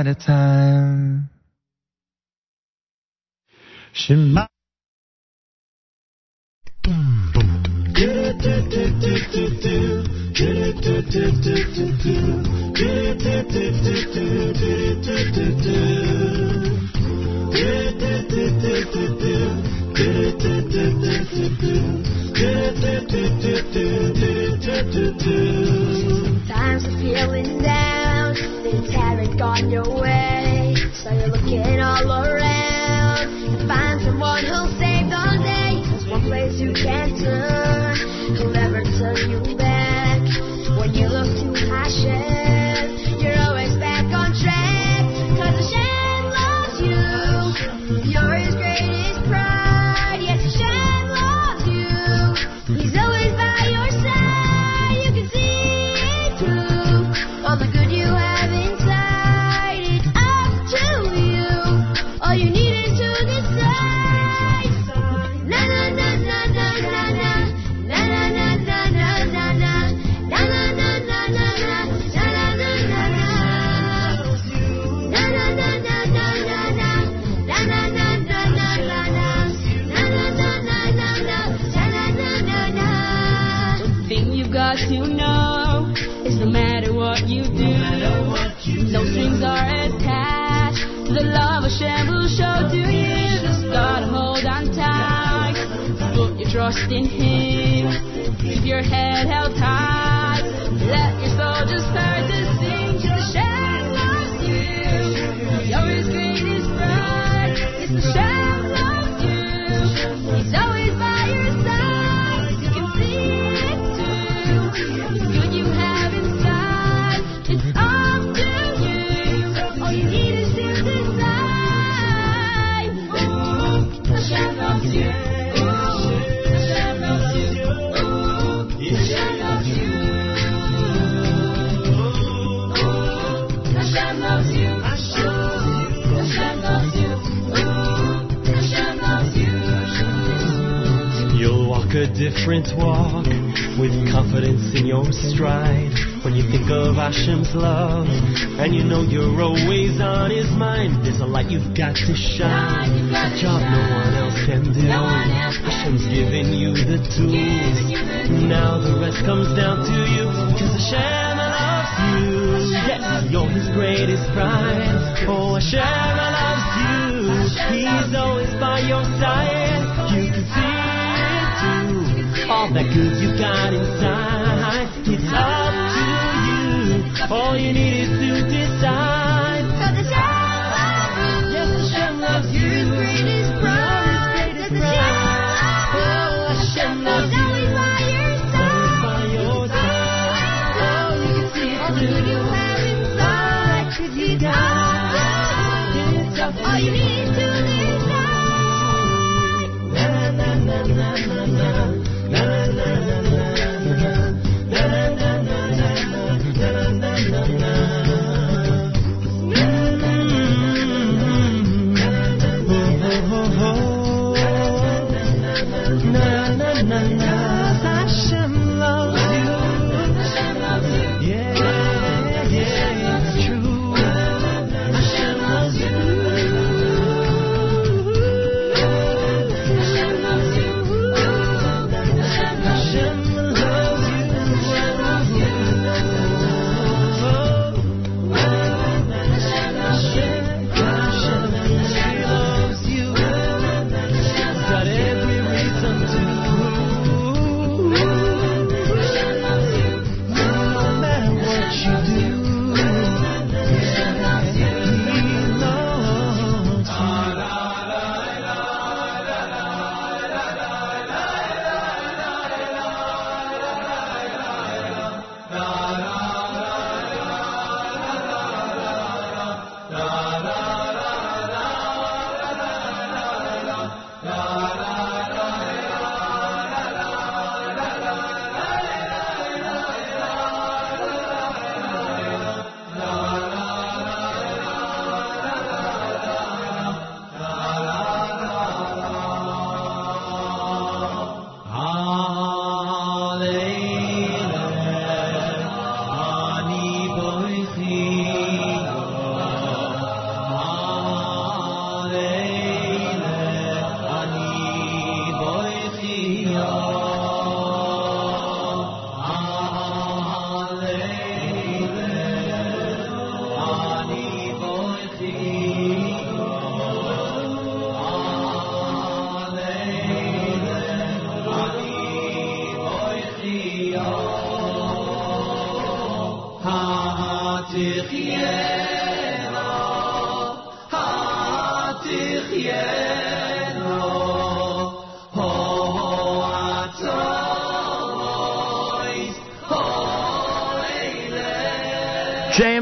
At 0.00 0.06
a 0.06 0.14
time. 0.14 1.28
Shema. 3.92 4.40
Times 4.40 4.49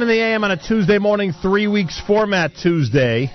in 0.09 0.14
the 0.16 0.22
AM 0.22 0.43
on 0.43 0.51
a 0.51 0.56
Tuesday 0.56 0.97
morning, 0.97 1.35
three 1.35 1.66
weeks 1.66 2.01
format 2.06 2.52
Tuesday. 2.62 3.30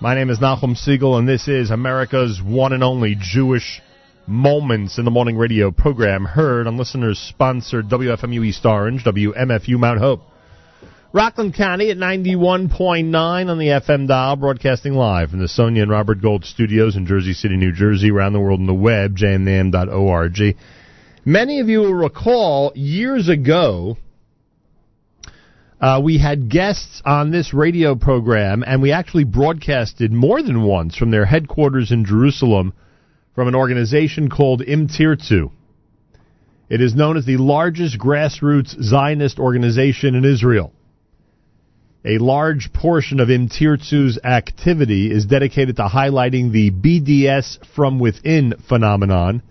My 0.00 0.16
name 0.16 0.30
is 0.30 0.40
Nachum 0.40 0.76
Segal, 0.76 1.16
and 1.16 1.28
this 1.28 1.46
is 1.46 1.70
America's 1.70 2.42
one 2.42 2.72
and 2.72 2.82
only 2.82 3.14
Jewish 3.16 3.80
Moments 4.26 4.98
in 4.98 5.04
the 5.04 5.12
Morning 5.12 5.36
radio 5.36 5.70
program, 5.70 6.24
heard 6.24 6.66
on 6.66 6.76
listeners 6.76 7.20
sponsored 7.20 7.88
WFMU 7.88 8.44
East 8.44 8.66
Orange, 8.66 9.04
WMFU 9.04 9.78
Mount 9.78 10.00
Hope. 10.00 10.22
Rockland 11.12 11.54
County 11.54 11.90
at 11.90 11.98
91.9 11.98 13.48
on 13.48 13.58
the 13.58 13.66
FM 13.66 14.08
dial, 14.08 14.34
broadcasting 14.34 14.94
live 14.94 15.30
from 15.30 15.38
the 15.38 15.46
Sonia 15.46 15.82
and 15.82 15.90
Robert 15.90 16.20
Gold 16.20 16.44
studios 16.44 16.96
in 16.96 17.06
Jersey 17.06 17.32
City, 17.32 17.56
New 17.56 17.72
Jersey, 17.72 18.10
around 18.10 18.32
the 18.32 18.40
world 18.40 18.58
on 18.58 18.66
the 18.66 18.74
web, 18.74 19.16
jmnam.org. 19.16 20.56
Many 21.24 21.60
of 21.60 21.68
you 21.68 21.80
will 21.80 21.94
recall 21.94 22.72
years 22.74 23.28
ago, 23.28 23.98
uh, 25.80 26.00
we 26.02 26.18
had 26.18 26.48
guests 26.48 27.02
on 27.04 27.30
this 27.30 27.52
radio 27.52 27.94
program, 27.94 28.64
and 28.66 28.80
we 28.80 28.92
actually 28.92 29.24
broadcasted 29.24 30.10
more 30.10 30.42
than 30.42 30.62
once 30.62 30.96
from 30.96 31.10
their 31.10 31.26
headquarters 31.26 31.92
in 31.92 32.04
Jerusalem 32.04 32.72
from 33.34 33.48
an 33.48 33.54
organization 33.54 34.30
called 34.30 34.62
Im 34.62 34.88
Tirtzu. 34.88 35.50
It 36.70 36.80
is 36.80 36.94
known 36.94 37.16
as 37.16 37.26
the 37.26 37.36
largest 37.36 37.98
grassroots 37.98 38.82
Zionist 38.82 39.38
organization 39.38 40.14
in 40.14 40.24
Israel. 40.24 40.72
A 42.04 42.18
large 42.18 42.72
portion 42.72 43.20
of 43.20 43.30
Im 43.30 43.48
Tirtzu's 43.48 44.18
activity 44.24 45.10
is 45.10 45.26
dedicated 45.26 45.76
to 45.76 45.82
highlighting 45.82 46.52
the 46.52 46.70
BDS 46.70 47.58
from 47.74 47.98
within 47.98 48.54
phenomenon, 48.68 49.42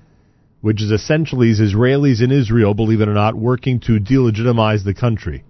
which 0.61 0.81
is 0.81 0.89
essentially 0.89 1.53
Israelis 1.53 2.23
in 2.23 2.31
Israel, 2.31 2.73
believe 2.73 3.01
it 3.01 3.09
or 3.09 3.13
not, 3.13 3.35
working 3.35 3.79
to 3.81 3.99
delegitimize 3.99 4.83
the 4.83 4.93
country. 4.93 5.43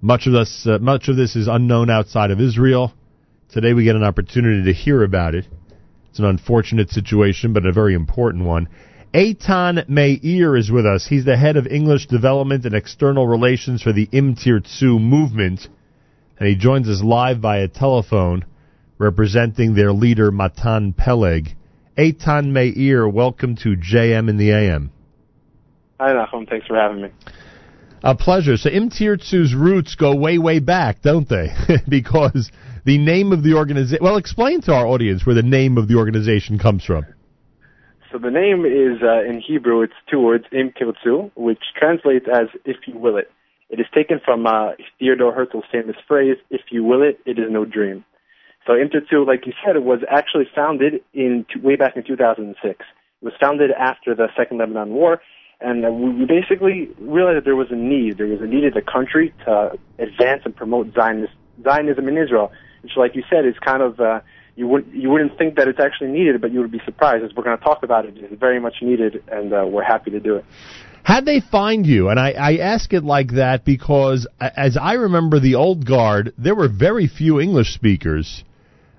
Much 0.00 0.28
of 0.28 0.32
this, 0.32 0.64
uh, 0.64 0.78
much 0.78 1.08
of 1.08 1.16
this 1.16 1.34
is 1.34 1.48
unknown 1.48 1.90
outside 1.90 2.30
of 2.30 2.40
Israel. 2.40 2.92
Today 3.48 3.72
we 3.72 3.82
get 3.82 3.96
an 3.96 4.04
opportunity 4.04 4.64
to 4.64 4.72
hear 4.72 5.02
about 5.02 5.34
it. 5.34 5.46
It's 6.10 6.20
an 6.20 6.24
unfortunate 6.24 6.90
situation, 6.90 7.52
but 7.52 7.66
a 7.66 7.72
very 7.72 7.94
important 7.94 8.44
one. 8.44 8.68
Eytan 9.12 9.88
Meir 9.88 10.56
is 10.56 10.70
with 10.70 10.86
us. 10.86 11.06
He's 11.06 11.24
the 11.24 11.36
head 11.36 11.56
of 11.56 11.66
English 11.66 12.06
Development 12.06 12.64
and 12.64 12.76
External 12.76 13.26
Relations 13.26 13.82
for 13.82 13.92
the 13.92 14.08
Im 14.12 14.36
Tirtzu 14.36 15.00
movement, 15.00 15.66
and 16.38 16.48
he 16.48 16.54
joins 16.54 16.88
us 16.88 17.02
live 17.02 17.38
via 17.38 17.66
telephone, 17.66 18.44
representing 18.98 19.74
their 19.74 19.92
leader 19.92 20.30
Matan 20.30 20.92
Peleg. 20.92 21.56
Eytan 21.96 22.52
Meir, 22.52 23.08
welcome 23.08 23.56
to 23.56 23.70
JM 23.70 24.28
in 24.28 24.36
the 24.36 24.52
AM. 24.52 24.92
Hi, 25.98 26.12
Nachum. 26.12 26.48
Thanks 26.48 26.68
for 26.68 26.76
having 26.76 27.02
me. 27.02 27.08
A 28.02 28.14
pleasure. 28.14 28.56
So 28.56 28.70
Im 28.70 28.90
Tirtzu's 28.90 29.54
roots 29.54 29.94
go 29.94 30.14
way, 30.14 30.38
way 30.38 30.60
back, 30.60 31.02
don't 31.02 31.28
they? 31.28 31.48
because 31.88 32.50
the 32.84 32.98
name 32.98 33.32
of 33.32 33.42
the 33.42 33.54
organization. 33.54 34.04
Well, 34.04 34.16
explain 34.16 34.60
to 34.62 34.72
our 34.72 34.86
audience 34.86 35.26
where 35.26 35.34
the 35.34 35.42
name 35.42 35.76
of 35.78 35.88
the 35.88 35.96
organization 35.96 36.58
comes 36.58 36.84
from. 36.84 37.06
So 38.10 38.18
the 38.18 38.30
name 38.30 38.64
is 38.64 39.02
uh, 39.02 39.28
in 39.28 39.42
Hebrew. 39.46 39.82
It's 39.82 39.92
two 40.10 40.20
words, 40.20 40.44
Im 40.52 40.72
Tirtzu, 40.72 41.30
which 41.36 41.58
translates 41.78 42.26
as 42.32 42.48
"if 42.64 42.76
you 42.86 42.96
will 42.96 43.16
it." 43.16 43.30
It 43.68 43.80
is 43.80 43.86
taken 43.94 44.18
from 44.24 44.46
uh, 44.46 44.72
Theodore 44.98 45.34
Herzl's 45.34 45.64
famous 45.70 45.96
phrase, 46.06 46.36
"If 46.50 46.62
you 46.70 46.84
will 46.84 47.02
it, 47.02 47.20
it 47.26 47.38
is 47.38 47.50
no 47.50 47.64
dream." 47.64 48.04
So 48.66 48.74
Im 48.74 48.88
Tirtzu, 48.88 49.26
like 49.26 49.44
you 49.46 49.52
said, 49.64 49.76
was 49.84 50.00
actually 50.10 50.46
founded 50.54 51.02
in 51.12 51.44
way 51.62 51.76
back 51.76 51.96
in 51.96 52.04
2006. 52.04 52.56
It 52.64 53.24
was 53.24 53.34
founded 53.40 53.70
after 53.72 54.14
the 54.14 54.28
Second 54.36 54.58
Lebanon 54.58 54.90
War, 54.90 55.20
and 55.60 55.84
uh, 55.84 55.90
we 55.90 56.24
basically 56.24 56.88
realized 57.00 57.38
that 57.38 57.44
there 57.44 57.56
was 57.56 57.70
a 57.70 57.76
need. 57.76 58.18
There 58.18 58.26
was 58.26 58.40
a 58.40 58.46
need 58.46 58.64
in 58.64 58.74
the 58.74 58.82
country 58.82 59.34
to 59.44 59.72
advance 59.98 60.42
and 60.44 60.54
promote 60.54 60.94
Zionist, 60.94 61.32
Zionism 61.64 62.08
in 62.08 62.16
Israel, 62.16 62.52
which, 62.82 62.92
like 62.96 63.16
you 63.16 63.24
said, 63.28 63.44
is 63.44 63.54
kind 63.58 63.82
of 63.82 63.98
uh, 63.98 64.20
you 64.54 64.68
wouldn't 64.68 64.94
you 64.94 65.10
wouldn't 65.10 65.36
think 65.36 65.56
that 65.56 65.66
it's 65.66 65.80
actually 65.80 66.10
needed, 66.10 66.40
but 66.40 66.52
you 66.52 66.60
would 66.60 66.70
be 66.70 66.80
surprised. 66.84 67.24
As 67.24 67.32
we're 67.34 67.42
going 67.42 67.58
to 67.58 67.64
talk 67.64 67.82
about 67.82 68.06
it, 68.06 68.14
it's 68.16 68.38
very 68.38 68.60
much 68.60 68.76
needed, 68.82 69.22
and 69.28 69.52
uh, 69.52 69.66
we're 69.66 69.82
happy 69.82 70.12
to 70.12 70.20
do 70.20 70.36
it. 70.36 70.44
How'd 71.02 71.24
they 71.24 71.40
find 71.40 71.86
you? 71.86 72.08
And 72.08 72.20
I, 72.20 72.32
I 72.32 72.56
ask 72.58 72.92
it 72.92 73.02
like 73.02 73.32
that 73.32 73.64
because, 73.64 74.26
as 74.40 74.76
I 74.76 74.94
remember 74.94 75.40
the 75.40 75.54
old 75.54 75.86
guard, 75.86 76.34
there 76.36 76.54
were 76.54 76.68
very 76.68 77.08
few 77.08 77.40
English 77.40 77.72
speakers, 77.72 78.44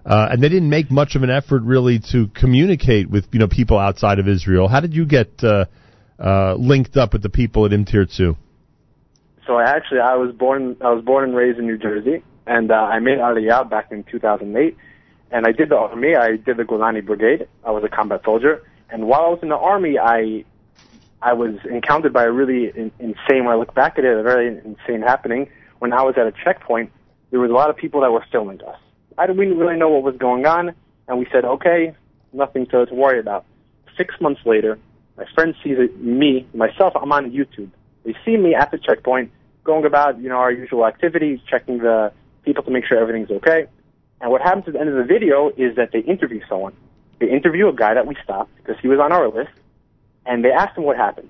uh, 0.05 0.29
and 0.31 0.41
they 0.41 0.49
didn't 0.49 0.69
make 0.69 0.89
much 0.91 1.15
of 1.15 1.23
an 1.23 1.29
effort 1.29 1.61
really 1.61 1.99
to 2.11 2.27
communicate 2.35 3.09
with 3.09 3.27
you 3.31 3.39
know 3.39 3.47
people 3.47 3.77
outside 3.77 4.19
of 4.19 4.27
Israel. 4.27 4.67
How 4.67 4.81
did 4.81 4.93
you 4.93 5.05
get 5.05 5.41
uh, 5.41 5.65
uh, 6.19 6.55
linked 6.55 6.97
up 6.97 7.13
with 7.13 7.21
the 7.21 7.29
people 7.29 7.65
at 7.65 7.73
Im 7.73 7.85
Tirtzu? 7.85 8.35
So 9.45 9.55
I 9.55 9.63
actually 9.63 9.99
I 9.99 10.15
was 10.15 10.33
born 10.35 10.77
I 10.81 10.91
was 10.91 11.03
born 11.03 11.23
and 11.23 11.35
raised 11.35 11.57
in 11.57 11.65
New 11.65 11.77
Jersey, 11.77 12.23
and 12.45 12.71
uh, 12.71 12.75
I 12.75 12.99
made 12.99 13.17
Aliyah 13.17 13.69
back 13.69 13.91
in 13.91 14.03
2008, 14.03 14.77
and 15.31 15.45
I 15.47 15.51
did 15.51 15.69
the 15.69 15.75
army. 15.75 16.15
I 16.15 16.37
did 16.37 16.57
the 16.57 16.63
Golani 16.63 17.05
Brigade. 17.05 17.47
I 17.63 17.71
was 17.71 17.83
a 17.83 17.89
combat 17.89 18.21
soldier, 18.23 18.63
and 18.89 19.07
while 19.07 19.21
I 19.21 19.29
was 19.29 19.39
in 19.41 19.49
the 19.49 19.57
army, 19.57 19.97
I 19.97 20.45
I 21.21 21.33
was 21.33 21.55
encountered 21.69 22.13
by 22.13 22.25
a 22.25 22.31
really 22.31 22.69
in, 22.69 22.91
insane. 22.99 23.45
When 23.45 23.47
I 23.47 23.55
look 23.55 23.73
back 23.73 23.97
at 23.97 24.05
it, 24.05 24.15
a 24.15 24.23
very 24.23 24.47
insane 24.47 25.01
happening. 25.01 25.49
When 25.79 25.93
I 25.93 26.03
was 26.03 26.15
at 26.17 26.27
a 26.27 26.33
checkpoint, 26.43 26.91
there 27.31 27.39
was 27.39 27.49
a 27.49 27.53
lot 27.53 27.69
of 27.69 27.77
people 27.77 28.01
that 28.01 28.11
were 28.11 28.25
filming 28.31 28.61
us. 28.61 28.77
I 29.17 29.25
didn't 29.25 29.39
we 29.39 29.45
didn't 29.45 29.59
really 29.59 29.77
know 29.77 29.89
what 29.89 30.03
was 30.03 30.15
going 30.17 30.45
on, 30.45 30.75
and 31.07 31.17
we 31.17 31.27
said, 31.31 31.43
okay, 31.43 31.95
nothing 32.33 32.65
to, 32.67 32.85
to 32.85 32.93
worry 32.93 33.19
about. 33.19 33.45
Six 33.97 34.15
months 34.21 34.41
later, 34.45 34.77
my 35.19 35.25
friend 35.35 35.53
sees 35.61 35.75
it, 35.77 35.99
me, 35.99 36.47
myself, 36.53 36.93
I'm 36.95 37.11
on 37.11 37.31
YouTube. 37.31 37.69
They 38.05 38.15
see 38.23 38.37
me 38.37 38.55
at 38.55 38.71
the 38.71 38.77
checkpoint 38.77 39.31
going 39.65 39.83
about, 39.83 40.17
you 40.21 40.29
know, 40.29 40.37
our 40.37 40.51
usual 40.51 40.85
activities, 40.85 41.39
checking 41.45 41.79
the 41.79 42.13
people 42.43 42.63
to 42.63 42.71
make 42.71 42.85
sure 42.85 42.97
everything's 42.97 43.29
okay. 43.29 43.67
And 44.21 44.31
what 44.31 44.41
happens 44.41 44.63
at 44.67 44.73
the 44.73 44.79
end 44.79 44.87
of 44.87 44.95
the 44.95 45.03
video 45.03 45.49
is 45.57 45.75
that 45.75 45.91
they 45.91 45.99
interview 45.99 46.39
someone. 46.47 46.73
They 47.19 47.29
interview 47.29 47.67
a 47.67 47.73
guy 47.73 47.93
that 47.95 48.07
we 48.07 48.15
stopped 48.23 48.55
because 48.55 48.77
he 48.81 48.87
was 48.87 48.99
on 48.99 49.11
our 49.11 49.27
list, 49.27 49.51
and 50.25 50.45
they 50.45 50.51
asked 50.51 50.77
him 50.77 50.85
what 50.85 50.95
happened. 50.95 51.29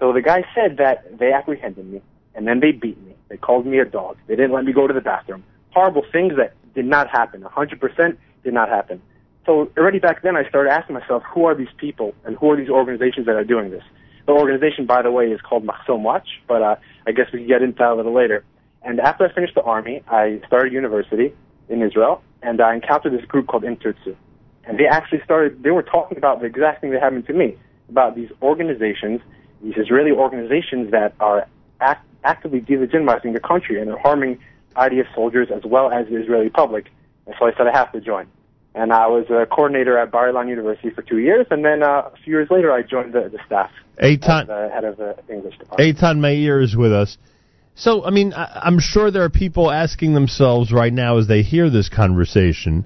So 0.00 0.12
the 0.12 0.20
guy 0.20 0.44
said 0.52 0.78
that 0.78 1.16
they 1.16 1.32
apprehended 1.32 1.86
me, 1.86 2.02
and 2.34 2.48
then 2.48 2.58
they 2.58 2.72
beat 2.72 3.00
me. 3.04 3.14
They 3.28 3.36
called 3.36 3.64
me 3.64 3.78
a 3.78 3.84
dog. 3.84 4.16
They 4.26 4.34
didn't 4.34 4.52
let 4.52 4.64
me 4.64 4.72
go 4.72 4.88
to 4.88 4.92
the 4.92 5.00
bathroom. 5.00 5.44
Horrible 5.70 6.04
things 6.10 6.32
that 6.36 6.54
did 6.74 6.84
not 6.84 7.08
happen. 7.08 7.42
100% 7.42 8.16
did 8.42 8.52
not 8.52 8.68
happen. 8.68 9.00
So 9.46 9.70
already 9.76 9.98
back 9.98 10.22
then, 10.22 10.36
I 10.36 10.48
started 10.48 10.70
asking 10.70 10.94
myself, 10.94 11.22
who 11.32 11.44
are 11.44 11.54
these 11.54 11.72
people 11.76 12.14
and 12.24 12.36
who 12.36 12.50
are 12.50 12.56
these 12.56 12.70
organizations 12.70 13.26
that 13.26 13.36
are 13.36 13.44
doing 13.44 13.70
this? 13.70 13.82
The 14.26 14.32
organization, 14.32 14.86
by 14.86 15.02
the 15.02 15.10
way, 15.10 15.26
is 15.26 15.40
called 15.42 15.66
Machsom 15.66 16.00
Watch, 16.00 16.28
but 16.48 16.62
uh, 16.62 16.76
I 17.06 17.12
guess 17.12 17.26
we 17.32 17.40
can 17.40 17.48
get 17.48 17.62
into 17.62 17.76
that 17.78 17.90
a 17.90 17.94
little 17.94 18.14
later. 18.14 18.42
And 18.82 19.00
after 19.00 19.26
I 19.26 19.32
finished 19.32 19.54
the 19.54 19.62
army, 19.62 20.02
I 20.08 20.40
started 20.46 20.72
university 20.72 21.34
in 21.68 21.82
Israel, 21.82 22.22
and 22.42 22.60
I 22.60 22.74
encountered 22.74 23.12
this 23.12 23.24
group 23.26 23.46
called 23.46 23.64
Im 23.64 23.76
Tirtzu. 23.76 24.16
And 24.64 24.78
they 24.78 24.86
actually 24.86 25.22
started, 25.24 25.62
they 25.62 25.70
were 25.70 25.82
talking 25.82 26.16
about 26.16 26.40
the 26.40 26.46
exact 26.46 26.80
thing 26.80 26.90
that 26.92 27.02
happened 27.02 27.26
to 27.26 27.34
me, 27.34 27.56
about 27.90 28.14
these 28.14 28.30
organizations, 28.40 29.20
these 29.62 29.74
Israeli 29.76 30.10
organizations 30.10 30.90
that 30.90 31.14
are 31.20 31.46
act, 31.80 32.06
actively 32.24 32.60
delegitimizing 32.60 33.34
the 33.34 33.40
country 33.40 33.78
and 33.80 33.90
are 33.90 33.98
harming 33.98 34.38
IDF 34.74 35.14
soldiers 35.14 35.48
as 35.54 35.64
well 35.64 35.92
as 35.92 36.06
the 36.08 36.16
Israeli 36.16 36.48
public. 36.48 36.90
And 37.26 37.34
so 37.38 37.46
I 37.46 37.52
said 37.56 37.66
I 37.66 37.76
have 37.76 37.92
to 37.92 38.00
join. 38.00 38.26
And 38.74 38.92
I 38.92 39.06
was 39.06 39.26
a 39.30 39.46
coordinator 39.46 39.96
at 39.98 40.10
Bar 40.10 40.32
Ilan 40.32 40.48
University 40.48 40.90
for 40.90 41.02
two 41.02 41.18
years, 41.18 41.46
and 41.50 41.64
then 41.64 41.82
uh, 41.82 42.10
a 42.12 42.16
few 42.24 42.32
years 42.32 42.48
later 42.50 42.72
I 42.72 42.82
joined 42.82 43.12
the, 43.12 43.28
the 43.28 43.38
staff 43.46 43.70
Eitan, 44.02 44.48
the 44.48 44.68
head 44.72 44.84
of 44.84 44.96
the 44.96 45.16
English 45.32 45.58
department. 45.58 45.96
Eytan 45.96 46.18
Meir 46.18 46.60
is 46.60 46.76
with 46.76 46.92
us. 46.92 47.16
So, 47.76 48.04
I 48.04 48.10
mean, 48.10 48.32
I, 48.32 48.62
I'm 48.64 48.80
sure 48.80 49.10
there 49.10 49.22
are 49.22 49.30
people 49.30 49.70
asking 49.70 50.14
themselves 50.14 50.72
right 50.72 50.92
now 50.92 51.18
as 51.18 51.28
they 51.28 51.42
hear 51.42 51.70
this 51.70 51.88
conversation, 51.88 52.84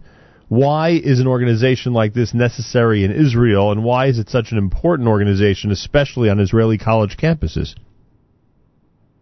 why 0.48 0.90
is 0.90 1.20
an 1.20 1.27
organization 1.27 1.93
like 1.93 2.15
this 2.15 2.32
necessary 2.32 3.05
in 3.05 3.12
Israel, 3.12 3.70
and 3.70 3.85
why 3.85 4.06
is 4.06 4.19
it 4.19 4.31
such 4.31 4.52
an 4.52 4.59
important 4.59 5.09
organization, 5.09 5.70
especially 5.70 6.31
on 6.31 6.40
Israeli 6.40 6.78
college 6.78 7.16
campuses? 7.16 7.74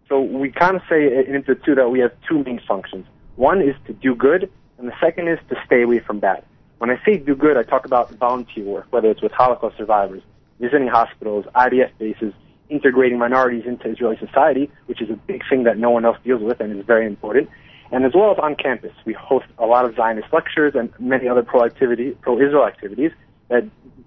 So 0.07 0.21
we 0.21 0.51
kind 0.51 0.77
of 0.77 0.81
say 0.89 1.05
in 1.05 1.35
Im 1.35 1.43
Tirtzu 1.43 1.75
that 1.75 1.89
we 1.89 1.99
have 1.99 2.11
two 2.29 2.43
main 2.43 2.61
functions. 2.65 3.05
One 3.35 3.61
is 3.61 3.75
to 3.87 3.93
do 3.93 4.15
good, 4.15 4.49
and 4.77 4.87
the 4.87 4.93
second 5.01 5.27
is 5.27 5.39
to 5.49 5.55
stay 5.65 5.83
away 5.83 5.99
from 5.99 6.19
bad. 6.19 6.45
When 6.77 6.89
I 6.89 7.01
say 7.03 7.17
do 7.17 7.35
good, 7.35 7.57
I 7.57 7.63
talk 7.63 7.85
about 7.85 8.11
volunteer 8.11 8.63
work, 8.63 8.87
whether 8.91 9.09
it's 9.09 9.21
with 9.21 9.31
Holocaust 9.31 9.77
survivors, 9.77 10.21
visiting 10.59 10.87
hospitals, 10.87 11.45
IDF 11.55 11.91
bases, 11.97 12.33
integrating 12.69 13.17
minorities 13.17 13.63
into 13.65 13.89
Israeli 13.89 14.17
society, 14.17 14.69
which 14.85 15.01
is 15.01 15.09
a 15.09 15.15
big 15.15 15.41
thing 15.49 15.63
that 15.63 15.77
no 15.77 15.89
one 15.89 16.05
else 16.05 16.17
deals 16.23 16.41
with 16.41 16.59
and 16.59 16.77
is 16.77 16.85
very 16.85 17.05
important. 17.05 17.49
And 17.91 18.05
as 18.05 18.11
well 18.13 18.31
as 18.31 18.37
on 18.37 18.55
campus, 18.55 18.91
we 19.05 19.13
host 19.13 19.45
a 19.57 19.65
lot 19.65 19.85
of 19.85 19.95
Zionist 19.95 20.31
lectures 20.33 20.73
and 20.75 20.93
many 20.99 21.27
other 21.27 21.41
pro-activity, 21.41 22.11
pro-Israel 22.21 22.65
activities 22.65 23.11
that 23.47 23.63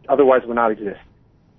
otherwise 0.09 0.43
would 0.47 0.57
not 0.57 0.71
exist. 0.71 1.01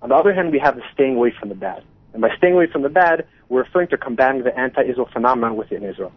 On 0.01 0.09
the 0.09 0.15
other 0.15 0.33
hand, 0.33 0.51
we 0.51 0.59
have 0.59 0.75
the 0.75 0.83
staying 0.93 1.15
away 1.15 1.33
from 1.37 1.49
the 1.49 1.55
bad. 1.55 1.83
And 2.13 2.21
by 2.21 2.29
staying 2.37 2.53
away 2.53 2.67
from 2.67 2.83
the 2.83 2.89
bad, 2.89 3.25
we're 3.49 3.63
referring 3.63 3.87
to 3.89 3.97
combating 3.97 4.43
the 4.43 4.57
anti-Israel 4.57 5.09
phenomenon 5.11 5.55
within 5.55 5.83
Israel. 5.83 6.11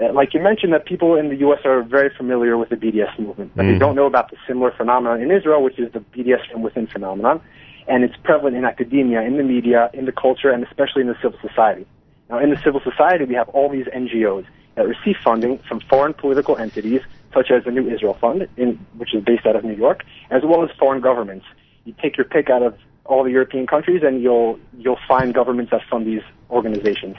Uh, 0.00 0.12
like 0.12 0.32
you 0.32 0.40
mentioned, 0.40 0.72
that 0.72 0.86
people 0.86 1.16
in 1.16 1.28
the 1.28 1.36
U.S. 1.36 1.60
are 1.64 1.82
very 1.82 2.10
familiar 2.16 2.56
with 2.56 2.70
the 2.70 2.76
BDS 2.76 3.18
movement, 3.18 3.52
but 3.54 3.64
they 3.64 3.74
Mhm. 3.74 3.78
don't 3.78 3.94
know 3.94 4.06
about 4.06 4.30
the 4.30 4.36
similar 4.46 4.70
phenomenon 4.70 5.20
in 5.20 5.30
Israel, 5.30 5.62
which 5.62 5.78
is 5.78 5.92
the 5.92 6.00
BDS 6.00 6.44
from 6.50 6.62
within 6.62 6.86
phenomenon, 6.86 7.40
and 7.86 8.02
it's 8.02 8.16
prevalent 8.16 8.56
in 8.56 8.64
academia, 8.64 9.20
in 9.22 9.36
the 9.36 9.42
media, 9.42 9.90
in 9.92 10.06
the 10.06 10.12
culture, 10.12 10.50
and 10.50 10.64
especially 10.64 11.02
in 11.02 11.08
the 11.08 11.16
civil 11.20 11.38
society. 11.46 11.84
Now, 12.30 12.38
in 12.38 12.48
the 12.50 12.56
civil 12.64 12.80
society, 12.80 13.24
we 13.26 13.34
have 13.34 13.48
all 13.50 13.68
these 13.68 13.86
NGOs 13.92 14.46
that 14.76 14.88
receive 14.88 15.16
funding 15.22 15.58
from 15.68 15.80
foreign 15.80 16.14
political 16.14 16.56
entities, 16.56 17.02
such 17.34 17.50
as 17.50 17.64
the 17.64 17.70
New 17.70 17.88
Israel 17.90 18.14
Fund, 18.14 18.48
in, 18.56 18.78
which 18.96 19.14
is 19.14 19.22
based 19.22 19.44
out 19.46 19.56
of 19.56 19.64
New 19.64 19.74
York, 19.74 20.04
as 20.30 20.42
well 20.42 20.62
as 20.64 20.70
foreign 20.78 21.02
governments. 21.02 21.44
You 21.84 21.94
take 22.00 22.16
your 22.16 22.24
pick 22.24 22.48
out 22.48 22.62
of 22.62 22.74
all 23.04 23.24
the 23.24 23.30
European 23.30 23.66
countries, 23.66 24.02
and 24.02 24.22
you'll 24.22 24.58
you'll 24.78 24.98
find 25.06 25.34
governments 25.34 25.70
that 25.72 25.82
fund 25.90 26.06
these 26.06 26.22
organizations. 26.50 27.16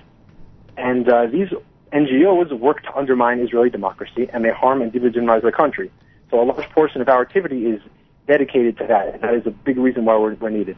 And 0.78 1.08
uh, 1.08 1.28
these 1.28 1.50
NGOs 1.94 2.58
work 2.58 2.82
to 2.84 2.96
undermine 2.96 3.40
Israeli 3.40 3.70
democracy, 3.70 4.28
and 4.34 4.44
they 4.44 4.50
harm 4.50 4.82
and 4.82 4.92
delegitimize 4.92 5.44
the 5.44 5.52
country. 5.52 5.92
So 6.32 6.42
a 6.42 6.46
large 6.46 6.70
portion 6.72 7.02
of 7.02 7.10
our 7.10 7.22
activity 7.22 7.68
is 7.68 7.82
dedicated 8.28 8.78
to 8.78 8.88
that, 8.88 9.14
and 9.14 9.24
that 9.24 9.34
is 9.36 9.46
a 9.46 9.52
big 9.52 9.78
reason 9.78 10.06
why 10.06 10.18
we're, 10.18 10.36
we're 10.36 10.50
needed. 10.50 10.78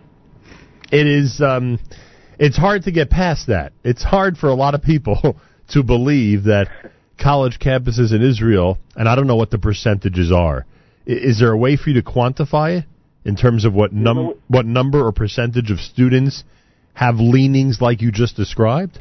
It 0.91 1.07
is. 1.07 1.41
Um, 1.41 1.79
it's 2.37 2.57
hard 2.57 2.83
to 2.83 2.91
get 2.91 3.09
past 3.09 3.47
that. 3.47 3.71
It's 3.83 4.03
hard 4.03 4.37
for 4.37 4.49
a 4.49 4.53
lot 4.53 4.75
of 4.75 4.83
people 4.83 5.39
to 5.69 5.83
believe 5.83 6.43
that 6.43 6.67
college 7.17 7.59
campuses 7.59 8.13
in 8.13 8.21
Israel, 8.21 8.77
and 8.95 9.07
I 9.07 9.15
don't 9.15 9.27
know 9.27 9.37
what 9.37 9.51
the 9.51 9.57
percentages 9.57 10.31
are. 10.31 10.65
Is 11.05 11.39
there 11.39 11.51
a 11.51 11.57
way 11.57 11.77
for 11.77 11.89
you 11.91 12.01
to 12.01 12.07
quantify 12.07 12.79
it 12.79 12.85
in 13.23 13.35
terms 13.35 13.63
of 13.63 13.73
what 13.73 13.93
num 13.93 14.33
what 14.47 14.65
number 14.65 15.05
or 15.05 15.11
percentage 15.11 15.71
of 15.71 15.79
students 15.79 16.43
have 16.93 17.15
leanings 17.15 17.79
like 17.79 18.01
you 18.01 18.11
just 18.11 18.35
described? 18.35 18.99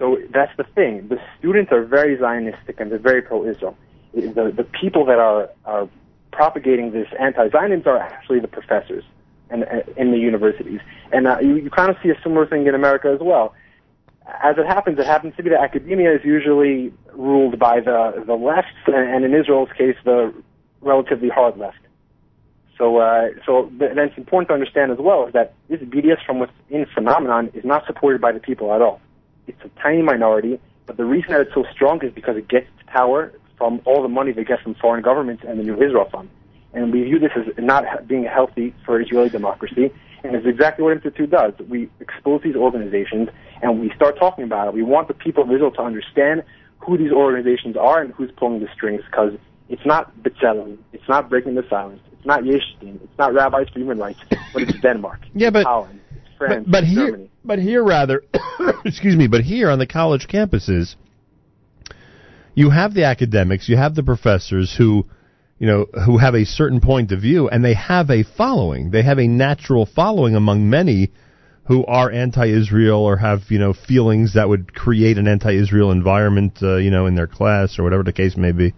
So 0.00 0.18
that's 0.32 0.56
the 0.56 0.64
thing. 0.64 1.06
The 1.08 1.20
students 1.38 1.70
are 1.70 1.84
very 1.84 2.16
Zionistic 2.16 2.80
and 2.80 2.90
they're 2.90 2.98
very 2.98 3.20
pro-Israel. 3.20 3.76
The, 4.14 4.52
the 4.56 4.64
people 4.64 5.04
that 5.04 5.18
are, 5.18 5.50
are 5.66 5.88
propagating 6.32 6.90
this 6.90 7.06
anti-Zionism 7.20 7.86
are 7.86 7.98
actually 7.98 8.40
the 8.40 8.48
professors 8.48 9.04
and, 9.50 9.64
in 9.98 10.10
the 10.10 10.18
universities. 10.18 10.80
And 11.12 11.26
uh, 11.26 11.38
you, 11.40 11.56
you 11.56 11.70
kind 11.70 11.90
of 11.90 11.96
see 12.02 12.08
a 12.08 12.18
similar 12.22 12.46
thing 12.46 12.66
in 12.66 12.74
America 12.74 13.08
as 13.14 13.20
well. 13.20 13.54
As 14.42 14.56
it 14.56 14.66
happens, 14.66 14.98
it 14.98 15.04
happens 15.04 15.36
to 15.36 15.42
be 15.42 15.50
that 15.50 15.60
academia 15.60 16.14
is 16.14 16.24
usually 16.24 16.94
ruled 17.12 17.58
by 17.58 17.80
the, 17.80 18.24
the 18.26 18.34
left, 18.34 18.68
and, 18.86 18.96
and 18.96 19.24
in 19.24 19.38
Israel's 19.38 19.70
case, 19.76 19.96
the 20.04 20.32
relatively 20.80 21.28
hard 21.28 21.58
left. 21.58 21.78
So, 22.78 22.98
uh, 22.98 23.28
so 23.44 23.66
th- 23.78 23.94
then 23.94 24.08
it's 24.08 24.16
important 24.16 24.48
to 24.48 24.54
understand 24.54 24.92
as 24.92 24.98
well 24.98 25.26
is 25.26 25.34
that 25.34 25.52
this 25.68 25.80
BDS 25.80 26.24
from 26.24 26.38
within 26.38 26.86
phenomenon 26.94 27.50
is 27.52 27.64
not 27.64 27.84
supported 27.86 28.22
by 28.22 28.32
the 28.32 28.40
people 28.40 28.72
at 28.72 28.80
all. 28.80 29.00
It's 29.50 29.64
a 29.64 29.80
tiny 29.82 30.02
minority, 30.02 30.60
but 30.86 30.96
the 30.96 31.04
reason 31.04 31.32
that 31.32 31.40
it's 31.40 31.54
so 31.54 31.64
strong 31.72 32.04
is 32.04 32.12
because 32.12 32.36
it 32.36 32.48
gets 32.48 32.66
its 32.78 32.88
power 32.88 33.32
from 33.58 33.80
all 33.84 34.02
the 34.02 34.08
money 34.08 34.32
they 34.32 34.44
get 34.44 34.60
from 34.62 34.74
foreign 34.76 35.02
governments 35.02 35.42
and 35.46 35.58
the 35.58 35.64
New 35.64 35.74
Israel 35.74 36.08
Fund. 36.10 36.30
And 36.72 36.92
we 36.92 37.02
view 37.02 37.18
this 37.18 37.32
as 37.36 37.46
not 37.58 38.06
being 38.06 38.24
healthy 38.24 38.74
for 38.86 39.00
Israeli 39.00 39.28
democracy, 39.28 39.92
and 40.22 40.36
it's 40.36 40.46
exactly 40.46 40.84
what 40.84 40.92
Im 40.92 41.00
Tirtzu 41.00 41.28
does. 41.28 41.52
We 41.68 41.90
expose 41.98 42.42
these 42.42 42.54
organizations 42.54 43.28
and 43.62 43.80
we 43.80 43.90
start 43.96 44.18
talking 44.18 44.44
about 44.44 44.68
it. 44.68 44.74
We 44.74 44.82
want 44.82 45.08
the 45.08 45.14
people 45.14 45.42
of 45.42 45.50
Israel 45.50 45.72
to 45.72 45.82
understand 45.82 46.44
who 46.78 46.96
these 46.96 47.12
organizations 47.12 47.76
are 47.76 48.00
and 48.00 48.12
who's 48.14 48.30
pulling 48.36 48.60
the 48.60 48.68
strings, 48.74 49.02
because 49.04 49.32
it's 49.68 49.84
not 49.84 50.16
B'Tselem, 50.22 50.78
it's 50.92 51.08
not 51.08 51.28
breaking 51.28 51.54
the 51.54 51.64
silence, 51.68 52.00
it's 52.12 52.24
not 52.24 52.44
Yesh 52.44 52.74
Din, 52.80 52.98
it's 53.02 53.18
not 53.18 53.34
Rabbis 53.34 53.68
for 53.72 53.78
Human 53.78 53.98
Rights, 53.98 54.20
but 54.52 54.62
it's 54.62 54.78
Denmark, 54.82 55.20
Yeah, 55.34 55.50
but 55.50 55.64
Holland, 55.64 56.00
it's 56.10 56.36
France, 56.38 56.66
but, 56.68 56.84
here, 56.84 57.06
Germany. 57.06 57.29
But 57.44 57.58
here 57.58 57.82
rather, 57.82 58.22
excuse 58.84 59.16
me, 59.16 59.26
but 59.26 59.42
here 59.42 59.70
on 59.70 59.78
the 59.78 59.86
college 59.86 60.26
campuses, 60.28 60.94
you 62.54 62.70
have 62.70 62.94
the 62.94 63.04
academics, 63.04 63.68
you 63.68 63.76
have 63.76 63.94
the 63.94 64.02
professors 64.02 64.74
who, 64.76 65.06
you 65.58 65.66
know, 65.66 65.86
who 66.04 66.18
have 66.18 66.34
a 66.34 66.44
certain 66.44 66.80
point 66.80 67.12
of 67.12 67.20
view, 67.20 67.48
and 67.48 67.64
they 67.64 67.74
have 67.74 68.10
a 68.10 68.24
following. 68.36 68.90
They 68.90 69.02
have 69.02 69.18
a 69.18 69.26
natural 69.26 69.86
following 69.86 70.34
among 70.34 70.68
many 70.68 71.10
who 71.66 71.84
are 71.86 72.10
anti-Israel 72.10 72.98
or 72.98 73.16
have, 73.16 73.42
you 73.48 73.58
know, 73.58 73.72
feelings 73.72 74.34
that 74.34 74.48
would 74.48 74.74
create 74.74 75.18
an 75.18 75.28
anti-Israel 75.28 75.92
environment, 75.92 76.58
uh, 76.62 76.76
you 76.76 76.90
know, 76.90 77.06
in 77.06 77.14
their 77.14 77.28
class 77.28 77.78
or 77.78 77.84
whatever 77.84 78.02
the 78.02 78.12
case 78.12 78.36
may 78.36 78.52
be. 78.52 78.74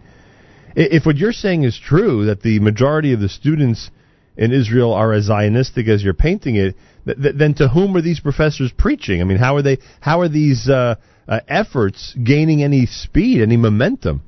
If 0.74 1.06
what 1.06 1.16
you're 1.16 1.32
saying 1.32 1.64
is 1.64 1.78
true, 1.78 2.26
that 2.26 2.42
the 2.42 2.58
majority 2.60 3.12
of 3.12 3.20
the 3.20 3.28
students 3.28 3.90
in 4.36 4.52
Israel 4.52 4.92
are 4.92 5.12
as 5.12 5.28
Zionistic 5.28 5.88
as 5.88 6.02
you're 6.02 6.14
painting 6.14 6.56
it, 6.56 6.76
th- 7.04 7.20
th- 7.20 7.34
then 7.36 7.54
to 7.54 7.68
whom 7.68 7.96
are 7.96 8.00
these 8.00 8.20
professors 8.20 8.72
preaching? 8.76 9.20
I 9.20 9.24
mean, 9.24 9.38
how 9.38 9.56
are 9.56 9.62
they? 9.62 9.78
How 10.00 10.20
are 10.20 10.28
these 10.28 10.68
uh, 10.68 10.96
uh, 11.28 11.40
efforts 11.48 12.14
gaining 12.22 12.62
any 12.62 12.86
speed, 12.86 13.42
any 13.42 13.56
momentum? 13.56 14.22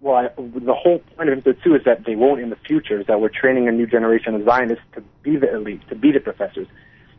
Well, 0.00 0.14
I, 0.14 0.28
the 0.36 0.74
whole 0.74 1.00
point 1.16 1.30
of 1.30 1.38
Im 1.38 1.42
Tirtzu 1.42 1.76
is 1.76 1.84
that 1.84 2.04
they 2.06 2.14
won't 2.14 2.40
in 2.40 2.50
the 2.50 2.56
future, 2.66 3.00
is 3.00 3.06
that 3.08 3.20
we're 3.20 3.28
training 3.28 3.68
a 3.68 3.72
new 3.72 3.86
generation 3.86 4.34
of 4.34 4.44
Zionists 4.44 4.84
to 4.94 5.02
be 5.22 5.36
the 5.36 5.52
elite, 5.52 5.82
to 5.88 5.96
be 5.96 6.12
the 6.12 6.20
professors. 6.20 6.68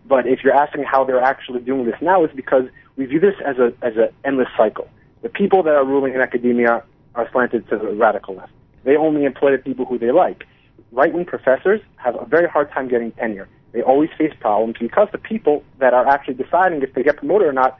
But 0.07 0.25
if 0.25 0.39
you're 0.43 0.55
asking 0.55 0.83
how 0.83 1.03
they're 1.03 1.21
actually 1.21 1.59
doing 1.61 1.85
this 1.85 1.95
now, 2.01 2.23
it's 2.23 2.33
because 2.33 2.63
we 2.95 3.05
view 3.05 3.19
this 3.19 3.35
as 3.45 3.57
a 3.57 3.73
as 3.81 3.97
an 3.97 4.09
endless 4.23 4.47
cycle. 4.55 4.87
The 5.21 5.29
people 5.29 5.63
that 5.63 5.75
are 5.75 5.85
ruling 5.85 6.13
in 6.13 6.21
academia 6.21 6.83
are 7.15 7.29
slanted 7.31 7.67
to 7.69 7.77
the 7.77 7.87
radical 7.93 8.35
left. 8.35 8.53
They 8.85 8.95
only 8.95 9.25
employ 9.25 9.51
the 9.51 9.57
people 9.57 9.85
who 9.85 9.97
they 9.97 10.11
like. 10.11 10.45
Right 10.91 11.13
wing 11.13 11.25
professors 11.25 11.81
have 11.97 12.15
a 12.15 12.25
very 12.25 12.47
hard 12.47 12.71
time 12.71 12.87
getting 12.87 13.11
tenure. 13.11 13.49
They 13.73 13.81
always 13.81 14.09
face 14.17 14.33
problems 14.39 14.75
because 14.79 15.09
the 15.11 15.17
people 15.17 15.63
that 15.79 15.93
are 15.93 16.07
actually 16.07 16.35
deciding 16.35 16.81
if 16.81 16.93
they 16.93 17.03
get 17.03 17.17
promoted 17.17 17.47
or 17.47 17.53
not 17.53 17.77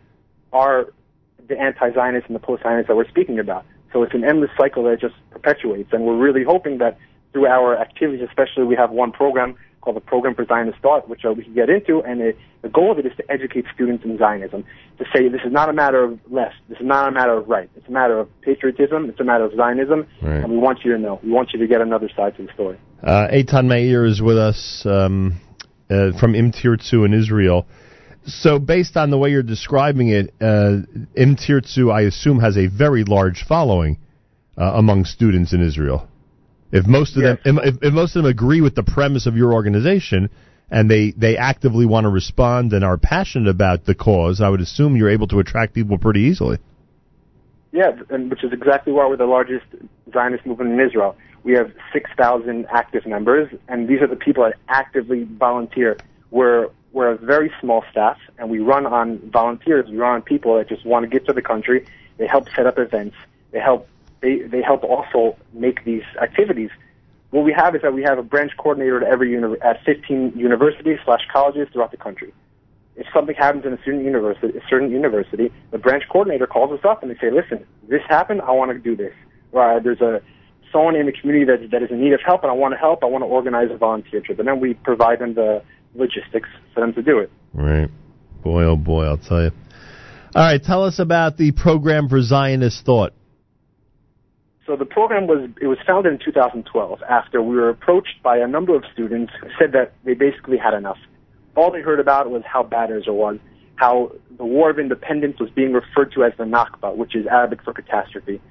are 0.51 0.93
the 1.47 1.57
anti-Zionists 1.57 2.27
and 2.27 2.35
the 2.35 2.39
post-Zionists 2.39 2.87
that 2.87 2.95
we're 2.95 3.07
speaking 3.07 3.39
about. 3.39 3.65
So 3.93 4.03
it's 4.03 4.13
an 4.13 4.25
endless 4.25 4.51
cycle 4.57 4.83
that 4.83 4.99
just 4.99 5.15
perpetuates, 5.31 5.93
and 5.93 6.03
we're 6.03 6.17
really 6.17 6.43
hoping 6.43 6.77
that 6.79 6.97
through 7.31 7.47
our 7.47 7.77
activities, 7.77 8.27
especially 8.27 8.65
we 8.65 8.75
have 8.75 8.91
one 8.91 9.11
program 9.11 9.55
called 9.87 9.95
the 9.95 10.01
Program 10.01 10.35
for 10.35 10.45
Zionist 10.45 10.79
Thought, 10.79 11.07
which 11.07 11.23
uh, 11.23 11.31
we 11.31 11.45
can 11.45 11.53
get 11.53 11.69
into, 11.69 12.01
and 12.01 12.19
it, 12.19 12.37
the 12.61 12.67
goal 12.67 12.91
of 12.91 12.99
it 12.99 13.05
is 13.05 13.13
to 13.15 13.31
educate 13.31 13.63
students 13.73 14.03
in 14.03 14.17
Zionism, 14.17 14.65
to 14.97 15.05
say 15.15 15.29
this 15.29 15.39
is 15.45 15.53
not 15.53 15.69
a 15.69 15.73
matter 15.73 16.03
of 16.03 16.19
left, 16.29 16.55
this 16.67 16.77
is 16.77 16.85
not 16.85 17.07
a 17.07 17.11
matter 17.13 17.31
of 17.31 17.47
right, 17.47 17.69
it's 17.77 17.87
a 17.87 17.91
matter 17.91 18.19
of 18.19 18.27
patriotism, 18.41 19.09
it's 19.09 19.21
a 19.21 19.23
matter 19.23 19.45
of 19.45 19.53
Zionism, 19.55 20.05
Right. 20.21 20.43
and 20.43 20.51
we 20.51 20.57
want 20.57 20.79
you 20.83 20.91
to 20.91 20.99
know, 20.99 21.21
we 21.23 21.31
want 21.31 21.53
you 21.53 21.59
to 21.59 21.67
get 21.67 21.79
another 21.79 22.09
side 22.17 22.35
to 22.35 22.43
the 22.43 22.51
story. 22.53 22.77
Uh, 23.01 23.29
Eytan 23.31 23.67
Meir 23.67 24.03
is 24.03 24.21
with 24.21 24.37
us 24.37 24.85
um, 24.85 25.39
uh, 25.89 26.11
from 26.19 26.35
Im 26.35 26.51
Tirtzu 26.51 27.05
in 27.05 27.13
Israel. 27.13 27.65
So, 28.25 28.59
based 28.59 28.97
on 28.97 29.09
the 29.09 29.17
way 29.17 29.29
you're 29.29 29.41
describing 29.41 30.09
it, 30.09 30.33
uh, 30.41 30.79
Im 31.15 31.37
Tirtzu, 31.37 31.93
I 31.93 32.01
assume, 32.01 32.41
has 32.41 32.57
a 32.57 32.67
very 32.67 33.05
large 33.05 33.45
following 33.47 33.99
uh, 34.57 34.73
among 34.75 35.05
students 35.05 35.53
in 35.53 35.61
Israel. 35.65 36.09
If 36.71 36.85
most 36.85 37.15
of 37.15 37.23
them, 37.23 37.39
if, 37.45 37.75
if 37.81 37.93
most 37.93 38.15
of 38.15 38.23
them 38.23 38.29
agree 38.29 38.61
with 38.61 38.75
the 38.75 38.83
premise 38.83 39.25
of 39.25 39.37
your 39.37 39.53
organization, 39.53 40.29
and 40.69 40.91
they, 40.91 41.11
they 41.11 41.37
actively 41.37 41.85
want 41.85 42.05
to 42.05 42.09
respond 42.09 42.73
and 42.73 42.83
are 42.83 42.97
passionate 42.97 43.49
about 43.49 43.85
the 43.85 43.95
cause, 43.95 44.41
I 44.41 44.49
would 44.49 44.61
assume 44.61 44.95
you're 44.95 45.09
able 45.09 45.27
to 45.27 45.39
attract 45.39 45.73
people 45.73 45.97
pretty 45.97 46.21
easily. 46.21 46.57
Yeah, 47.71 47.91
and 48.09 48.29
which 48.29 48.43
is 48.43 48.51
exactly 48.53 48.93
why 48.93 49.07
we're 49.07 49.17
the 49.17 49.25
largest 49.25 49.65
Zionist 50.11 50.45
movement 50.45 50.71
in 50.71 50.79
Israel. 50.79 51.15
We 51.43 51.53
have 51.53 51.71
6,000 51.93 52.65
active 52.69 53.05
members, 53.05 53.53
and 53.67 53.87
these 53.87 54.01
are 54.01 54.07
the 54.07 54.15
people 54.15 54.43
that 54.43 54.55
actively 54.67 55.23
volunteer. 55.23 55.97
We're, 56.31 56.69
we're 56.91 57.11
a 57.11 57.17
very 57.17 57.51
small 57.61 57.85
staff, 57.91 58.17
and 58.37 58.49
we 58.49 58.59
run 58.59 58.85
on 58.85 59.19
volunteers. 59.31 59.89
We 59.89 59.97
run 59.97 60.15
on 60.15 60.21
people 60.21 60.57
that 60.57 60.67
just 60.67 60.85
want 60.85 61.03
to 61.03 61.09
get 61.09 61.25
to 61.27 61.33
the 61.33 61.41
country. 61.41 61.85
They 62.17 62.27
help 62.27 62.47
set 62.55 62.65
up 62.65 62.77
events. 62.77 63.15
They 63.51 63.59
help, 63.59 63.87
they, 64.21 64.39
they 64.39 64.61
help 64.61 64.83
also 64.83 65.37
make 65.53 65.83
these 65.85 66.03
activities. 66.21 66.69
What 67.31 67.43
we 67.43 67.53
have 67.53 67.75
is 67.75 67.81
that 67.81 67.93
we 67.93 68.03
have 68.03 68.17
a 68.17 68.23
branch 68.23 68.51
coordinator 68.57 69.03
at 69.03 69.11
every 69.11 69.31
uni- 69.31 69.59
at 69.61 69.83
15 69.85 70.33
universities 70.35 70.99
slash 71.05 71.21
colleges 71.31 71.67
throughout 71.71 71.91
the 71.91 71.97
country 71.97 72.33
if 72.97 73.05
something 73.13 73.35
happens 73.35 73.63
in 73.63 73.73
a 73.73 73.81
student 73.81 74.03
university, 74.03 74.57
a 74.57 74.61
certain 74.67 74.89
university, 74.89 75.51
the 75.71 75.77
branch 75.77 76.03
coordinator 76.09 76.47
calls 76.47 76.77
us 76.77 76.83
up 76.83 77.03
and 77.03 77.11
they 77.11 77.15
say, 77.15 77.29
"Listen, 77.29 77.65
this 77.87 78.01
happened. 78.09 78.41
I 78.41 78.51
want 78.51 78.71
to 78.71 78.79
do 78.79 78.95
this." 78.95 79.13
Or 79.51 79.77
uh, 79.77 79.79
there's 79.79 80.01
a 80.01 80.19
someone 80.71 80.95
in 80.95 81.05
the 81.05 81.11
community 81.11 81.45
that 81.45 81.71
that 81.71 81.83
is 81.83 81.91
in 81.91 82.01
need 82.01 82.13
of 82.13 82.21
help, 82.25 82.41
and 82.41 82.51
I 82.51 82.55
want 82.55 82.73
to 82.73 82.77
help. 82.77 83.03
I 83.03 83.05
want 83.05 83.21
to 83.21 83.27
organize 83.27 83.69
a 83.71 83.77
volunteer 83.77 84.19
trip, 84.21 84.39
and 84.39 84.47
then 84.47 84.59
we 84.59 84.73
provide 84.73 85.19
them 85.19 85.35
the 85.35 85.63
logistics 85.93 86.49
for 86.73 86.81
them 86.81 86.93
to 86.93 87.03
do 87.03 87.19
it. 87.19 87.31
Right. 87.53 87.89
Boy, 88.43 88.63
oh 88.63 88.75
boy, 88.75 89.05
I'll 89.05 89.17
tell 89.17 89.43
you. 89.43 89.51
All 90.35 90.43
right, 90.43 90.61
tell 90.61 90.83
us 90.83 90.99
about 90.99 91.37
the 91.37 91.51
program 91.51 92.09
for 92.09 92.21
Zionist 92.21 92.83
thought. 92.83 93.13
So 94.67 94.75
the 94.75 94.85
program 94.85 95.27
was 95.27 95.49
it 95.61 95.67
was 95.67 95.77
founded 95.87 96.11
in 96.11 96.19
2012 96.19 97.01
after 97.09 97.41
we 97.41 97.55
were 97.55 97.69
approached 97.69 98.21
by 98.21 98.37
a 98.37 98.47
number 98.47 98.75
of 98.75 98.83
students 98.93 99.31
who 99.41 99.47
said 99.57 99.71
that 99.71 99.93
they 100.03 100.13
basically 100.13 100.57
had 100.57 100.73
enough. 100.73 100.97
All 101.55 101.71
they 101.71 101.81
heard 101.81 102.01
about 102.01 102.29
was 102.29 102.43
how 102.45 102.63
bad 102.63 102.91
Israel 102.91 103.15
was, 103.15 103.39
how 103.77 104.11
the 104.35 104.43
War 104.43 104.69
of 104.69 104.77
Independence 104.77 105.39
was 105.39 105.49
being 105.51 105.71
referred 105.71 106.11
to 106.15 106.25
as 106.25 106.33
the 106.37 106.43
Nakba, 106.43 106.97
which 106.97 107.15
is 107.15 107.25
Arabic 107.27 107.63
for 107.63 107.71
catastrophe, 107.71 108.41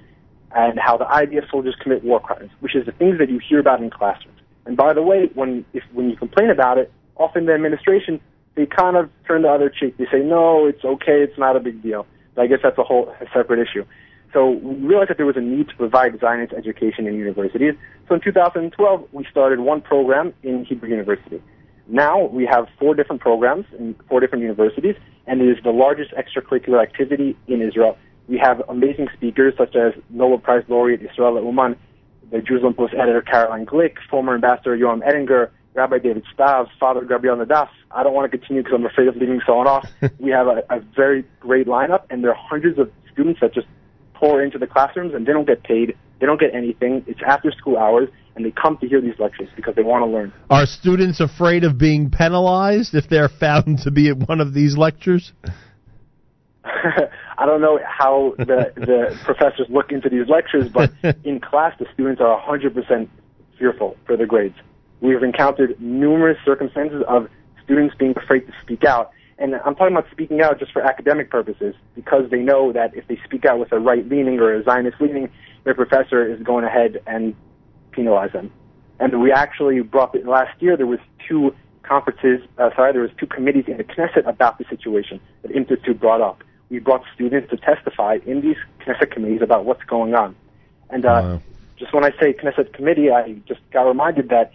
and 0.52 0.78
how 0.78 0.96
the 0.96 1.04
IDF 1.04 1.50
soldiers 1.50 1.76
commit 1.82 2.02
war 2.02 2.18
crimes, 2.18 2.50
which 2.60 2.74
is 2.74 2.86
the 2.86 2.92
things 2.92 3.18
that 3.18 3.28
you 3.28 3.38
hear 3.38 3.60
about 3.60 3.82
in 3.82 3.90
classrooms. 3.90 4.40
And 4.64 4.74
by 4.74 4.94
the 4.94 5.02
way, 5.02 5.28
when 5.34 5.66
if 5.74 5.84
when 5.92 6.08
you 6.08 6.16
complain 6.16 6.48
about 6.48 6.78
it, 6.78 6.90
often 7.16 7.44
the 7.44 7.52
administration 7.52 8.20
they 8.54 8.64
kind 8.64 8.96
of 8.96 9.10
turn 9.26 9.42
the 9.42 9.48
other 9.48 9.68
cheek. 9.68 9.98
They 9.98 10.06
say, 10.06 10.20
no, 10.20 10.64
it's 10.64 10.82
okay, 10.82 11.20
it's 11.22 11.38
not 11.38 11.56
a 11.56 11.60
big 11.60 11.82
deal. 11.82 12.06
But 12.34 12.42
I 12.42 12.46
guess 12.46 12.60
that's 12.62 12.78
a 12.78 12.82
whole 12.82 13.14
a 13.20 13.26
separate 13.34 13.60
issue. 13.60 13.84
So 14.36 14.50
we 14.50 14.88
realized 14.88 15.08
that 15.08 15.16
there 15.16 15.24
was 15.24 15.38
a 15.38 15.40
need 15.40 15.70
to 15.70 15.76
provide 15.76 16.20
Zionist 16.20 16.52
education 16.52 17.06
in 17.06 17.14
universities. 17.14 17.72
So 18.06 18.16
in 18.16 18.20
2012, 18.20 19.08
we 19.10 19.26
started 19.30 19.60
one 19.60 19.80
program 19.80 20.34
in 20.42 20.66
Hebrew 20.66 20.90
University. 20.90 21.42
Now 21.88 22.26
we 22.26 22.44
have 22.44 22.68
four 22.78 22.94
different 22.94 23.22
programs 23.22 23.64
in 23.78 23.94
four 24.10 24.20
different 24.20 24.42
universities, 24.42 24.94
and 25.26 25.40
it 25.40 25.48
is 25.48 25.64
the 25.64 25.70
largest 25.70 26.12
extracurricular 26.12 26.82
activity 26.82 27.34
in 27.46 27.62
Israel. 27.62 27.96
We 28.28 28.36
have 28.36 28.62
amazing 28.68 29.08
speakers 29.16 29.54
such 29.56 29.74
as 29.74 29.94
Nobel 30.10 30.36
Prize 30.36 30.64
laureate 30.68 31.00
Israel 31.00 31.38
Aumann, 31.38 31.74
the 32.30 32.42
Jerusalem 32.42 32.74
Post 32.74 32.92
editor 32.92 33.22
Caroline 33.22 33.64
Glick, 33.64 33.94
former 34.10 34.34
ambassador 34.34 34.76
Yoram 34.76 35.00
Ettinger, 35.02 35.50
Rabbi 35.72 36.00
David 36.00 36.24
Stav, 36.36 36.68
Father 36.78 37.06
Gabriel 37.06 37.36
Naddaf. 37.36 37.70
I 37.90 38.02
don't 38.02 38.12
want 38.12 38.30
to 38.30 38.36
continue 38.36 38.62
because 38.62 38.76
I'm 38.76 38.84
afraid 38.84 39.08
of 39.08 39.16
leaving 39.16 39.40
someone 39.46 39.66
off. 39.66 39.88
we 40.18 40.30
have 40.32 40.46
a, 40.46 40.62
a 40.68 40.80
very 40.94 41.24
great 41.40 41.66
lineup, 41.66 42.02
and 42.10 42.22
there 42.22 42.32
are 42.32 42.48
hundreds 42.50 42.78
of 42.78 42.92
students 43.10 43.40
that 43.40 43.54
just 43.54 43.66
pour 44.18 44.42
into 44.42 44.58
the 44.58 44.66
classrooms, 44.66 45.14
and 45.14 45.26
they 45.26 45.32
don't 45.32 45.46
get 45.46 45.62
paid. 45.62 45.96
They 46.20 46.26
don't 46.26 46.40
get 46.40 46.54
anything. 46.54 47.04
It's 47.06 47.20
after 47.26 47.52
school 47.52 47.76
hours, 47.76 48.08
and 48.34 48.44
they 48.44 48.50
come 48.50 48.78
to 48.78 48.88
hear 48.88 49.00
these 49.00 49.18
lectures 49.18 49.48
because 49.56 49.74
they 49.74 49.82
want 49.82 50.02
to 50.02 50.06
learn. 50.06 50.32
Are 50.50 50.66
students 50.66 51.20
afraid 51.20 51.64
of 51.64 51.78
being 51.78 52.10
penalized 52.10 52.94
if 52.94 53.08
they're 53.08 53.28
found 53.28 53.80
to 53.80 53.90
be 53.90 54.08
at 54.08 54.16
one 54.28 54.40
of 54.40 54.54
these 54.54 54.76
lectures? 54.76 55.32
I 56.64 57.44
don't 57.44 57.60
know 57.60 57.78
how 57.86 58.34
the 58.38 58.72
the 58.74 59.18
professors 59.24 59.66
look 59.68 59.92
into 59.92 60.08
these 60.08 60.28
lectures, 60.28 60.68
but 60.72 60.92
in 61.24 61.40
class 61.40 61.74
the 61.78 61.86
students 61.92 62.20
are 62.20 62.40
100% 62.42 63.08
fearful 63.58 63.96
for 64.06 64.16
their 64.16 64.26
grades. 64.26 64.56
We've 65.00 65.22
encountered 65.22 65.80
numerous 65.80 66.38
circumstances 66.44 67.02
of 67.06 67.28
students 67.62 67.94
being 67.98 68.14
afraid 68.16 68.46
to 68.46 68.52
speak 68.62 68.84
out. 68.84 69.10
And 69.38 69.54
I'm 69.54 69.74
talking 69.74 69.94
about 69.94 70.10
speaking 70.10 70.40
out 70.40 70.58
just 70.58 70.72
for 70.72 70.82
academic 70.82 71.30
purposes 71.30 71.74
because 71.94 72.30
they 72.30 72.40
know 72.40 72.72
that 72.72 72.94
if 72.94 73.06
they 73.06 73.20
speak 73.24 73.44
out 73.44 73.58
with 73.58 73.70
a 73.72 73.78
right 73.78 74.08
leaning 74.08 74.38
or 74.40 74.54
a 74.54 74.64
Zionist 74.64 75.00
leaning, 75.00 75.30
their 75.64 75.74
professor 75.74 76.26
is 76.26 76.42
going 76.42 76.64
ahead 76.64 77.02
and 77.06 77.34
penalize 77.90 78.32
them. 78.32 78.50
And 78.98 79.20
we 79.20 79.32
actually 79.32 79.80
brought 79.80 80.14
it 80.14 80.26
last 80.26 80.60
year. 80.62 80.76
There 80.76 80.86
was 80.86 81.00
two 81.28 81.54
conferences. 81.82 82.40
Uh, 82.56 82.70
sorry, 82.74 82.92
there 82.92 83.02
was 83.02 83.10
two 83.18 83.26
committees 83.26 83.64
in 83.66 83.76
the 83.76 83.84
Knesset 83.84 84.26
about 84.26 84.58
the 84.58 84.64
situation 84.70 85.20
that 85.42 85.50
Im 85.54 85.66
Tirtzu 85.66 85.98
brought 85.98 86.22
up. 86.22 86.42
We 86.70 86.78
brought 86.78 87.04
students 87.14 87.50
to 87.50 87.58
testify 87.58 88.18
in 88.24 88.40
these 88.40 88.56
Knesset 88.80 89.10
committees 89.10 89.42
about 89.42 89.66
what's 89.66 89.84
going 89.84 90.14
on. 90.14 90.34
And 90.88 91.04
uh, 91.04 91.38
just 91.78 91.92
when 91.92 92.04
I 92.04 92.10
say 92.18 92.32
Knesset 92.32 92.72
committee, 92.72 93.10
I 93.10 93.34
just 93.46 93.60
got 93.70 93.82
reminded 93.82 94.30
that 94.30 94.52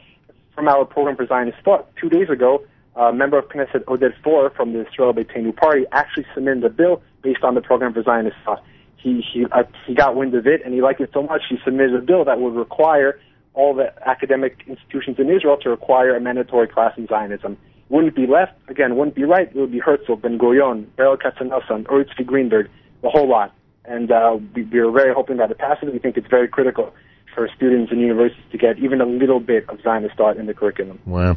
from 0.55 0.67
our 0.67 0.85
program 0.85 1.15
for 1.15 1.25
Zionist 1.27 1.59
thought 1.63 1.95
two 1.97 2.09
days 2.09 2.29
ago, 2.29 2.63
a 2.95 3.13
member 3.13 3.37
of 3.37 3.47
Knesset 3.49 3.83
Oded 3.85 4.13
Forer 4.23 4.53
from 4.55 4.73
the 4.73 4.85
Israel 4.87 5.13
Beitenu 5.13 5.55
party 5.55 5.85
actually 5.91 6.25
submitted 6.33 6.63
a 6.63 6.69
bill 6.69 7.01
based 7.21 7.43
on 7.43 7.55
the 7.55 7.61
program 7.61 7.93
for 7.93 8.03
Zionist 8.03 8.35
thought. 8.43 8.63
He 8.97 9.23
he 9.33 9.45
uh, 9.51 9.63
he 9.87 9.95
got 9.95 10.15
wind 10.15 10.35
of 10.35 10.45
it 10.45 10.61
and 10.63 10.73
he 10.73 10.81
liked 10.81 11.01
it 11.01 11.09
so 11.13 11.23
much 11.23 11.41
he 11.49 11.57
submitted 11.63 11.95
a 11.95 12.01
bill 12.01 12.25
that 12.25 12.39
would 12.39 12.53
require 12.53 13.19
all 13.53 13.73
the 13.73 13.91
academic 14.07 14.63
institutions 14.67 15.17
in 15.19 15.29
Israel 15.29 15.57
to 15.57 15.69
require 15.69 16.15
a 16.15 16.21
mandatory 16.21 16.67
class 16.67 16.93
in 16.97 17.07
Zionism. 17.07 17.57
Wouldn't 17.89 18.15
be 18.15 18.25
left 18.25 18.53
again. 18.69 18.95
Wouldn't 18.95 19.15
be 19.15 19.25
right. 19.25 19.49
It 19.49 19.55
would 19.55 19.71
be 19.71 19.79
Herzl, 19.79 20.15
Ben 20.15 20.37
Gurion, 20.39 20.85
Berl 20.95 21.17
Katznelson, 21.17 21.83
Tzvi 21.83 22.25
Greenberg, 22.25 22.69
the 23.01 23.09
whole 23.09 23.27
lot. 23.27 23.53
And 23.83 24.11
uh, 24.11 24.37
we, 24.55 24.63
we 24.63 24.79
are 24.79 24.91
very 24.91 25.13
hoping 25.13 25.37
that 25.37 25.51
it 25.51 25.57
passes. 25.57 25.89
We 25.91 25.99
think 25.99 26.15
it's 26.15 26.27
very 26.29 26.47
critical 26.47 26.93
for 27.35 27.49
students 27.53 27.91
and 27.91 27.99
universities 27.99 28.43
to 28.51 28.57
get 28.57 28.77
even 28.79 29.01
a 29.01 29.05
little 29.05 29.39
bit 29.39 29.67
of 29.69 29.81
Zionist 29.81 30.15
thought 30.15 30.37
in 30.37 30.45
the 30.45 30.53
curriculum. 30.53 30.99
Wow. 31.05 31.35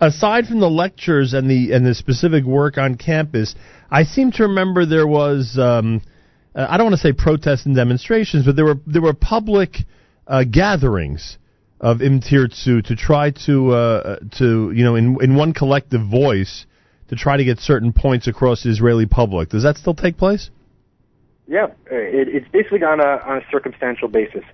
Aside 0.00 0.46
from 0.46 0.60
the 0.60 0.70
lectures 0.70 1.34
and 1.34 1.48
the 1.48 1.72
and 1.72 1.86
the 1.86 1.94
specific 1.94 2.44
work 2.44 2.78
on 2.78 2.96
campus, 2.96 3.54
I 3.90 4.04
seem 4.04 4.32
to 4.32 4.44
remember 4.44 4.86
there 4.86 5.06
was 5.06 5.58
um, 5.58 6.02
uh, 6.54 6.66
I 6.68 6.76
don't 6.76 6.86
want 6.86 6.96
to 6.96 7.00
say 7.00 7.12
protests 7.12 7.66
and 7.66 7.74
demonstrations, 7.74 8.44
but 8.44 8.56
there 8.56 8.64
were 8.64 8.78
there 8.86 9.02
were 9.02 9.14
public 9.14 9.78
uh, 10.26 10.44
gatherings 10.44 11.38
of 11.80 12.00
Im 12.00 12.20
Tirtzu 12.20 12.84
to 12.84 12.96
try 12.96 13.30
to 13.46 13.70
uh, 13.72 14.18
to 14.38 14.72
you 14.72 14.84
know 14.84 14.96
in 14.96 15.18
in 15.22 15.34
one 15.34 15.52
collective 15.52 16.00
voice 16.08 16.66
to 17.08 17.16
try 17.16 17.36
to 17.36 17.44
get 17.44 17.58
certain 17.58 17.92
points 17.92 18.26
across 18.26 18.62
the 18.62 18.70
Israeli 18.70 19.06
public. 19.06 19.50
Does 19.50 19.62
that 19.62 19.76
still 19.76 19.94
take 19.94 20.16
place? 20.16 20.50
Yeah, 21.46 21.66
it, 21.90 22.28
it's 22.28 22.48
basically 22.48 22.82
on 22.82 23.00
a 23.00 23.20
on 23.24 23.38
a 23.38 23.42
circumstantial 23.50 24.08
basis. 24.08 24.44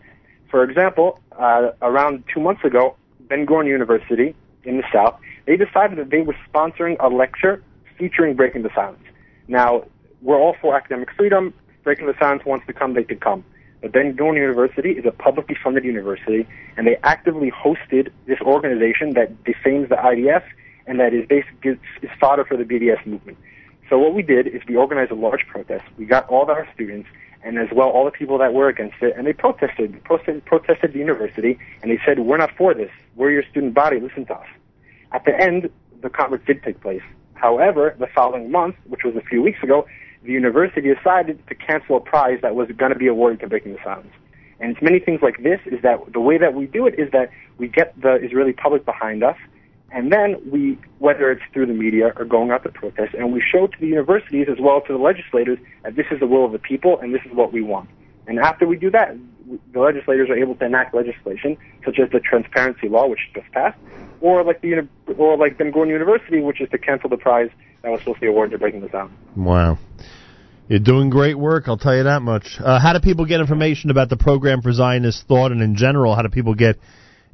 For 0.51 0.65
example, 0.65 1.21
uh, 1.39 1.71
around 1.81 2.25
two 2.33 2.41
months 2.41 2.65
ago, 2.65 2.97
Ben 3.29 3.47
Gurion 3.47 3.69
University 3.69 4.35
in 4.65 4.77
the 4.77 4.85
South, 4.93 5.19
they 5.47 5.57
decided 5.57 5.99
that 5.99 6.11
they 6.11 6.21
were 6.21 6.37
sponsoring 6.53 6.97
a 7.01 7.09
lecture 7.09 7.63
featuring 7.99 8.35
Breaking 8.37 8.63
the 8.63 8.71
Silence. 8.75 9.03
Now, 9.49 9.85
we're 10.23 10.39
all 10.39 10.57
for 10.61 10.75
academic 10.77 11.11
freedom. 11.17 11.55
Breaking 11.83 12.07
the 12.07 12.15
Silence 12.19 12.45
wants 12.45 12.67
to 12.67 12.73
come, 12.73 12.95
they 12.95 13.05
could 13.05 13.21
come. 13.21 13.45
But 13.81 13.93
Ben 13.93 14.15
Gurion 14.15 14.37
University 14.37 14.91
is 14.91 15.07
a 15.07 15.11
publicly 15.11 15.57
funded 15.63 15.85
university, 15.85 16.47
and 16.77 16.87
they 16.87 16.97
actively 17.03 17.51
hosted 17.51 18.11
this 18.27 18.39
organization 18.43 19.15
that 19.15 19.45
defames 19.45 19.89
the 19.89 19.97
IDF 19.97 20.43
and 20.87 20.99
that 20.99 21.15
is 21.15 21.27
basically 21.27 21.79
is 22.03 22.11
fodder 22.19 22.45
for 22.45 22.57
the 22.57 22.65
BDS 22.65 23.05
movement. 23.07 23.39
So 23.89 23.99
what 23.99 24.15
we 24.15 24.23
did 24.23 24.47
is 24.47 24.61
we 24.69 24.77
organized 24.77 25.11
a 25.11 25.15
large 25.15 25.47
protest. 25.47 25.85
We 25.97 26.05
got 26.05 26.29
all 26.29 26.43
of 26.43 26.49
our 26.49 26.69
students 26.75 27.09
and 27.43 27.59
as 27.59 27.69
well 27.73 27.89
all 27.89 28.05
the 28.05 28.11
people 28.11 28.39
that 28.39 28.53
were 28.53 28.69
against 28.69 28.97
it, 29.01 29.15
and 29.17 29.27
they 29.27 29.33
protested, 29.33 30.03
protested, 30.05 30.45
protested 30.45 30.93
the 30.93 30.99
university, 30.99 31.59
and 31.83 31.91
they 31.91 31.99
said, 32.05 32.21
"We're 32.21 32.37
not 32.37 32.51
for 32.57 32.75
this. 32.75 32.91
We're 33.17 33.31
your 33.31 33.45
student 33.51 33.75
body. 33.75 34.01
Listen 34.01 34.27
to 34.27 34.35
us." 34.35 34.47
At 35.13 35.25
the 35.25 35.39
end, 35.39 35.71
the 36.03 36.11
conference 36.11 36.45
did 36.47 36.63
take 36.63 36.81
place. 36.81 37.03
However, 37.35 37.95
the 37.99 38.07
following 38.07 38.51
month, 38.51 38.77
which 38.87 39.05
was 39.05 39.17
a 39.17 39.23
few 39.23 39.43
weeks 39.43 39.63
ago, 39.63 39.87
the 40.23 40.33
university 40.33 40.93
decided 40.95 41.47
to 41.49 41.55
cancel 41.55 41.97
a 41.97 42.01
prize 42.01 42.41
that 42.43 42.55
was 42.55 42.69
going 42.73 42.93
to 42.93 42.99
be 42.99 43.07
awarded 43.07 43.41
to 43.41 43.49
Breaking 43.49 43.73
the 43.73 43.79
Silence. 43.83 44.13
And 44.61 44.73
it's 44.73 44.83
many 44.83 44.99
things 44.99 45.23
like 45.23 45.43
this 45.43 45.61
is 45.65 45.81
that 45.83 46.13
the 46.13 46.21
way 46.21 46.37
that 46.37 46.53
we 46.53 46.67
do 46.67 46.87
it 46.87 46.99
is 46.99 47.11
that 47.13 47.31
we 47.57 47.67
get 47.69 47.99
the 48.01 48.17
Israeli 48.17 48.53
public 48.53 48.85
behind 48.85 49.25
us, 49.25 49.37
and 49.93 50.13
then 50.13 50.37
we, 50.51 50.79
whether 50.99 51.31
it's 51.31 51.43
through 51.53 51.67
the 51.67 51.75
media 51.75 52.13
or 52.17 52.25
going 52.25 52.51
out 52.51 52.63
to 52.63 52.69
protest, 52.69 53.15
and 53.15 53.33
we 53.33 53.41
show 53.41 53.67
to 53.67 53.81
the 53.81 53.87
universities 53.87 54.47
as 54.51 54.59
well 54.61 54.81
to 54.83 54.93
the 54.93 54.99
legislators 54.99 55.59
that 55.83 55.97
this 55.97 56.07
is 56.11 56.21
the 56.21 56.27
will 56.27 56.45
of 56.45 56.53
the 56.53 56.59
people 56.59 56.99
and 57.01 57.15
this 57.15 57.23
is 57.27 57.33
what 57.33 57.53
we 57.53 57.63
want. 57.63 57.89
And 58.27 58.39
after 58.39 58.67
we 58.67 58.77
do 58.77 58.91
that, 58.93 59.17
the 59.73 59.81
legislators 59.81 60.31
are 60.31 60.37
able 60.37 60.55
to 60.55 60.65
enact 60.65 60.95
legislation 60.95 61.57
such 61.85 61.99
as 61.99 62.11
the 62.11 62.21
transparency 62.21 62.89
law, 62.89 63.09
which 63.09 63.19
just 63.35 63.51
passed, 63.51 63.79
or 64.21 64.45
like 64.45 64.61
the 64.61 64.87
or 65.19 65.37
like 65.37 65.59
Ben 65.59 65.73
Gurion 65.73 65.89
University, 65.89 66.41
which 66.41 66.61
is 66.61 66.69
to 66.71 66.79
cancel 66.79 67.11
the 67.11 67.17
prize 67.17 67.51
that 67.83 67.91
was 67.91 68.01
supposed 68.01 68.17
to 68.17 68.21
be 68.21 68.27
awarded 68.29 68.53
to 68.53 68.59
Breaking 68.59 68.81
the 68.81 68.91
Silence. 68.91 69.13
Wow. 69.35 69.79
You're 70.69 70.79
doing 70.79 71.11
great 71.11 71.37
work, 71.37 71.65
I'll 71.67 71.79
tell 71.79 71.97
you 71.97 72.05
that 72.05 72.23
much. 72.23 72.61
Uh, 72.61 72.79
how 72.79 72.93
do 72.93 73.01
people 73.01 73.25
get 73.25 73.41
information 73.41 73.91
about 73.91 74.09
the 74.09 74.17
program 74.17 74.63
for 74.63 74.73
Zionist 74.73 75.27
thought, 75.27 75.51
and 75.51 75.61
in 75.63 75.75
general, 75.75 76.15
how 76.15 76.23
do 76.23 76.29
people 76.29 76.55
get 76.55 76.79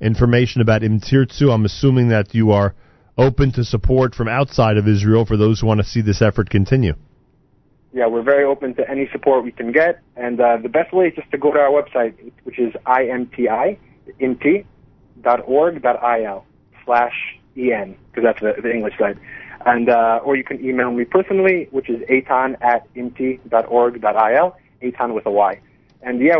information 0.00 0.60
about 0.60 0.82
Im 0.82 1.00
Tirtzu? 1.00 1.52
I'm 1.52 1.64
assuming 1.64 2.08
that 2.08 2.34
you 2.34 2.52
are 2.52 2.74
open 3.18 3.52
to 3.52 3.64
support 3.64 4.14
from 4.14 4.28
outside 4.28 4.76
of 4.76 4.86
Israel 4.86 5.24
for 5.24 5.36
those 5.36 5.60
who 5.60 5.66
want 5.66 5.80
to 5.80 5.86
see 5.86 6.02
this 6.02 6.20
effort 6.22 6.50
continue. 6.50 6.94
Yeah, 7.92 8.08
we're 8.08 8.22
very 8.22 8.44
open 8.44 8.74
to 8.74 8.88
any 8.90 9.08
support 9.10 9.42
we 9.42 9.52
can 9.52 9.72
get, 9.72 10.02
and 10.16 10.38
uh, 10.38 10.58
the 10.62 10.68
best 10.68 10.92
way 10.92 11.06
is 11.06 11.14
just 11.14 11.30
to 11.30 11.38
go 11.38 11.50
to 11.50 11.58
our 11.58 11.70
website, 11.70 12.12
which 12.44 12.58
is 12.58 12.74
imti, 12.86 13.78
imti.org.il 14.20 14.66
slash 16.84 17.38
en, 17.56 17.96
because 18.10 18.22
that's 18.22 18.40
the, 18.40 18.52
the 18.62 18.70
English 18.70 18.98
side. 18.98 19.18
And, 19.64 19.88
uh, 19.88 20.20
or 20.22 20.36
you 20.36 20.44
can 20.44 20.62
email 20.62 20.90
me 20.92 21.04
personally, 21.04 21.68
which 21.70 21.88
is 21.88 22.02
eytan 22.10 22.56
at 22.60 22.86
imti.org.il, 22.94 24.56
eytan 24.82 25.14
with 25.14 25.24
a 25.24 25.30
Y. 25.30 25.60
And 26.02 26.20
yeah, 26.20 26.36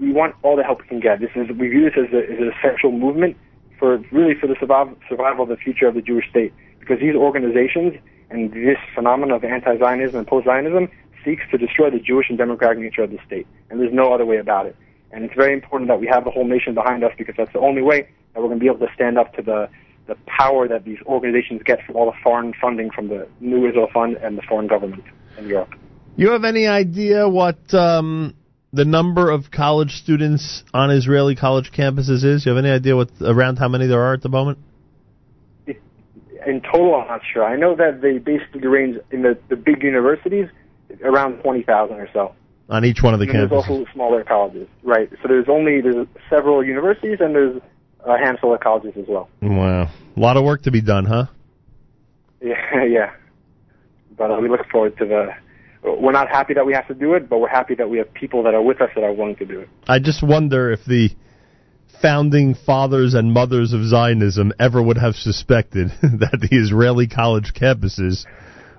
we 0.00 0.12
want 0.12 0.34
all 0.42 0.56
the 0.56 0.62
help 0.62 0.80
we 0.82 0.88
can 0.88 1.00
get. 1.00 1.20
This 1.20 1.30
is, 1.34 1.48
we 1.56 1.68
view 1.68 1.90
this 1.90 1.94
as, 1.96 2.12
a, 2.12 2.22
as 2.24 2.38
an 2.38 2.52
essential 2.58 2.92
movement 2.92 3.36
for, 3.78 3.98
really 4.12 4.34
for 4.34 4.46
the 4.46 4.56
survival, 4.58 4.96
survival 5.08 5.44
of 5.44 5.48
the 5.48 5.56
future 5.56 5.86
of 5.86 5.94
the 5.94 6.02
Jewish 6.02 6.28
state. 6.30 6.52
Because 6.80 7.00
these 7.00 7.14
organizations 7.14 7.94
and 8.30 8.52
this 8.52 8.78
phenomenon 8.94 9.36
of 9.36 9.44
anti-Zionism 9.44 10.18
and 10.18 10.26
post-Zionism 10.26 10.88
seeks 11.24 11.42
to 11.50 11.58
destroy 11.58 11.90
the 11.90 11.98
Jewish 11.98 12.28
and 12.28 12.38
democratic 12.38 12.78
nature 12.78 13.02
of 13.02 13.10
the 13.10 13.18
state. 13.26 13.46
And 13.70 13.80
there's 13.80 13.92
no 13.92 14.12
other 14.12 14.24
way 14.24 14.38
about 14.38 14.66
it. 14.66 14.76
And 15.10 15.24
it's 15.24 15.34
very 15.34 15.54
important 15.54 15.88
that 15.88 16.00
we 16.00 16.06
have 16.06 16.24
the 16.24 16.30
whole 16.30 16.46
nation 16.46 16.74
behind 16.74 17.02
us 17.02 17.12
because 17.16 17.34
that's 17.36 17.52
the 17.52 17.60
only 17.60 17.82
way 17.82 18.08
that 18.34 18.40
we're 18.40 18.48
going 18.48 18.58
to 18.58 18.62
be 18.62 18.68
able 18.68 18.86
to 18.86 18.92
stand 18.94 19.18
up 19.18 19.34
to 19.34 19.42
the, 19.42 19.68
the 20.06 20.16
power 20.26 20.68
that 20.68 20.84
these 20.84 20.98
organizations 21.06 21.62
get 21.64 21.84
from 21.84 21.96
all 21.96 22.06
the 22.06 22.16
foreign 22.22 22.52
funding 22.60 22.90
from 22.90 23.08
the 23.08 23.26
New 23.40 23.66
Israel 23.66 23.88
Fund 23.92 24.16
and 24.16 24.36
the 24.36 24.42
foreign 24.42 24.66
government 24.66 25.04
in 25.38 25.48
Europe. 25.48 25.74
You 26.16 26.30
have 26.30 26.44
any 26.44 26.66
idea 26.66 27.28
what 27.28 27.72
um, 27.72 28.34
the 28.72 28.84
number 28.84 29.30
of 29.30 29.50
college 29.50 29.92
students 29.92 30.62
on 30.74 30.90
Israeli 30.90 31.34
college 31.34 31.70
campuses 31.72 32.24
is? 32.24 32.44
You 32.44 32.54
have 32.54 32.62
any 32.64 32.70
idea 32.72 32.96
what 32.96 33.10
around 33.20 33.56
how 33.58 33.68
many 33.68 33.86
there 33.86 34.00
are 34.02 34.14
at 34.14 34.22
the 34.22 34.28
moment? 34.28 34.58
In 36.46 36.62
total, 36.62 36.94
I'm 36.94 37.08
not 37.08 37.20
sure. 37.30 37.44
I 37.44 37.56
know 37.56 37.74
that 37.76 38.00
they 38.00 38.18
basically 38.18 38.66
range 38.66 38.96
in 39.10 39.22
the, 39.22 39.38
the 39.48 39.56
big 39.56 39.82
universities 39.82 40.48
around 41.02 41.42
20,000 41.42 41.96
or 41.96 42.08
so. 42.12 42.34
On 42.70 42.84
each 42.84 43.02
one 43.02 43.12
of 43.14 43.20
the 43.20 43.26
and 43.26 43.34
There's 43.34 43.50
campuses. 43.50 43.70
also 43.70 43.86
smaller 43.92 44.24
colleges, 44.24 44.68
right? 44.82 45.10
So 45.22 45.28
there's 45.28 45.48
only 45.48 45.80
there's 45.80 46.06
several 46.30 46.64
universities 46.64 47.18
and 47.20 47.34
there's 47.34 47.60
a 48.04 48.18
handful 48.18 48.54
of 48.54 48.60
colleges 48.60 48.92
as 48.96 49.06
well. 49.08 49.28
Wow. 49.42 49.90
A 50.16 50.20
lot 50.20 50.36
of 50.36 50.44
work 50.44 50.62
to 50.62 50.70
be 50.70 50.80
done, 50.80 51.04
huh? 51.04 51.26
Yeah, 52.40 52.84
yeah. 52.84 53.10
But 54.16 54.30
uh, 54.30 54.38
we 54.40 54.48
look 54.48 54.64
forward 54.70 54.96
to 54.98 55.04
the. 55.06 55.34
We're 55.82 56.12
not 56.12 56.28
happy 56.28 56.54
that 56.54 56.66
we 56.66 56.72
have 56.72 56.88
to 56.88 56.94
do 56.94 57.14
it, 57.14 57.28
but 57.28 57.38
we're 57.38 57.48
happy 57.48 57.74
that 57.76 57.88
we 57.88 57.98
have 57.98 58.12
people 58.12 58.42
that 58.44 58.54
are 58.54 58.62
with 58.62 58.80
us 58.80 58.90
that 58.94 59.04
are 59.04 59.12
willing 59.12 59.36
to 59.36 59.44
do 59.44 59.60
it. 59.60 59.68
I 59.86 59.98
just 59.98 60.22
wonder 60.22 60.72
if 60.72 60.84
the 60.84 61.10
founding 62.02 62.54
fathers 62.54 63.14
and 63.14 63.32
mothers 63.32 63.72
of 63.72 63.84
Zionism 63.84 64.52
ever 64.58 64.82
would 64.82 64.98
have 64.98 65.14
suspected 65.14 65.88
that 66.02 66.38
the 66.40 66.56
Israeli 66.56 67.06
college 67.06 67.52
campuses 67.54 68.24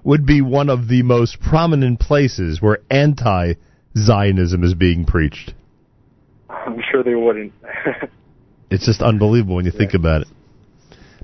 would 0.04 0.26
be 0.26 0.42
one 0.42 0.70
of 0.70 0.88
the 0.88 1.04
most 1.04 1.40
prominent 1.40 2.00
places 2.00 2.62
where 2.62 2.80
anti 2.90 3.54
Zionism 3.98 4.64
is 4.64 4.74
being 4.74 5.06
preached. 5.06 5.54
I'm 6.50 6.82
sure 6.92 7.04
they 7.04 7.16
wouldn't. 7.16 7.54
It's 8.72 8.86
just 8.86 9.02
unbelievable 9.02 9.56
when 9.56 9.66
you 9.66 9.72
think 9.72 9.94
about 9.94 10.22
it. 10.22 10.28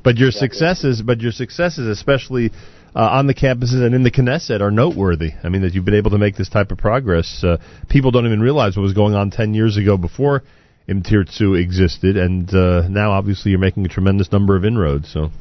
But 0.03 0.17
your 0.17 0.31
successes, 0.31 1.01
but 1.01 1.21
your 1.21 1.31
successes, 1.31 1.87
especially 1.87 2.51
uh, 2.95 2.99
on 3.11 3.27
the 3.27 3.33
campuses 3.33 3.85
and 3.85 3.93
in 3.93 4.03
the 4.03 4.11
Knesset, 4.11 4.61
are 4.61 4.71
noteworthy. 4.71 5.31
I 5.43 5.49
mean, 5.49 5.61
that 5.63 5.73
you've 5.73 5.85
been 5.85 5.95
able 5.95 6.11
to 6.11 6.17
make 6.17 6.35
this 6.35 6.49
type 6.49 6.71
of 6.71 6.77
progress. 6.77 7.43
Uh, 7.43 7.57
people 7.89 8.11
don't 8.11 8.25
even 8.25 8.39
realize 8.39 8.77
what 8.77 8.83
was 8.83 8.93
going 8.93 9.15
on 9.15 9.31
ten 9.31 9.53
years 9.53 9.77
ago 9.77 9.97
before 9.97 10.43
Im 10.87 11.01
Tirtzu 11.01 11.59
existed, 11.59 12.15
and 12.15 12.53
uh, 12.53 12.87
now 12.87 13.11
obviously 13.11 13.51
you're 13.51 13.59
making 13.59 13.85
a 13.85 13.89
tremendous 13.89 14.31
number 14.31 14.55
of 14.55 14.63
inroads. 14.63 15.11
So, 15.11 15.31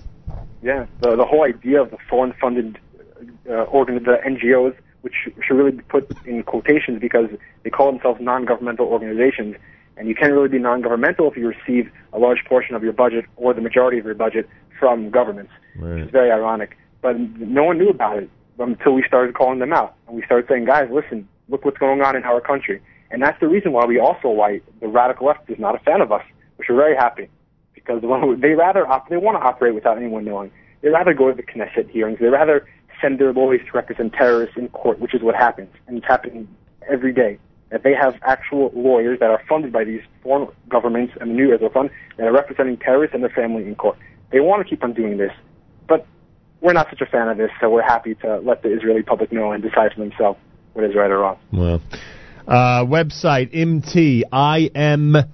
Yeah, 0.62 0.86
the 1.00 1.16
the 1.16 1.24
whole 1.24 1.44
idea 1.44 1.82
of 1.82 1.90
the 1.90 1.98
foreign-funded 2.08 2.78
uh, 3.48 3.52
organ, 3.64 4.02
the 4.02 4.16
NGOs, 4.26 4.74
which 5.02 5.14
should 5.46 5.56
really 5.56 5.72
be 5.72 5.82
put 5.82 6.10
in 6.26 6.42
quotations 6.42 7.00
because 7.00 7.28
they 7.62 7.70
call 7.70 7.92
themselves 7.92 8.20
non-governmental 8.20 8.86
organizations, 8.86 9.56
and 9.96 10.08
you 10.08 10.14
can't 10.14 10.32
really 10.32 10.48
be 10.48 10.58
non-governmental 10.58 11.30
if 11.30 11.36
you 11.36 11.46
receive 11.46 11.92
a 12.14 12.18
large 12.18 12.42
portion 12.46 12.74
of 12.74 12.82
your 12.82 12.94
budget 12.94 13.26
or 13.36 13.52
the 13.52 13.60
majority 13.60 13.98
of 13.98 14.06
your 14.06 14.14
budget 14.14 14.48
from 14.80 15.10
governments. 15.10 15.52
It's 16.02 16.10
very 16.10 16.30
ironic. 16.30 16.76
But 17.04 17.18
no 17.18 17.64
one 17.64 17.76
knew 17.76 17.90
about 17.90 18.16
it 18.16 18.30
until 18.58 18.92
we 18.92 19.04
started 19.06 19.34
calling 19.34 19.58
them 19.58 19.74
out. 19.74 19.94
And 20.06 20.16
we 20.16 20.22
started 20.24 20.48
saying, 20.48 20.64
guys, 20.64 20.88
listen, 20.90 21.28
look 21.50 21.62
what's 21.62 21.76
going 21.76 22.00
on 22.00 22.16
in 22.16 22.24
our 22.24 22.40
country. 22.40 22.80
And 23.10 23.22
that's 23.22 23.38
the 23.40 23.46
reason 23.46 23.72
why 23.72 23.84
we 23.84 23.98
also, 23.98 24.28
why 24.28 24.62
the 24.80 24.88
radical 24.88 25.26
left 25.26 25.50
is 25.50 25.58
not 25.58 25.74
a 25.74 25.78
fan 25.80 26.00
of 26.00 26.10
us, 26.10 26.22
which 26.56 26.68
we're 26.70 26.76
very 26.76 26.96
happy. 26.96 27.28
Because 27.74 28.00
they 28.00 28.54
rather, 28.54 28.88
op- 28.88 29.10
they 29.10 29.18
want 29.18 29.36
to 29.38 29.44
operate 29.46 29.74
without 29.74 29.98
anyone 29.98 30.24
knowing. 30.24 30.50
They 30.80 30.88
rather 30.88 31.12
go 31.12 31.30
to 31.30 31.36
the 31.36 31.42
Knesset 31.42 31.90
hearings. 31.90 32.20
They 32.20 32.28
rather 32.28 32.66
send 33.02 33.18
their 33.18 33.34
lawyers 33.34 33.60
to 33.66 33.72
represent 33.74 34.14
terrorists 34.14 34.56
in 34.56 34.70
court, 34.70 34.98
which 34.98 35.12
is 35.12 35.20
what 35.20 35.34
happens. 35.34 35.68
And 35.86 35.98
it's 35.98 36.06
happening 36.06 36.48
every 36.90 37.12
day. 37.12 37.38
That 37.68 37.82
they 37.82 37.92
have 37.92 38.18
actual 38.22 38.72
lawyers 38.74 39.20
that 39.20 39.30
are 39.30 39.42
funded 39.46 39.74
by 39.74 39.84
these 39.84 40.00
foreign 40.22 40.48
governments 40.70 41.12
and 41.20 41.32
the 41.32 41.34
New 41.34 41.52
Israel 41.52 41.70
Fund 41.70 41.90
that 42.16 42.26
are 42.26 42.32
representing 42.32 42.78
terrorists 42.78 43.12
and 43.12 43.22
their 43.22 43.28
family 43.28 43.66
in 43.66 43.74
court. 43.74 43.98
They 44.30 44.40
want 44.40 44.66
to 44.66 44.70
keep 44.70 44.82
on 44.82 44.94
doing 44.94 45.18
this. 45.18 45.32
But 45.86 46.06
we're 46.64 46.72
not 46.72 46.88
such 46.88 47.02
a 47.02 47.06
fan 47.06 47.28
of 47.28 47.36
this, 47.36 47.50
so 47.60 47.68
we're 47.68 47.82
happy 47.82 48.14
to 48.14 48.38
let 48.38 48.62
the 48.62 48.74
Israeli 48.74 49.02
public 49.02 49.30
know 49.30 49.52
and 49.52 49.62
decide 49.62 49.92
for 49.92 50.00
themselves 50.00 50.40
what 50.72 50.86
is 50.86 50.94
right 50.96 51.10
or 51.10 51.18
wrong. 51.18 51.38
Well, 51.52 51.82
uh, 52.48 52.86
website 52.86 53.52
mtimti.org.il 53.54 55.26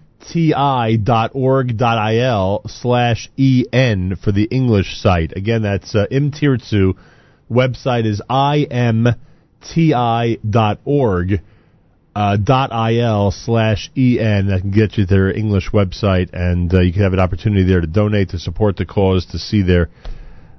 slash 2.67 3.31
en 3.39 4.17
for 4.17 4.33
the 4.33 4.45
English 4.51 4.99
site. 5.01 5.37
Again, 5.37 5.63
that's 5.63 5.95
uh, 5.95 6.07
Im 6.11 6.33
Tirtzu. 6.33 6.99
Website 7.49 8.07
is 8.07 8.21
imti.org. 8.29 9.15
Uh, 12.13 12.37
il 12.91 13.31
slash 13.31 13.89
en 13.97 14.49
that 14.49 14.63
can 14.63 14.73
get 14.73 14.99
you 14.99 15.07
their 15.07 15.31
English 15.33 15.71
website, 15.71 16.31
and 16.33 16.75
uh, 16.75 16.81
you 16.81 16.93
can 16.93 17.03
have 17.03 17.13
an 17.13 17.21
opportunity 17.21 17.63
there 17.63 17.81
to 17.81 17.87
donate 17.87 18.31
to 18.31 18.39
support 18.39 18.77
the 18.77 18.85
cause, 18.85 19.27
to 19.27 19.39
see 19.39 19.63
their 19.63 19.89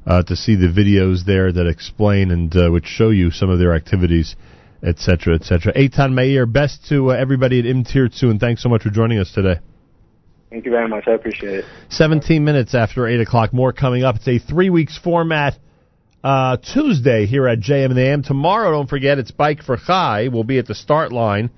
uh, 0.05 0.23
to 0.23 0.35
see 0.35 0.55
the 0.55 0.67
videos 0.67 1.25
there 1.25 1.51
that 1.51 1.67
explain 1.67 2.31
and 2.31 2.55
uh, 2.55 2.69
which 2.69 2.85
show 2.85 3.09
you 3.09 3.31
some 3.31 3.49
of 3.49 3.59
their 3.59 3.73
activities, 3.73 4.35
etc., 4.83 5.35
etc. 5.35 5.73
Eytan 5.73 6.13
Meir, 6.13 6.45
best 6.45 6.87
to 6.89 7.11
uh, 7.11 7.13
everybody 7.13 7.59
at 7.59 7.65
Im 7.65 7.83
Tirtzu, 7.83 8.29
and 8.29 8.39
thanks 8.39 8.63
so 8.63 8.69
much 8.69 8.83
for 8.83 8.89
joining 8.89 9.19
us 9.19 9.31
today. 9.31 9.59
Thank 10.49 10.65
you 10.65 10.71
very 10.71 10.87
much. 10.87 11.05
I 11.07 11.11
appreciate 11.11 11.59
it. 11.59 11.65
17 11.89 12.43
minutes 12.43 12.75
after 12.75 13.07
8 13.07 13.21
o'clock, 13.21 13.53
more 13.53 13.71
coming 13.71 14.03
up. 14.03 14.17
It's 14.17 14.27
a 14.27 14.37
three 14.37 14.69
weeks 14.69 14.97
format. 14.97 15.57
Uh, 16.23 16.57
Tuesday 16.57 17.25
here 17.25 17.47
at 17.47 17.59
JM 17.59 17.85
and 17.91 17.97
AM. 17.97 18.23
Tomorrow, 18.23 18.71
don't 18.71 18.89
forget, 18.89 19.17
it's 19.17 19.31
Bike 19.31 19.63
for 19.63 19.77
Chai. 19.77 20.27
We'll 20.27 20.43
be 20.43 20.59
at 20.59 20.67
the 20.67 20.75
start 20.75 21.11
line 21.11 21.49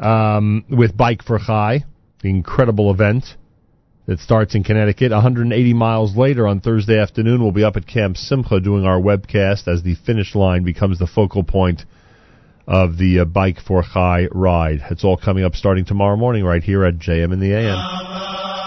um, 0.00 0.64
with 0.68 0.96
Bike 0.96 1.22
for 1.22 1.38
Chai, 1.38 1.84
the 2.20 2.30
incredible 2.30 2.90
event 2.90 3.24
that 4.06 4.20
starts 4.20 4.54
in 4.54 4.64
Connecticut. 4.64 5.12
180 5.12 5.74
miles 5.74 6.16
later 6.16 6.46
on 6.46 6.60
Thursday 6.60 6.98
afternoon, 6.98 7.42
we'll 7.42 7.52
be 7.52 7.64
up 7.64 7.76
at 7.76 7.86
Camp 7.86 8.16
Simcha 8.16 8.60
doing 8.60 8.84
our 8.84 9.00
webcast 9.00 9.66
as 9.66 9.82
the 9.82 9.94
finish 10.06 10.34
line 10.34 10.62
becomes 10.62 10.98
the 10.98 11.06
focal 11.06 11.42
point 11.42 11.84
of 12.66 12.96
the 12.98 13.20
uh, 13.20 13.24
Bike 13.24 13.58
for 13.66 13.82
Chai 13.82 14.28
ride. 14.32 14.80
It's 14.90 15.04
all 15.04 15.16
coming 15.16 15.44
up 15.44 15.54
starting 15.54 15.84
tomorrow 15.84 16.16
morning 16.16 16.44
right 16.44 16.62
here 16.62 16.84
at 16.84 16.98
JM 16.98 17.32
in 17.32 17.40
the 17.40 17.52
AM. 17.52 18.63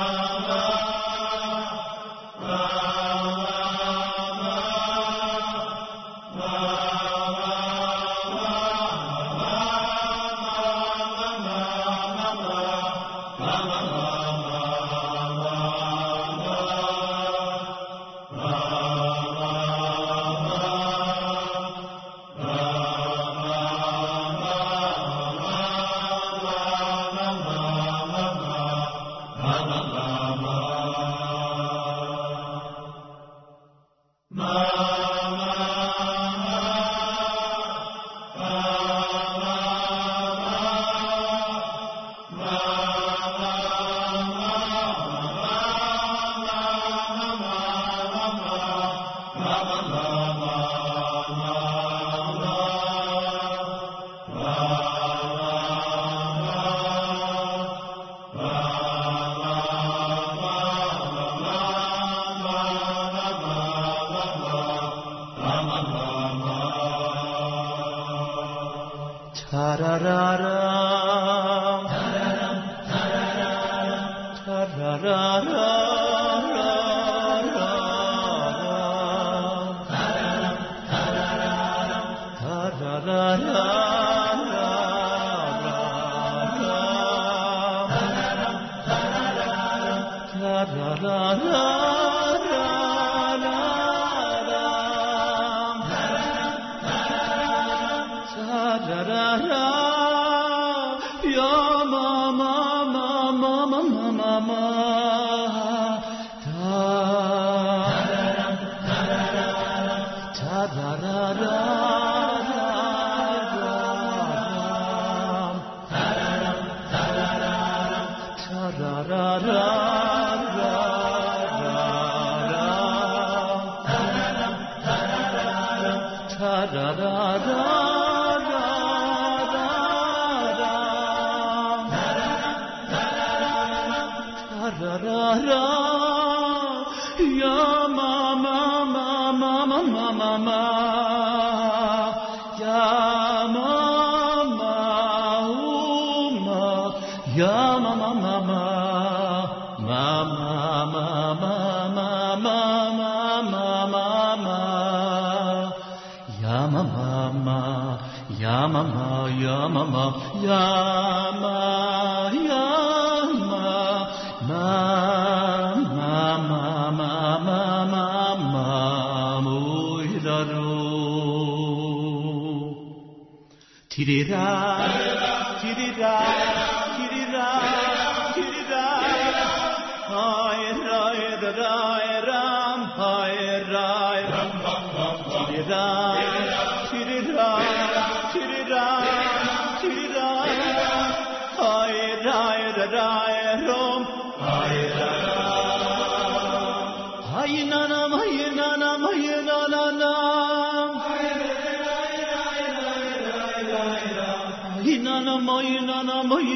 Hay 206.48 206.56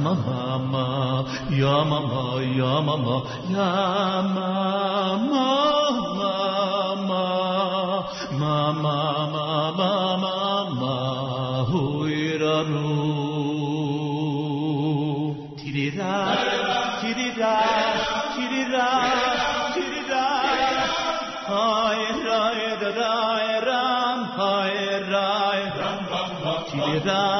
mama, 0.00 1.24
ya 1.50 1.84
mama, 1.84 2.24
ya 2.58 2.80
mama, 2.80 3.16
ya 3.54 3.72
mama, 4.34 5.46
mama, 6.18 7.26
mama, 8.40 8.96
mama, 9.34 9.90
mama, 10.24 10.96
huiraru. 11.70 12.88
Tirira, 15.60 16.16
tirira, 17.00 17.56
tirira, 18.34 18.88
tirira, 19.74 20.26
hai 21.50 22.02
rai 22.26 22.62
rai 23.00 23.48
ram, 23.68 24.18
hai 24.38 24.76
rai 25.12 25.62
ram, 25.78 25.98
tirira. 26.70 27.39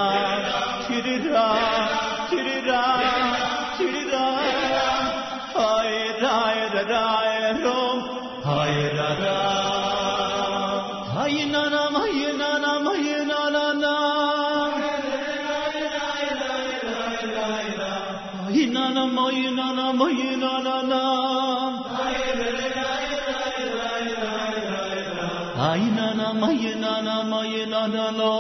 nanalo 27.88 28.34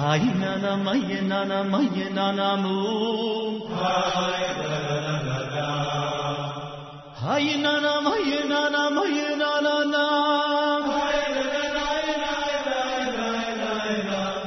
Hai 0.00 0.24
nana 0.40 0.76
maye 0.84 1.20
nana 1.30 1.58
maye 1.64 2.06
nana 2.16 2.56
mu. 2.62 2.76
Hai 7.22 7.56
nana 7.64 7.92
maye 8.06 8.38
nana 8.50 8.82
maye 8.96 9.28
nana 9.40 9.74
na 9.92 10.04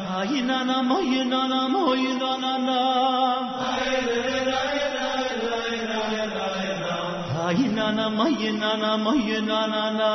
Hai 0.09 0.41
nana 0.49 0.77
maye 0.89 1.23
nana 1.31 1.59
maye 1.73 2.09
nana 2.21 2.51
Na 7.95 8.07
maye 8.09 8.51
nana 8.51 8.97
maye 8.97 9.41
nana 9.41 9.89
na 9.89 9.89
na 9.89 9.89
na. 9.97 10.11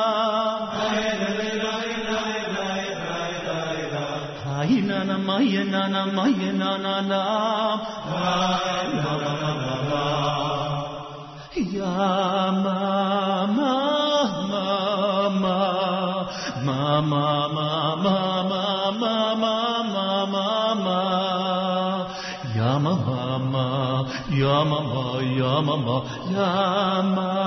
Hai 4.44 4.80
nana 4.88 5.18
maye 5.18 5.62
nana 5.64 6.02
maye 6.16 6.50
nana 6.60 6.94
na 7.10 7.20
Ya 11.74 12.52
mama 12.64 13.74
mama 14.50 15.58
mama 16.64 17.48
mama 17.54 18.16
Yamama, 24.42 25.04
Yamama, 25.40 25.96
Yamama, 26.34 27.38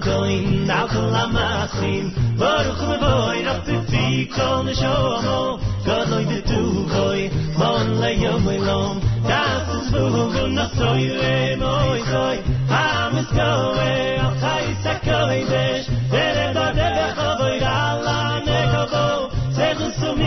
goin 0.00 0.66
now 0.66 0.86
kol 0.86 1.14
amachim 1.22 2.04
baruch 2.38 2.82
me 2.88 2.96
boy 3.04 3.36
nach 3.46 3.64
de 3.66 3.76
fi 3.90 4.28
kol 4.36 4.62
ne 4.64 4.74
shomo. 4.74 5.60
God 5.86 6.08
loy 6.10 6.24
de 6.24 6.40
tu 6.50 6.62
goy 6.94 7.30
mon 7.58 8.00
le 8.00 8.10
yom 8.24 8.46
lom. 8.68 9.00
Das 9.28 9.68
is 9.76 9.90
vu 9.92 10.04
gun 10.34 10.54
na 10.54 10.66
soy 10.76 11.02
re 11.20 11.56
moy 11.56 12.00
goy 12.10 12.36
am 12.68 13.16
es 13.18 13.28
goy 13.38 13.92
a 14.26 14.28
khay 14.42 14.66
sakoy 14.84 15.38
desh 15.50 15.86
der 16.10 16.54
da 16.54 16.66
de 16.72 16.90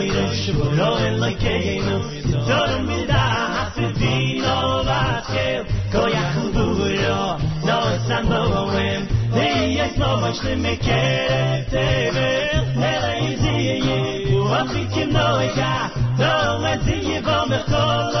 אלוהינו 0.00 0.34
שבורא 0.34 0.98
אלוקינו 0.98 1.98
תור 2.46 2.80
מידע 2.82 3.46
חסידינו 3.54 4.84
ואשר 4.86 5.62
כויח 5.92 6.36
ובורו 6.44 7.36
נוסן 7.64 8.24
בורם 8.28 9.02
ויהיה 9.32 9.88
סלובה 9.96 10.34
שלמי 10.34 10.76
קרב 10.76 11.62
תבר 11.68 12.60
אלא 12.76 13.20
אם 13.20 13.36
זה 13.36 13.48
יהיה 13.48 14.36
ואופי 14.36 14.86
כמנועה 14.94 15.88
לא 16.18 16.58
מזיע 16.58 17.20
במכל 17.20 18.16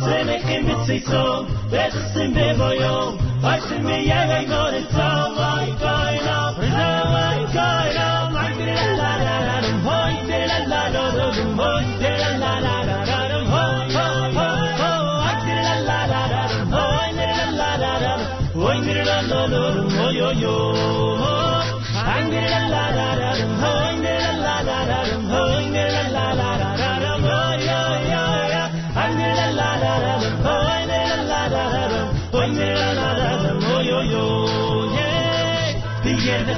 שמחים 0.00 0.66
בצייצון 0.66 1.46
וחסים 1.70 2.34
בבויום 2.34 3.16
אוי 3.44 3.60
שמי 3.68 3.92
יגי 3.92 4.46
גורס 4.48 4.94
אוי 4.94 5.72
קוינו 5.78 6.43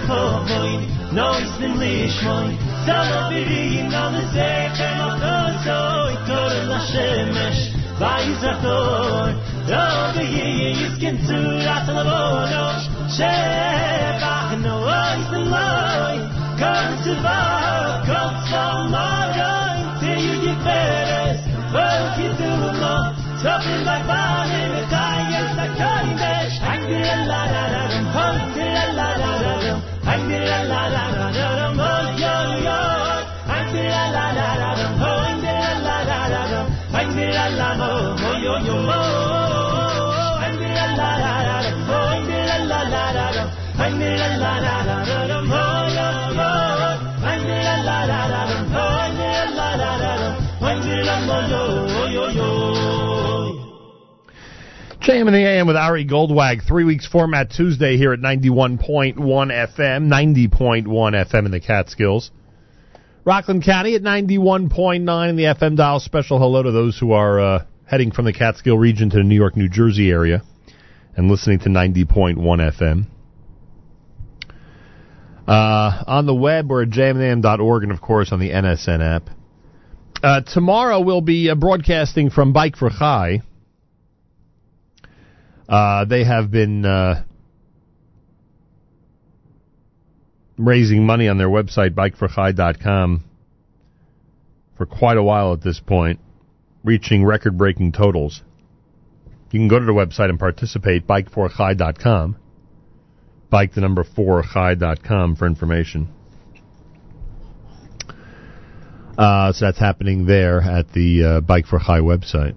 hoy, 0.07 0.87
no 1.13 1.35
is 1.35 1.53
the 1.59 1.67
lishmoy. 1.67 2.57
Birin 2.87 3.93
on 3.93 4.13
the 4.15 4.25
zeker 4.35 4.93
no 4.99 5.09
koso, 5.23 5.81
ikor 6.15 6.55
la 6.69 6.79
shemesh, 6.91 7.63
vayzator. 7.99 9.35
Oh, 9.69 10.13
the 10.15 10.25
year 10.25 10.87
is 10.87 10.99
can 10.99 11.17
to 11.27 11.39
rat 11.67 11.89
la 11.89 12.05
bono, 12.05 12.67
shebach 13.17 14.51
no 14.63 14.75
is 15.19 15.31
the 15.31 15.41
loy. 15.41 16.17
Come 16.59 16.95
to 17.05 17.13
JM 55.07 55.29
in 55.29 55.35
the 55.35 55.47
AM 55.47 55.69
with 55.69 55.77
Ari 55.77 56.05
Goldwag, 56.05 56.67
three 56.67 56.83
weeks 56.83 57.07
format 57.07 57.53
Tuesday 57.53 57.97
here 57.97 58.13
at 58.13 58.19
91.1 58.19 59.15
FM, 59.15 60.09
90.1 60.49 60.85
FM 60.85 61.45
in 61.45 61.53
the 61.53 61.61
Catskills. 61.61 62.33
Rockland 63.25 63.63
County 63.63 63.95
at 63.95 64.03
91.9 64.03 65.29
in 65.29 65.37
the 65.37 65.45
FM 65.45 65.77
dial. 65.77 66.01
Special 66.01 66.41
hello 66.41 66.61
to 66.61 66.73
those 66.73 66.99
who 66.99 67.13
are 67.13 67.39
uh, 67.39 67.65
heading 67.85 68.11
from 68.11 68.25
the 68.25 68.33
Catskill 68.33 68.77
region 68.77 69.09
to 69.11 69.19
the 69.19 69.23
New 69.23 69.37
York, 69.37 69.57
New 69.57 69.69
Jersey 69.69 70.11
area 70.11 70.43
and 71.17 71.31
listening 71.31 71.61
to 71.61 71.69
90.1 71.69 72.37
FM. 72.37 73.07
Uh, 75.47 76.03
on 76.09 76.27
the 76.27 76.35
web, 76.35 76.69
we're 76.69 76.83
at 76.83 76.89
jmnam.org 76.89 77.85
and, 77.85 77.93
of 77.93 78.01
course, 78.01 78.33
on 78.33 78.41
the 78.41 78.51
NSN 78.51 79.01
app. 79.01 79.31
Uh, 80.21 80.41
tomorrow 80.41 80.99
we'll 80.99 81.21
be 81.21 81.49
uh, 81.49 81.55
broadcasting 81.55 82.29
from 82.29 82.53
Bike 82.53 82.75
for 82.75 82.91
Chai. 82.91 83.43
Uh, 85.69 86.05
they 86.05 86.25
have 86.25 86.51
been 86.51 86.85
uh, 86.85 87.25
raising 90.59 91.05
money 91.05 91.29
on 91.29 91.39
their 91.39 91.49
website, 91.49 91.91
bikeforchai.com, 91.91 93.25
for 94.77 94.87
quite 94.87 95.17
a 95.17 95.23
while 95.23 95.53
at 95.53 95.63
this 95.63 95.81
point, 95.81 96.21
reaching 96.85 97.25
record 97.25 97.59
breaking 97.59 97.93
totals. 97.93 98.43
You 99.51 99.61
can 99.61 99.69
go 99.69 99.79
to 99.79 99.85
the 99.85 99.93
website 99.93 100.29
and 100.29 100.39
participate, 100.39 101.07
bikeforchai.com. 101.07 102.37
Bike 103.49 103.75
the 103.75 103.81
number 103.81 104.05
four, 104.05 104.43
chai.com 104.43 105.37
for 105.37 105.47
information. 105.47 106.09
Uh, 109.17 109.53
so 109.53 109.65
that's 109.65 109.79
happening 109.79 110.27
there 110.27 110.61
at 110.61 110.93
the 110.93 111.25
uh, 111.25 111.41
Bike 111.41 111.67
for 111.67 111.79
Chai 111.79 112.01
website. 112.01 112.55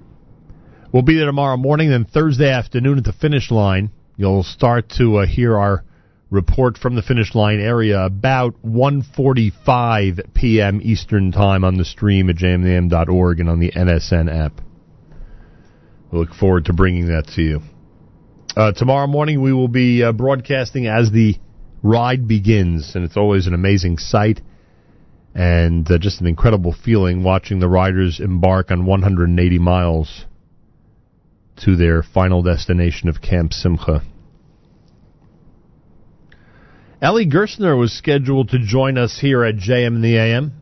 We'll 0.92 1.04
be 1.04 1.18
there 1.18 1.28
tomorrow 1.28 1.56
morning, 1.56 1.92
then 1.92 2.06
Thursday 2.06 2.50
afternoon 2.50 2.98
at 2.98 3.04
the 3.04 3.14
finish 3.14 3.52
line. 3.52 3.92
You'll 4.18 4.42
start 4.42 4.90
to 4.98 5.18
uh, 5.18 5.28
hear 5.28 5.56
our 5.56 5.84
report 6.32 6.80
from 6.80 6.96
the 6.96 7.04
finish 7.04 7.36
line 7.36 7.60
area 7.60 8.04
about 8.04 8.56
1:45 8.66 10.34
p.m. 10.34 10.80
Eastern 10.82 11.32
Time 11.32 11.64
on 11.64 11.78
the 11.78 11.86
stream 11.86 12.28
at 12.32 12.38
jmnam.org 12.38 13.40
and 13.40 13.50
on 13.50 13.60
the 13.60 13.72
NSN 13.72 14.36
app. 14.36 14.62
We 16.12 16.18
look 16.18 16.34
forward 16.34 16.66
to 16.66 16.74
bringing 16.74 17.10
that 17.10 17.28
to 17.36 17.42
you. 17.44 17.62
Uh, 18.58 18.72
tomorrow 18.72 19.06
morning 19.06 19.44
we 19.44 19.54
will 19.54 19.68
be 19.68 20.04
uh, 20.04 20.12
broadcasting 20.12 20.88
as 20.88 21.12
the 21.12 21.36
ride 21.84 22.28
begins, 22.28 22.96
and 22.96 23.06
it's 23.06 23.16
always 23.16 23.46
an 23.46 23.54
amazing 23.54 24.00
sight 24.00 24.42
and 25.36 25.90
uh, 25.92 26.00
just 26.00 26.20
an 26.20 26.26
incredible 26.26 26.74
feeling 26.74 27.22
watching 27.22 27.60
the 27.60 27.70
riders 27.70 28.20
embark 28.20 28.72
on 28.72 28.88
180 28.88 29.60
miles 29.60 30.26
to 31.66 31.76
their 31.76 32.04
final 32.04 32.42
destination 32.42 33.10
of 33.10 33.22
Camp 33.22 33.54
Simcha. 33.54 34.02
Eli 37.02 37.26
Gerstner 37.26 37.78
was 37.78 37.94
scheduled 37.94 38.50
to 38.50 38.60
join 38.60 38.98
us 38.98 39.18
here 39.20 39.44
at 39.44 39.56
JM 39.56 39.96
in 39.96 40.02
the 40.02 40.18
AM. 40.18 40.54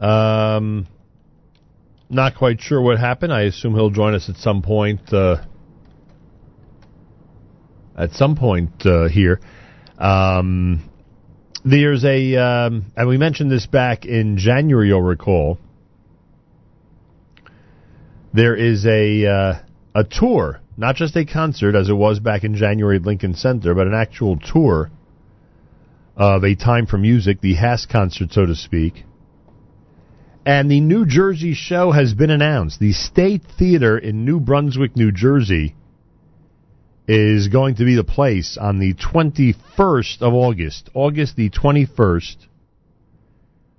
Um, 0.00 0.86
not 2.10 2.36
quite 2.36 2.60
sure 2.60 2.80
what 2.80 2.98
happened. 2.98 3.32
I 3.32 3.42
assume 3.42 3.74
he'll 3.74 3.90
join 3.90 4.14
us 4.14 4.28
at 4.28 4.36
some 4.36 4.60
point. 4.60 5.12
Uh, 5.12 5.44
at 7.96 8.12
some 8.12 8.36
point 8.36 8.84
uh, 8.84 9.08
here. 9.08 9.40
Um, 9.98 10.90
there's 11.64 12.04
a, 12.04 12.36
um, 12.36 12.92
and 12.96 13.08
we 13.08 13.16
mentioned 13.16 13.50
this 13.50 13.66
back 13.66 14.04
in 14.04 14.36
January. 14.36 14.88
You'll 14.88 15.00
recall. 15.00 15.58
There 18.34 18.56
is 18.56 18.84
a 18.84 19.26
uh, 19.26 19.54
a 19.94 20.02
tour, 20.02 20.60
not 20.76 20.96
just 20.96 21.14
a 21.14 21.24
concert 21.24 21.76
as 21.76 21.88
it 21.88 21.94
was 21.94 22.18
back 22.18 22.42
in 22.42 22.56
January 22.56 22.96
at 22.96 23.02
Lincoln 23.02 23.34
Center, 23.34 23.74
but 23.74 23.86
an 23.86 23.94
actual 23.94 24.36
tour 24.40 24.90
of 26.16 26.42
a 26.42 26.56
time 26.56 26.86
for 26.86 26.98
music, 26.98 27.40
the 27.40 27.54
HASC 27.54 27.88
concert, 27.88 28.32
so 28.32 28.44
to 28.44 28.56
speak. 28.56 29.04
And 30.44 30.68
the 30.68 30.80
New 30.80 31.06
Jersey 31.06 31.54
show 31.54 31.92
has 31.92 32.12
been 32.12 32.30
announced. 32.30 32.80
The 32.80 32.92
State 32.92 33.42
Theater 33.56 33.96
in 33.96 34.24
New 34.24 34.40
Brunswick, 34.40 34.96
New 34.96 35.12
Jersey, 35.12 35.76
is 37.06 37.46
going 37.46 37.76
to 37.76 37.84
be 37.84 37.94
the 37.94 38.02
place 38.02 38.58
on 38.60 38.80
the 38.80 38.94
21st 38.94 40.22
of 40.22 40.34
August, 40.34 40.90
August 40.92 41.36
the 41.36 41.50
21st, 41.50 42.36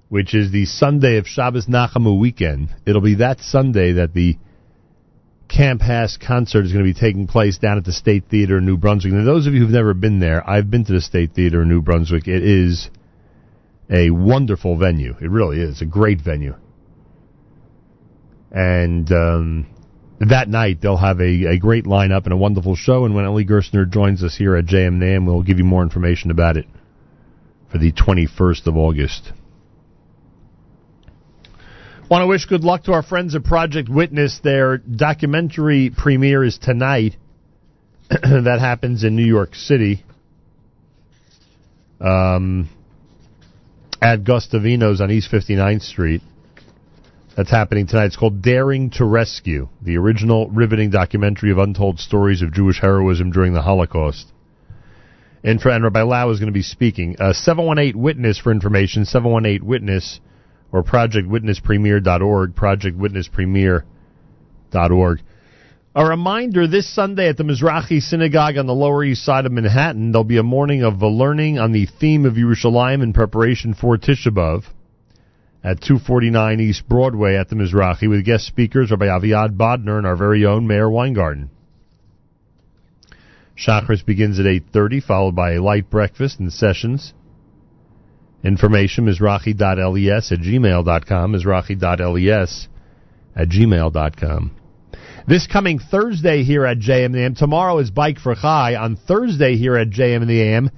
which 0.08 0.34
is 0.34 0.52
the 0.52 0.66
Sunday 0.66 1.18
of 1.18 1.28
Shabbos 1.28 1.66
Nachamu 1.66 2.18
weekend. 2.18 2.70
It'll 2.86 3.02
be 3.02 3.16
that 3.16 3.42
Sunday 3.42 3.92
that 3.94 4.14
the 4.14 4.38
Camp 5.48 5.82
HASC 5.82 6.20
concert 6.20 6.66
is 6.66 6.74
going 6.74 6.84
to 6.84 6.94
be 6.94 7.00
taking 7.00 7.28
place 7.28 7.58
down 7.58 7.78
at 7.78 7.86
the 7.86 7.94
State 7.94 8.26
Theater 8.30 8.58
in 8.58 8.66
New 8.66 8.78
Brunswick. 8.78 9.14
And 9.14 9.28
those 9.28 9.48
of 9.48 9.54
you 9.54 9.62
who've 9.62 9.70
never 9.70 9.94
been 9.94 10.20
there, 10.20 10.48
I've 10.48 10.72
been 10.72 10.86
to 10.86 10.94
the 10.94 11.02
State 11.02 11.34
Theater 11.34 11.62
in 11.62 11.70
New 11.70 11.82
Brunswick. 11.82 12.28
It 12.28 12.44
is 12.44 12.90
a 13.90 14.10
wonderful 14.10 14.78
venue. 14.78 15.16
It 15.22 15.30
really 15.30 15.60
is 15.60 15.82
a 15.82 15.86
great 15.86 16.20
venue. 16.22 16.56
And 18.52 19.12
um, 19.12 19.68
that 20.20 20.50
night 20.50 20.82
they'll 20.82 20.98
have 20.98 21.20
a, 21.20 21.46
a 21.46 21.58
great 21.60 21.86
lineup 21.86 22.24
and 22.24 22.34
a 22.34 22.38
wonderful 22.38 22.76
show. 22.76 23.06
And 23.06 23.14
when 23.14 23.26
Eli 23.26 23.44
Gerstner 23.44 23.90
joins 23.90 24.24
us 24.24 24.36
here 24.36 24.56
at 24.56 24.66
JMNAM, 24.66 25.26
we'll 25.26 25.44
give 25.44 25.60
you 25.60 25.66
more 25.66 25.84
information 25.84 26.32
about 26.32 26.58
it 26.58 26.66
for 27.72 27.78
the 27.78 27.92
21st 27.92 28.68
of 28.68 28.78
August. 28.78 29.34
Want 32.08 32.22
to 32.22 32.28
wish 32.28 32.46
good 32.46 32.64
luck 32.64 32.84
to 32.84 32.94
our 32.94 33.02
friends 33.02 33.34
at 33.34 33.44
Project 33.44 33.90
Witness. 33.90 34.40
Their 34.44 34.78
documentary 34.78 35.90
premiere 35.90 36.44
is 36.44 36.60
tonight. 36.60 37.16
that 38.10 38.60
happens 38.60 39.04
in 39.04 39.16
New 39.16 39.26
York 39.26 39.56
City. 39.56 40.04
Um, 42.00 42.70
at 44.00 44.24
Guastavino's 44.24 45.02
on 45.02 45.10
East 45.10 45.32
59th 45.32 45.82
Street. 45.82 46.22
That's 47.36 47.50
happening 47.50 47.88
tonight. 47.88 48.06
It's 48.06 48.18
called 48.18 48.44
Daring 48.44 48.92
to 48.92 49.06
Rescue, 49.06 49.70
the 49.82 49.98
original 49.98 50.48
riveting 50.50 50.92
documentary 50.92 51.52
of 51.52 51.58
untold 51.58 52.00
stories 52.00 52.44
of 52.44 52.54
Jewish 52.54 52.80
heroism 52.80 53.32
during 53.32 53.54
the 53.54 53.64
Holocaust. 53.64 54.28
And, 55.44 55.60
and 55.60 55.84
Rabbi 55.84 56.04
Lau 56.04 56.30
is 56.30 56.40
going 56.40 56.54
to 56.54 56.54
be 56.54 56.62
speaking. 56.62 57.16
Uh, 57.20 57.34
718 57.34 58.00
Witness 58.00 58.38
for 58.38 58.52
information, 58.52 59.06
718 59.06 59.68
Witness 59.68 60.20
or 60.76 60.84
projectwitnesspremiere.org, 60.84 62.54
projectwitnesspremiere.org. 62.54 65.22
A 65.98 66.06
reminder 66.06 66.68
this 66.68 66.94
Sunday 66.94 67.30
at 67.30 67.38
the 67.38 67.46
Mizrahi 67.46 68.02
Synagogue 68.02 68.58
on 68.58 68.68
the 68.68 68.74
Lower 68.74 69.06
East 69.06 69.24
Side 69.24 69.46
of 69.46 69.54
Manhattan, 69.54 70.12
there'll 70.12 70.26
be 70.26 70.36
a 70.36 70.44
morning 70.44 70.84
of 70.84 71.02
learning 71.02 71.60
on 71.60 71.72
the 71.72 71.86
theme 71.86 72.26
of 72.26 72.34
Yerushalayim 72.34 73.02
in 73.02 73.14
preparation 73.14 73.74
for 73.74 73.98
Tisha 73.98 74.34
B'Av 74.34 74.66
at 75.64 75.80
249 75.80 76.60
East 76.60 76.90
Broadway 76.90 77.38
at 77.38 77.48
the 77.48 77.56
Mizrahi 77.56 78.10
with 78.10 78.26
guest 78.26 78.46
speakers 78.46 78.92
Rabbi 78.92 79.06
Aviad 79.06 79.56
Bodner 79.56 79.98
and 79.98 80.06
our 80.06 80.18
very 80.18 80.46
own 80.46 80.68
Meir 80.68 80.90
Weingarten. 80.90 81.50
Shacharis 83.58 84.06
begins 84.06 84.42
at 84.42 84.46
8.30, 84.46 85.02
followed 85.02 85.38
by 85.38 85.54
a 85.54 85.62
light 85.62 85.90
breakfast 85.90 86.42
and 86.42 86.52
sessions. 86.52 87.14
Information 88.46 89.08
is 89.08 89.20
rachi.les 89.20 90.32
at 90.32 90.40
gmail.com, 90.40 91.34
is 91.34 91.46
rachi.les 91.46 92.68
at 93.36 93.50
gmail.com. 93.50 94.52
This 95.28 95.48
coming 95.48 95.80
Thursday 95.80 96.44
here 96.44 96.64
at 96.64 96.78
JM 96.78 97.06
and 97.06 97.16
the 97.16 97.24
AM. 97.24 97.34
Tomorrow 97.34 97.80
is 97.80 97.90
Bike 97.90 98.20
for 98.20 98.36
Chai. 98.36 98.76
On 98.76 98.98
Thursday 98.98 99.58
here 99.58 99.76
at 99.76 99.90
JM 99.90 100.22
and 100.22 100.30
the 100.30 100.44
AM, 100.44 100.70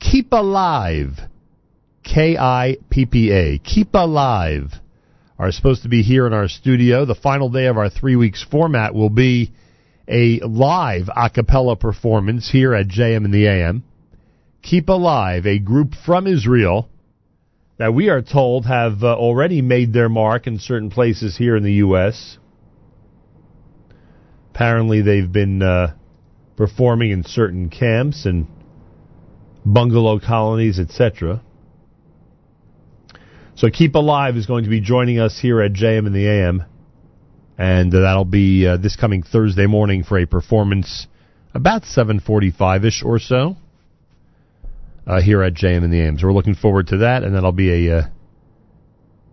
Kippalive. 0.00 1.28
K-I-P-P-A. 2.04 3.58
Kippalive 3.58 4.72
are 5.40 5.50
supposed 5.50 5.82
to 5.82 5.88
be 5.88 6.02
here 6.02 6.24
in 6.28 6.32
our 6.32 6.46
studio. 6.46 7.04
The 7.04 7.16
final 7.16 7.50
day 7.50 7.66
of 7.66 7.76
our 7.76 7.90
three 7.90 8.14
weeks 8.14 8.46
format 8.48 8.94
will 8.94 9.10
be 9.10 9.50
a 10.06 10.38
live 10.38 11.10
a 11.14 11.28
cappella 11.28 11.74
performance 11.74 12.48
here 12.48 12.74
at 12.74 12.86
JM 12.86 13.24
and 13.24 13.34
the 13.34 13.48
AM. 13.48 13.82
Kippalive, 14.62 15.46
a 15.46 15.58
group 15.58 15.94
from 16.06 16.28
Israel 16.28 16.88
that 17.78 17.94
we 17.94 18.08
are 18.08 18.22
told 18.22 18.66
have 18.66 19.04
uh, 19.04 19.14
already 19.14 19.62
made 19.62 19.92
their 19.92 20.08
mark 20.08 20.46
in 20.46 20.58
certain 20.58 20.90
places 20.90 21.36
here 21.36 21.56
in 21.56 21.62
the 21.62 21.74
U.S. 21.74 22.38
Apparently, 24.50 25.00
they've 25.00 25.30
been 25.30 25.62
uh, 25.62 25.94
performing 26.56 27.12
in 27.12 27.22
certain 27.24 27.70
camps 27.70 28.26
and 28.26 28.48
bungalow 29.64 30.18
colonies, 30.18 30.80
etc. 30.80 31.40
So 33.54 33.68
Kippalive 33.68 34.36
is 34.36 34.46
going 34.46 34.64
to 34.64 34.70
be 34.70 34.80
joining 34.80 35.20
us 35.20 35.38
here 35.40 35.62
at 35.62 35.72
JM 35.72 36.06
and 36.06 36.14
the 36.14 36.26
AM, 36.26 36.64
and 37.56 37.94
uh, 37.94 38.00
that'll 38.00 38.24
be 38.24 38.66
uh, 38.66 38.76
this 38.76 38.96
coming 38.96 39.22
Thursday 39.22 39.66
morning 39.66 40.02
for 40.02 40.18
a 40.18 40.26
performance 40.26 41.06
about 41.54 41.82
7:45ish 41.82 43.04
or 43.04 43.20
so 43.20 43.56
uh, 45.08 45.22
here 45.22 45.42
at 45.42 45.54
JM 45.54 45.84
in 45.84 45.90
the 45.90 46.00
AM. 46.00 46.18
So 46.18 46.26
we're 46.26 46.34
looking 46.34 46.54
forward 46.54 46.88
to 46.88 46.98
that, 46.98 47.24
and 47.24 47.34
that'll 47.34 47.50
be 47.52 47.88
a 47.88 47.98
uh, 47.98 48.02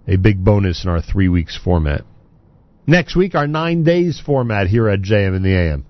a 0.08 0.16
big 0.16 0.44
bonus 0.44 0.86
in 0.86 0.90
our 0.90 1.02
three 1.02 1.28
weeks 1.28 1.58
format. 1.62 2.04
Next 2.88 3.16
week, 3.16 3.36
our 3.36 3.48
nine 3.48 3.84
days 3.84 4.22
format 4.24 4.68
here 4.68 4.88
at 4.88 5.02
JM 5.02 5.36
in 5.36 5.44
the 5.44 5.54
AM. 5.54 5.86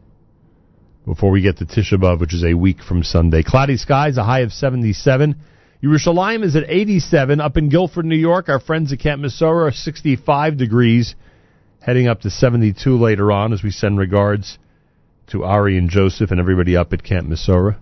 Before 1.06 1.30
we 1.30 1.42
get 1.42 1.58
to 1.58 1.66
Tisha 1.66 2.00
B'av, 2.00 2.20
which 2.20 2.34
is 2.34 2.44
a 2.44 2.56
week 2.56 2.82
from 2.82 3.04
Sunday. 3.04 3.44
Cloudy 3.44 3.78
skies, 3.78 4.18
a 4.18 4.24
high 4.24 4.40
of 4.40 4.52
77. 4.52 5.36
Yerushalayim 5.84 6.44
is 6.44 6.56
at 6.56 6.64
87. 6.68 7.40
Up 7.40 7.58
in 7.58 7.70
Guilford, 7.70 8.06
New 8.06 8.16
York, 8.16 8.50
our 8.50 8.60
friends 8.60 8.92
at 8.92 9.00
Camp 9.00 9.22
Mesorah 9.22 9.68
are 9.68 9.72
65 9.72 10.58
degrees, 10.58 11.14
heading 11.80 12.08
up 12.08 12.22
to 12.22 12.32
72 12.32 12.98
later 12.98 13.32
on 13.32 13.54
as 13.54 13.62
we 13.62 13.70
send 13.70 14.00
regards 14.00 14.58
to 15.28 15.44
Ari 15.44 15.78
and 15.78 15.92
Joseph 15.92 16.32
and 16.32 16.40
everybody 16.40 16.76
up 16.76 16.92
at 16.94 17.04
Camp 17.04 17.28
Mesorah. 17.28 17.78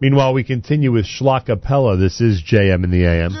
Meanwhile, 0.00 0.32
we 0.32 0.44
continue 0.44 0.92
with 0.92 1.06
Shlakapella. 1.06 1.98
This 1.98 2.20
is 2.20 2.40
JM 2.40 2.84
in 2.84 2.90
the 2.92 3.04
AM. 3.04 3.34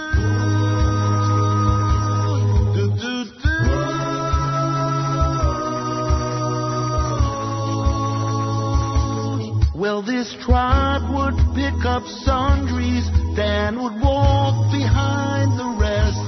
Well, 9.78 10.02
this 10.02 10.34
tribe 10.42 11.06
would 11.14 11.38
pick 11.54 11.86
up 11.86 12.02
sundries, 12.26 13.06
Dan 13.36 13.80
would 13.80 13.94
walk 14.02 14.72
behind 14.72 15.54
the 15.54 15.78
rest. 15.78 16.18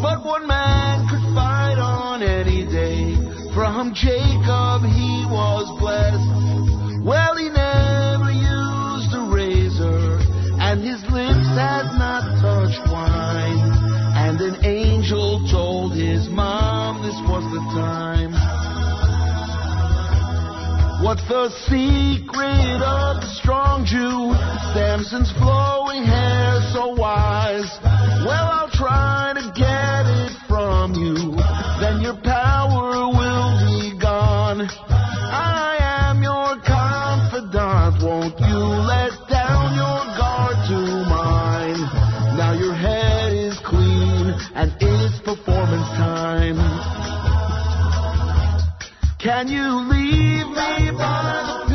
But 0.00 0.24
one 0.24 0.46
man 0.46 1.06
could 1.10 1.34
fight 1.34 1.76
on 1.76 2.22
any 2.22 2.64
day. 2.64 3.14
From 3.52 3.92
Jacob 3.92 4.88
he 4.88 5.26
was 5.28 5.68
blessed. 5.78 6.31
His 11.54 11.94
not 11.98 12.24
touched 12.40 12.84
wine. 12.90 13.92
And 14.14 14.40
an 14.40 14.64
angel 14.64 15.46
told 15.50 15.92
his 15.94 16.28
mom 16.28 17.02
this 17.02 17.18
was 17.28 17.44
the 17.52 17.60
time. 17.76 18.32
What's 21.02 21.26
the 21.28 21.50
secret 21.66 22.80
of 22.80 23.20
the 23.20 23.30
strong 23.42 23.84
Jew? 23.84 24.32
Samson's 24.72 25.32
flowing 25.32 26.04
hair 26.04 26.60
so 26.72 26.94
wise. 26.94 27.66
Well, 28.24 28.46
I'll 28.52 28.70
try 28.70 29.32
to 29.34 29.52
get 29.58 30.06
it 30.06 30.32
from 30.46 30.94
you. 30.94 31.41
Performance 45.36 45.88
time. 45.96 46.58
Can 49.18 49.48
you 49.48 49.66
leave 49.88 50.46
me 50.46 50.90
by 50.90 51.64
the 51.66 51.71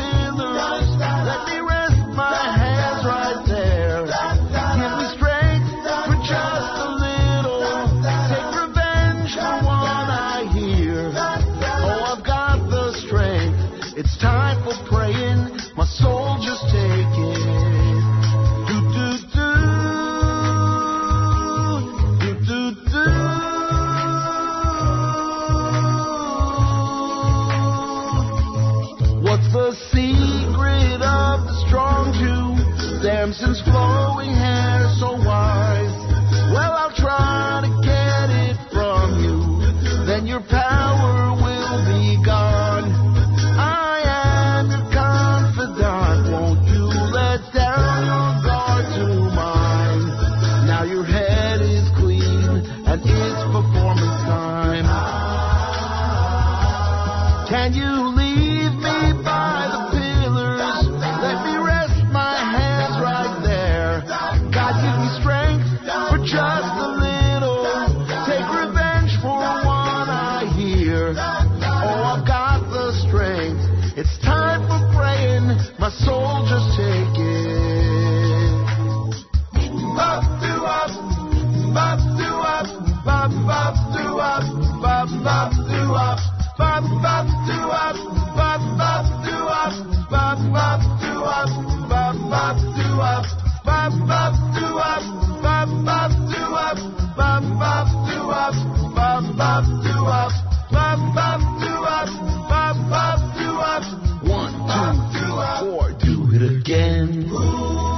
One, 104.28 104.52
two, 104.54 105.20
three, 105.20 105.30
four, 105.60 105.92
do 105.94 106.16
it 106.34 106.42
again. 106.42 107.08
Hashem 107.28 107.97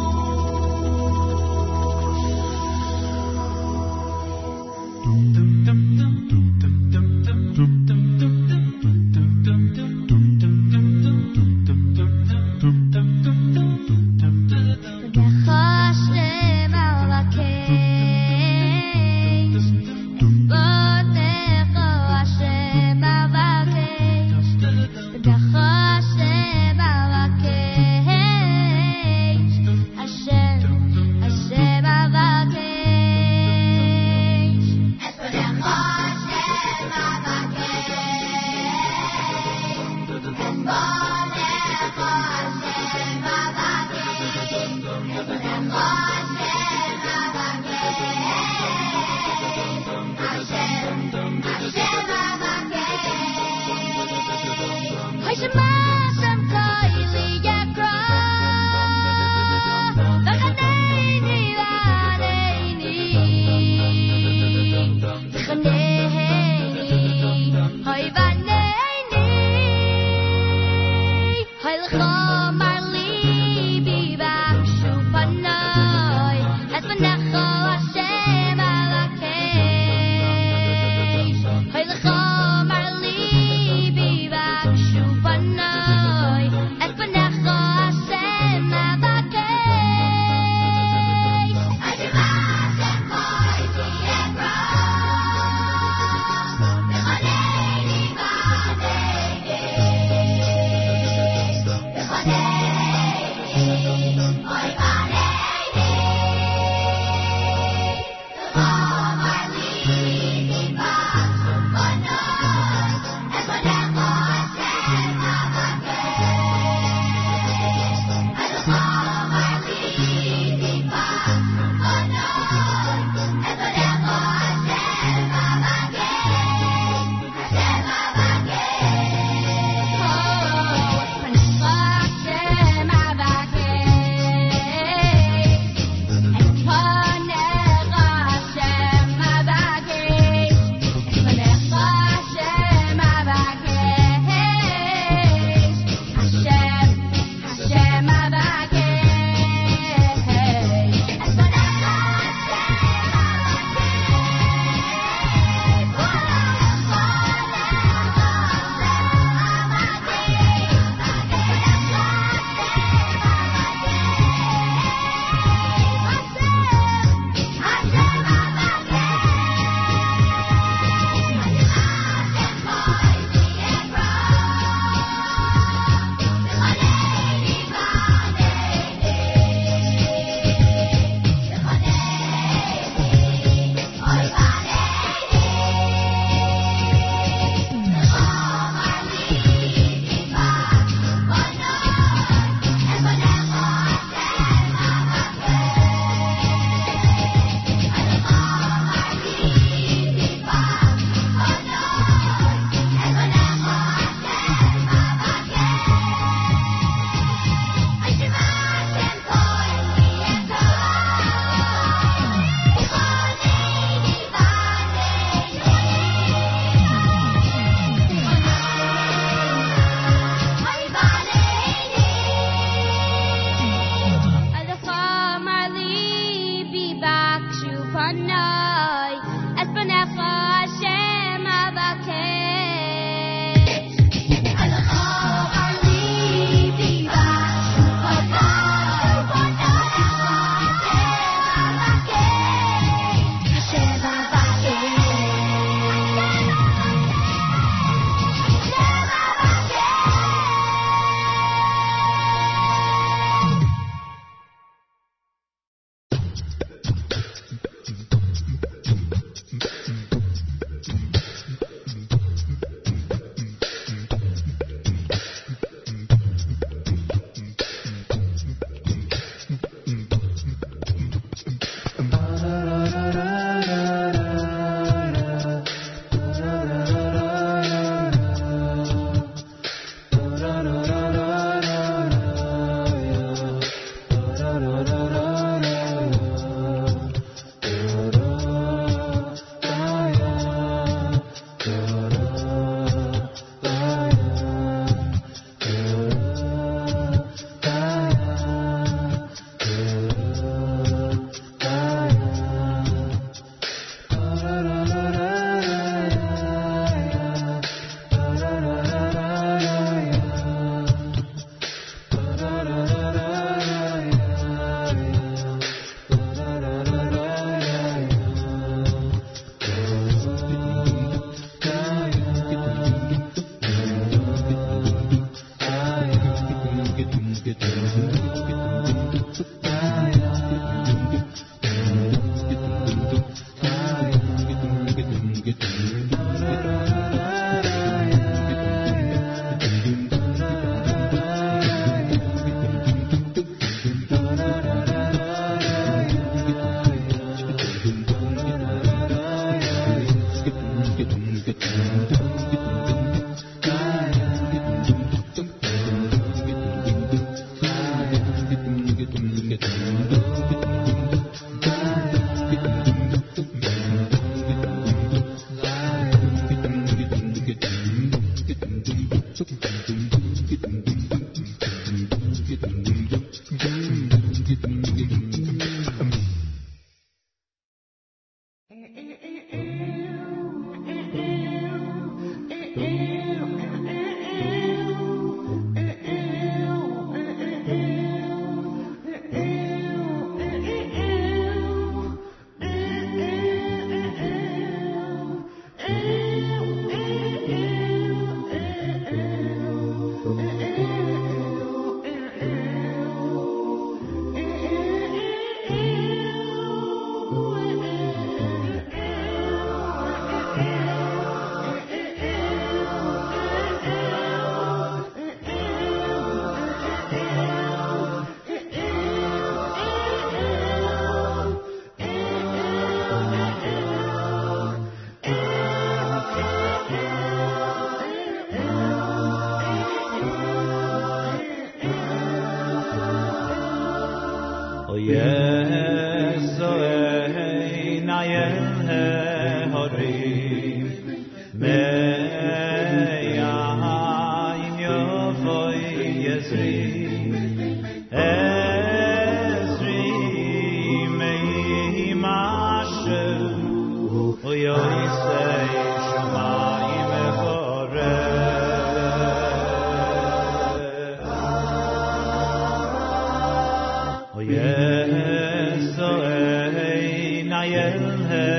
Shoy 465.95 467.43
me 467.43 468.58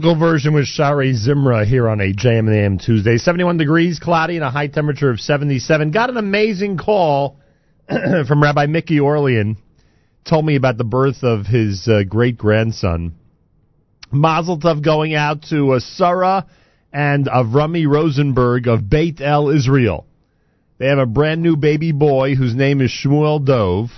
Local 0.00 0.18
version 0.18 0.54
with 0.54 0.64
Shari 0.64 1.12
Zimra 1.12 1.66
here 1.66 1.86
on 1.86 2.00
a 2.00 2.14
JM 2.14 2.46
the 2.46 2.56
AM 2.56 2.78
Tuesday. 2.78 3.18
71 3.18 3.58
degrees, 3.58 3.98
cloudy, 3.98 4.36
and 4.36 4.44
a 4.44 4.48
high 4.48 4.68
temperature 4.68 5.10
of 5.10 5.20
77. 5.20 5.90
Got 5.90 6.08
an 6.08 6.16
amazing 6.16 6.78
call 6.78 7.38
from 7.86 8.42
Rabbi 8.42 8.64
Mickey 8.64 8.98
Orlian. 8.98 9.58
Told 10.24 10.46
me 10.46 10.56
about 10.56 10.78
the 10.78 10.84
birth 10.84 11.22
of 11.22 11.44
his 11.44 11.86
uh, 11.86 12.04
great 12.08 12.38
grandson. 12.38 13.14
Mazel 14.10 14.58
Tov 14.58 14.82
going 14.82 15.14
out 15.14 15.42
to 15.50 15.72
uh, 15.72 16.42
and 16.94 17.26
Avrami 17.26 17.86
Rosenberg 17.86 18.68
of 18.68 18.88
Beit 18.88 19.20
El 19.20 19.50
Israel. 19.50 20.06
They 20.78 20.86
have 20.86 20.96
a 20.96 21.04
brand 21.04 21.42
new 21.42 21.56
baby 21.56 21.92
boy 21.92 22.36
whose 22.36 22.54
name 22.54 22.80
is 22.80 22.90
Shmuel 22.90 23.44
Dove. 23.44 23.90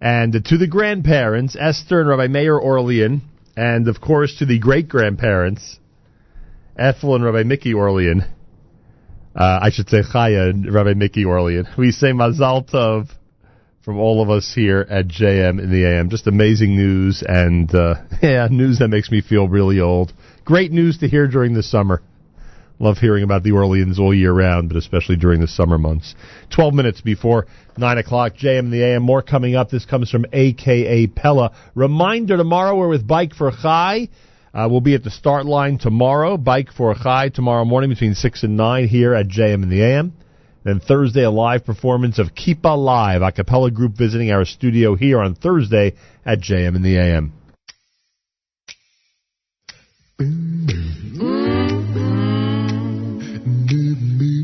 And 0.00 0.32
to 0.32 0.56
the 0.56 0.68
grandparents, 0.68 1.54
Esther 1.54 2.00
and 2.00 2.08
Rabbi 2.08 2.28
Meir 2.28 2.58
Orlian, 2.58 3.20
and 3.58 3.88
of 3.88 4.00
course 4.00 4.36
to 4.38 4.46
the 4.46 4.60
great 4.60 4.88
grandparents, 4.88 5.80
Ethel 6.78 7.16
and 7.16 7.24
Rabbi 7.24 7.42
Mickey 7.42 7.74
Orlian. 7.74 8.22
Uh, 9.34 9.58
I 9.62 9.70
should 9.70 9.88
say 9.88 10.02
Chaya 10.02 10.50
and 10.50 10.72
Rabbi 10.72 10.94
Mickey 10.94 11.24
Orlian. 11.24 11.66
We 11.76 11.90
say 11.90 12.12
Mazal 12.12 12.70
Tov 12.70 13.08
from 13.82 13.98
all 13.98 14.22
of 14.22 14.30
us 14.30 14.52
here 14.54 14.86
at 14.88 15.08
JM 15.08 15.60
in 15.60 15.72
the 15.72 15.84
AM. 15.86 16.08
Just 16.08 16.28
amazing 16.28 16.76
news 16.76 17.24
and 17.26 17.74
uh, 17.74 17.96
yeah, 18.22 18.46
news 18.48 18.78
that 18.78 18.88
makes 18.88 19.10
me 19.10 19.22
feel 19.22 19.48
really 19.48 19.80
old. 19.80 20.12
Great 20.44 20.70
news 20.70 20.98
to 20.98 21.08
hear 21.08 21.26
during 21.26 21.54
the 21.54 21.62
summer. 21.64 22.00
Love 22.80 22.98
hearing 22.98 23.24
about 23.24 23.42
the 23.42 23.50
Orlians 23.50 23.98
all 23.98 24.14
year 24.14 24.32
round, 24.32 24.68
but 24.68 24.76
especially 24.76 25.16
during 25.16 25.40
the 25.40 25.48
summer 25.48 25.78
months. 25.78 26.14
12 26.50 26.74
minutes 26.74 27.00
before 27.00 27.46
9 27.76 27.98
o'clock, 27.98 28.34
JM 28.34 28.60
in 28.60 28.70
the 28.70 28.84
AM. 28.84 29.02
More 29.02 29.22
coming 29.22 29.56
up. 29.56 29.68
This 29.68 29.84
comes 29.84 30.10
from 30.10 30.26
AKA 30.32 31.08
Pella. 31.08 31.52
Reminder 31.74 32.36
tomorrow 32.36 32.76
we're 32.76 32.88
with 32.88 33.06
Bike 33.06 33.34
for 33.34 33.50
Chai. 33.50 34.08
Uh, 34.54 34.68
we'll 34.70 34.80
be 34.80 34.94
at 34.94 35.02
the 35.02 35.10
start 35.10 35.44
line 35.44 35.78
tomorrow. 35.78 36.36
Bike 36.36 36.72
for 36.72 36.94
Chai 36.94 37.30
tomorrow 37.30 37.64
morning 37.64 37.90
between 37.90 38.14
6 38.14 38.42
and 38.44 38.56
9 38.56 38.86
here 38.86 39.12
at 39.12 39.26
JM 39.26 39.62
in 39.64 39.70
the 39.70 39.82
AM. 39.82 40.12
Then 40.64 40.80
Thursday, 40.80 41.22
a 41.22 41.30
live 41.30 41.64
performance 41.64 42.18
of 42.18 42.34
Kippalive, 42.34 43.26
a 43.26 43.32
cappella 43.32 43.70
group 43.70 43.96
visiting 43.96 44.30
our 44.30 44.44
studio 44.44 44.94
here 44.94 45.20
on 45.20 45.34
Thursday 45.34 45.94
at 46.24 46.40
JM 46.40 46.76
in 46.76 46.82
the 46.82 46.96
AM. 46.96 47.32
Hallelujah. 53.98 54.37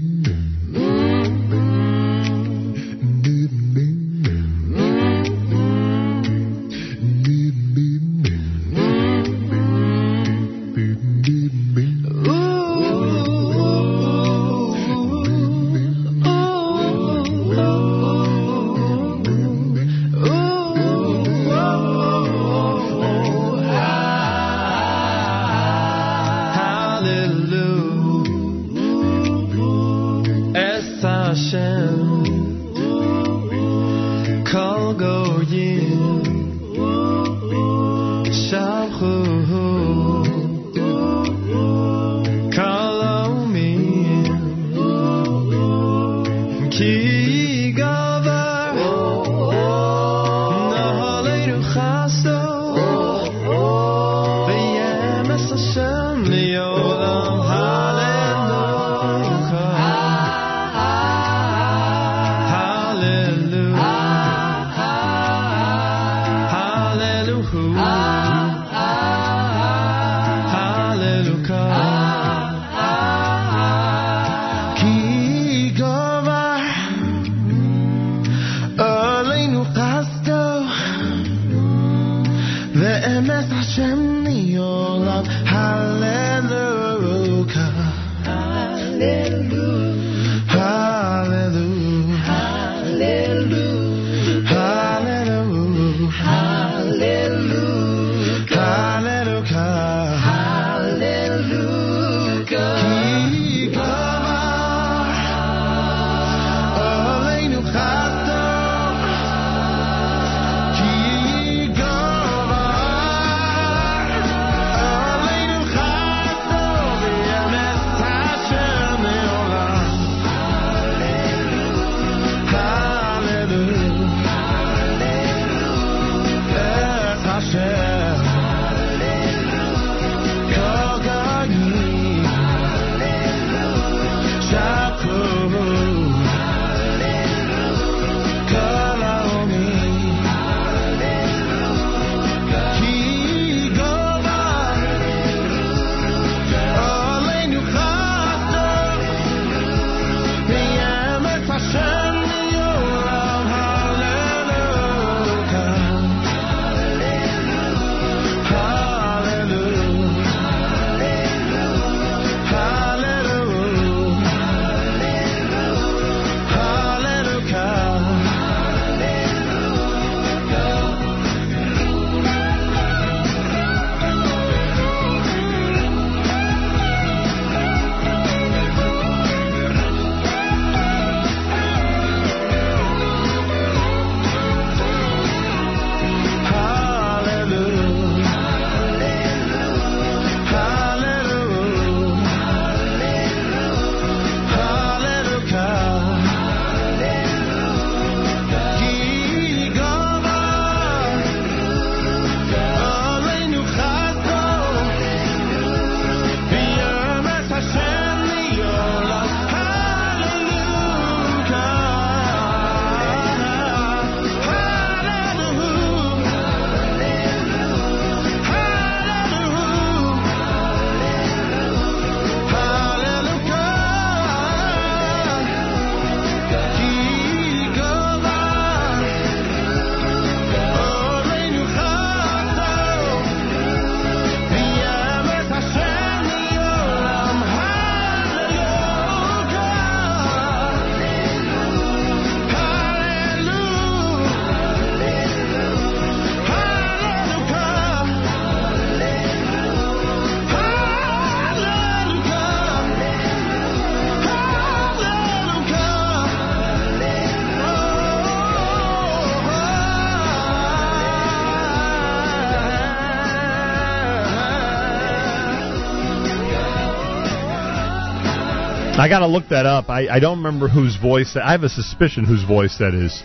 I 269.04 269.08
got 269.10 269.18
to 269.18 269.26
look 269.26 269.50
that 269.50 269.66
up. 269.66 269.90
I, 269.90 270.08
I 270.08 270.18
don't 270.18 270.38
remember 270.38 270.66
whose 270.66 270.96
voice. 270.96 271.36
I 271.36 271.52
have 271.52 271.62
a 271.62 271.68
suspicion 271.68 272.24
whose 272.24 272.42
voice 272.42 272.78
that 272.78 272.94
is. 272.94 273.22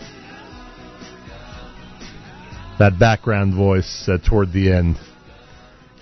That 2.78 2.98
background 2.98 3.54
voice 3.54 4.06
uh, 4.06 4.18
toward 4.18 4.52
the 4.52 4.74
end. 4.74 4.96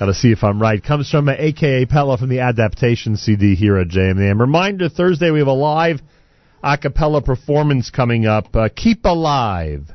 Got 0.01 0.07
to 0.07 0.15
see 0.15 0.33
if 0.33 0.43
I'm 0.43 0.61
right. 0.61 0.83
Comes 0.83 1.09
from 1.09 1.29
uh, 1.29 1.35
AKA 1.39 1.87
Pella 1.87 2.19
from 2.19 2.29
the 2.29 2.41
Adaptation 2.41 3.17
CD 3.17 3.55
here 3.55 3.79
at 3.79 3.87
JMM. 3.87 4.41
Reminder: 4.41 4.89
Thursday 4.89 5.31
we 5.31 5.39
have 5.39 5.47
a 5.47 5.53
live 5.53 6.01
a 6.61 6.77
cappella 6.77 7.23
performance 7.23 7.89
coming 7.91 8.27
up. 8.27 8.47
Uh, 8.57 8.69
Kippalive, 8.71 9.95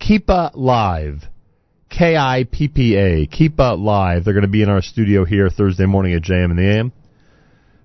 Keep 0.00 0.28
Alive, 0.28 1.22
K 1.88 2.16
I 2.16 2.46
P 2.50 2.66
P 2.66 2.96
A, 2.96 3.28
Kippalive. 3.28 4.24
They're 4.24 4.34
going 4.34 4.42
to 4.42 4.48
be 4.48 4.64
in 4.64 4.68
our 4.68 4.82
studio 4.82 5.24
here 5.24 5.50
Thursday 5.50 5.86
morning 5.86 6.14
at 6.14 6.22
JM 6.22 6.50
in 6.50 6.56
the 6.56 6.68
AM 6.68 6.92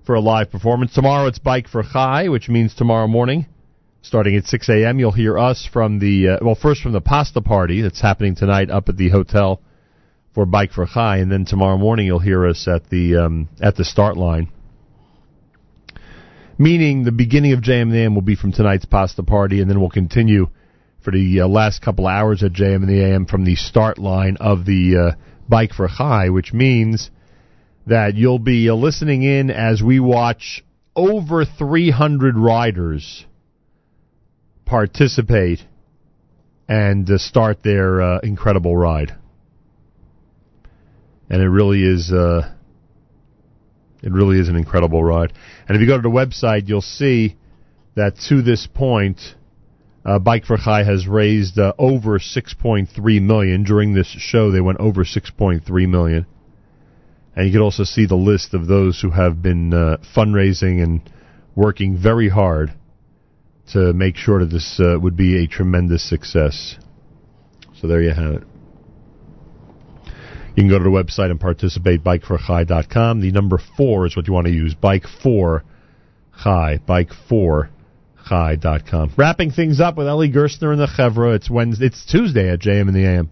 for 0.06 0.16
a 0.16 0.22
live 0.22 0.52
performance. 0.52 0.94
Tomorrow 0.94 1.28
it's 1.28 1.40
Bike 1.40 1.68
for 1.68 1.84
Chai, 1.84 2.30
which 2.30 2.48
means 2.48 2.76
tomorrow 2.76 3.08
morning, 3.08 3.48
starting 4.02 4.36
at 4.36 4.46
6 4.46 4.70
a.m., 4.70 5.00
you'll 5.00 5.12
hear 5.12 5.38
us 5.38 5.68
from 5.72 6.00
the, 6.00 6.30
uh, 6.30 6.38
well, 6.42 6.56
first 6.56 6.82
from 6.82 6.94
the 6.94 7.02
pasta 7.02 7.42
party 7.42 7.82
that's 7.82 8.02
happening 8.02 8.36
tonight 8.36 8.70
up 8.70 8.88
at 8.88 8.98
the 8.98 9.10
hotel 9.10 9.62
for 10.34 10.46
Bike 10.46 10.72
for 10.72 10.86
Chai, 10.86 11.18
and 11.18 11.32
then 11.32 11.46
tomorrow 11.46 11.78
morning 11.78 12.06
you'll 12.06 12.20
hear 12.20 12.46
us 12.46 12.68
at 12.68 12.90
the, 12.90 13.16
um, 13.16 13.50
at 13.62 13.76
the 13.76 13.86
start 13.86 14.16
line. 14.16 14.50
Meaning 16.58 17.04
the 17.04 17.12
beginning 17.12 17.54
of 17.54 17.62
JM 17.62 18.14
will 18.14 18.22
be 18.22 18.36
from 18.36 18.52
tonight's 18.52 18.86
pasta 18.86 19.24
party, 19.24 19.60
and 19.60 19.70
then 19.70 19.80
we'll 19.80 19.90
continue 19.90 20.48
for 21.04 21.12
the 21.12 21.42
uh, 21.42 21.48
last 21.48 21.82
couple 21.82 22.08
hours 22.08 22.44
at 22.44 22.54
JM 22.54 22.76
and 22.76 22.90
the 22.90 23.04
AM 23.04 23.26
from 23.26 23.44
the 23.44 23.56
start 23.56 23.98
line 23.98 24.38
of 24.40 24.66
the 24.66 25.14
uh, 25.14 25.22
Bike 25.50 25.74
for 25.74 25.88
Chai, 25.88 26.30
which 26.30 26.54
means 26.54 27.10
that 27.88 28.16
you'll 28.16 28.40
be 28.40 28.70
listening 28.72 29.24
in 29.24 29.50
as 29.50 29.82
we 29.82 30.00
watch 30.00 30.64
over 30.96 31.46
300 31.46 32.38
riders 32.38 33.26
participate 34.66 35.60
and 36.68 37.10
uh, 37.10 37.18
start 37.18 37.62
their 37.64 38.02
uh, 38.02 38.20
incredible 38.20 38.76
ride. 38.76 39.16
And 41.30 41.42
it 41.42 41.50
really 41.50 41.84
is 41.84 42.12
uh, 42.12 42.52
it 44.02 44.12
really 44.12 44.40
is 44.40 44.50
an 44.50 44.56
incredible 44.56 45.04
ride. 45.04 45.34
And 45.68 45.76
if 45.76 45.82
you 45.82 45.88
go 45.88 45.98
to 45.98 46.02
the 46.02 46.10
website, 46.10 46.68
you'll 46.68 46.82
see 46.82 47.36
that 47.96 48.18
to 48.30 48.42
this 48.42 48.68
point, 48.72 49.20
uh, 50.06 50.20
Bike 50.20 50.46
for 50.46 50.58
Chai 50.58 50.84
has 50.84 51.08
raised 51.08 51.58
uh, 51.58 51.74
over 51.80 52.20
6.3 52.20 53.22
million 53.22 53.64
during 53.64 53.94
this 53.94 54.08
show. 54.08 54.52
They 54.52 54.62
went 54.62 54.80
over 54.80 55.04
6.3 55.04 55.90
million. 55.90 56.28
And 57.36 57.46
you 57.46 57.52
can 57.52 57.62
also 57.62 57.84
see 57.84 58.06
the 58.06 58.16
list 58.16 58.54
of 58.54 58.68
those 58.68 59.02
who 59.02 59.12
have 59.12 59.42
been 59.42 59.74
uh, 59.74 59.98
fundraising 60.16 60.82
and 60.82 61.02
working 61.56 61.98
very 61.98 62.30
hard 62.30 62.74
to 63.74 63.92
make 63.94 64.16
sure 64.16 64.40
that 64.40 64.52
this 64.52 64.80
uh, 64.80 64.98
would 65.00 65.18
be 65.18 65.44
a 65.44 65.48
tremendous 65.48 66.08
success. 66.08 66.78
So 67.80 67.88
there 67.88 68.02
you 68.02 68.12
have 68.12 68.34
it. 68.34 68.44
You 70.56 70.64
can 70.64 70.70
go 70.70 70.78
to 70.78 70.84
the 70.84 70.90
website 70.90 71.32
and 71.32 71.40
participate, 71.40 72.04
bikeforchai.com. 72.04 73.20
The 73.20 73.32
number 73.32 73.60
four 73.76 74.06
is 74.06 74.16
what 74.16 74.28
you 74.28 74.34
want 74.34 74.46
to 74.48 74.54
use, 74.54 74.74
bike 74.74 75.04
for 75.22 75.66
chai, 76.42 76.80
bike4chai.com. 76.88 79.14
Wrapping 79.18 79.52
things 79.52 79.82
up 79.82 79.98
with 79.98 80.08
Eli 80.08 80.28
Gerstner 80.28 80.72
and 80.72 80.80
the 80.80 80.88
Chevra. 80.88 81.36
It's 81.36 81.50
Wednesday, 81.50 81.88
it's 81.88 82.06
Tuesday 82.06 82.50
at 82.50 82.60
JM 82.60 82.88
and 82.88 82.96
the 82.96 83.06
AM. 83.06 83.30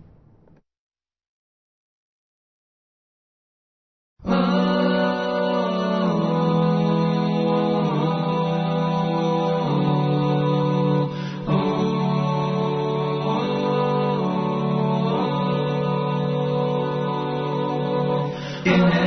Amen. 18.65 19.02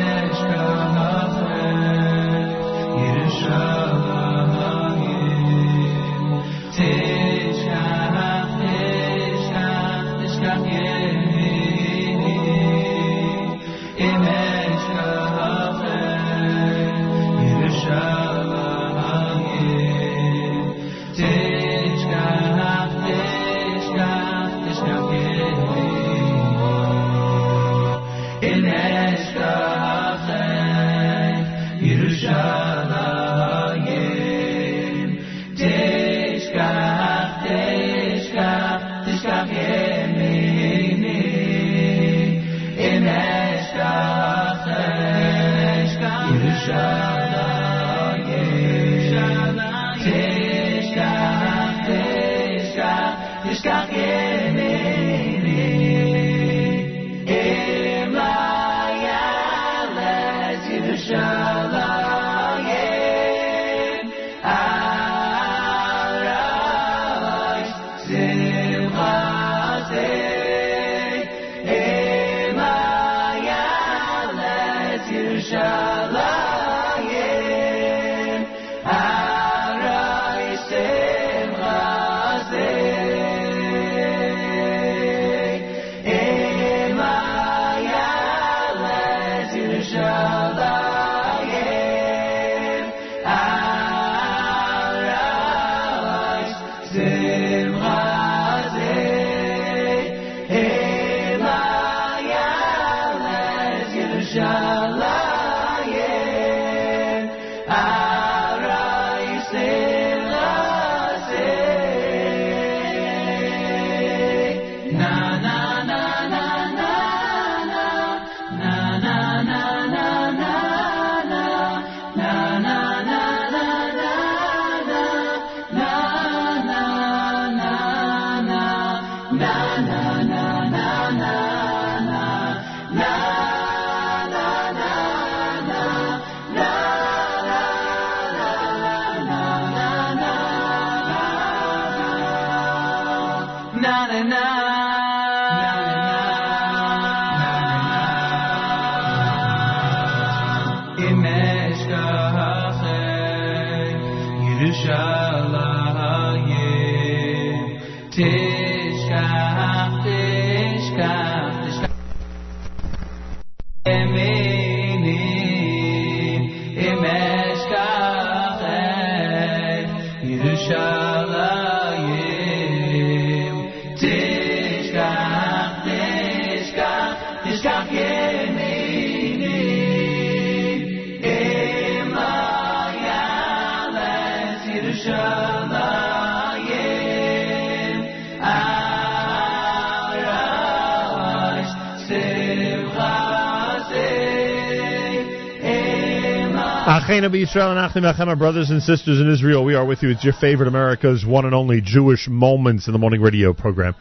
And 197.08 198.04
Achim 198.04 198.36
brothers 198.36 198.70
and 198.70 198.82
sisters 198.82 199.20
in 199.20 199.30
Israel. 199.30 199.64
We 199.64 199.76
are 199.76 199.84
with 199.84 200.02
you. 200.02 200.10
It's 200.10 200.24
your 200.24 200.32
favorite 200.32 200.66
America's 200.66 201.24
one 201.24 201.44
and 201.44 201.54
only 201.54 201.80
Jewish 201.80 202.26
Moments 202.26 202.88
in 202.88 202.92
the 202.92 202.98
Morning 202.98 203.20
Radio 203.20 203.52
program. 203.52 203.94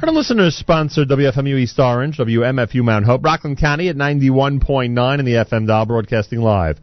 And 0.00 0.14
listeners 0.14 0.54
sponsor 0.54 1.04
WFMU 1.04 1.58
East 1.58 1.80
Orange, 1.80 2.16
WMFU 2.18 2.84
Mount 2.84 3.06
Hope, 3.06 3.24
Rockland 3.24 3.58
County 3.58 3.88
at 3.88 3.96
91.9 3.96 5.18
in 5.18 5.24
the 5.24 5.32
FM 5.32 5.66
dial, 5.66 5.84
broadcasting 5.84 6.42
live. 6.42 6.78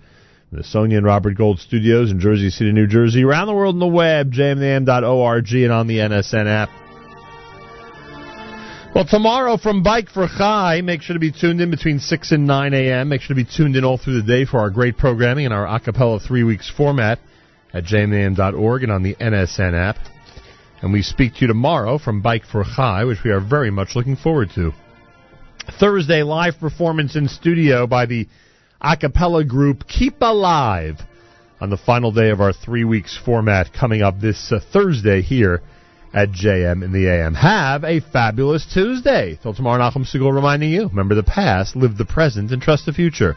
The 0.51 0.65
Sonia 0.65 0.97
and 0.97 1.05
Robert 1.05 1.37
Gold 1.37 1.59
Studios 1.59 2.11
in 2.11 2.19
Jersey 2.19 2.49
City, 2.49 2.73
New 2.73 2.87
Jersey. 2.87 3.23
Around 3.23 3.47
the 3.47 3.53
world 3.53 3.75
on 3.75 3.79
the 3.79 3.87
web, 3.87 4.33
jmnam.org 4.33 5.53
and 5.53 5.71
on 5.71 5.87
the 5.87 5.99
NSN 5.99 6.47
app. 6.47 6.80
Well, 9.01 9.07
tomorrow 9.07 9.57
from 9.57 9.81
Bike 9.81 10.09
for 10.09 10.27
Chai, 10.27 10.81
make 10.81 11.01
sure 11.01 11.15
to 11.15 11.19
be 11.19 11.31
tuned 11.31 11.59
in 11.59 11.71
between 11.71 11.97
6 11.97 12.31
and 12.31 12.45
9 12.45 12.73
a.m. 12.75 13.09
Make 13.09 13.21
sure 13.21 13.35
to 13.35 13.43
be 13.43 13.49
tuned 13.49 13.75
in 13.75 13.83
all 13.83 13.97
through 13.97 14.21
the 14.21 14.27
day 14.27 14.45
for 14.45 14.59
our 14.59 14.69
great 14.69 14.95
programming 14.95 15.45
in 15.45 15.51
our 15.51 15.65
a 15.65 15.79
cappella 15.79 16.19
three 16.19 16.43
weeks 16.43 16.69
format 16.69 17.17
at 17.73 17.83
jmam.org 17.83 18.83
and 18.83 18.91
on 18.91 19.01
the 19.01 19.15
NSN 19.15 19.73
app. 19.73 19.97
And 20.83 20.93
we 20.93 21.01
speak 21.01 21.33
to 21.33 21.41
you 21.41 21.47
tomorrow 21.47 21.97
from 21.97 22.21
Bike 22.21 22.43
for 22.45 22.63
Chai, 22.63 23.05
which 23.05 23.23
we 23.25 23.31
are 23.31 23.39
very 23.39 23.71
much 23.71 23.95
looking 23.95 24.17
forward 24.17 24.51
to. 24.53 24.71
Thursday, 25.79 26.21
live 26.21 26.59
performance 26.59 27.15
in 27.15 27.27
studio 27.27 27.87
by 27.87 28.05
the 28.05 28.27
a 28.81 28.95
cappella 28.95 29.43
group 29.43 29.87
Kippalive 29.87 31.03
on 31.59 31.71
the 31.71 31.77
final 31.77 32.11
day 32.11 32.29
of 32.29 32.39
our 32.39 32.53
three 32.53 32.83
weeks 32.83 33.17
format 33.25 33.73
coming 33.73 34.03
up 34.03 34.19
this 34.19 34.51
uh, 34.51 34.59
Thursday 34.71 35.23
here 35.23 35.63
at 36.13 36.31
JM 36.31 36.83
in 36.83 36.91
the 36.91 37.07
AM. 37.07 37.33
Have 37.35 37.83
a 37.83 37.99
fabulous 37.99 38.65
Tuesday. 38.73 39.39
Till 39.41 39.53
tomorrow, 39.53 39.81
Nachum 39.81 40.05
Segal 40.05 40.33
reminding 40.33 40.71
you, 40.71 40.87
remember 40.87 41.15
the 41.15 41.23
past, 41.23 41.75
live 41.75 41.97
the 41.97 42.05
present, 42.05 42.51
and 42.51 42.61
trust 42.61 42.85
the 42.85 42.93
future. 42.93 43.35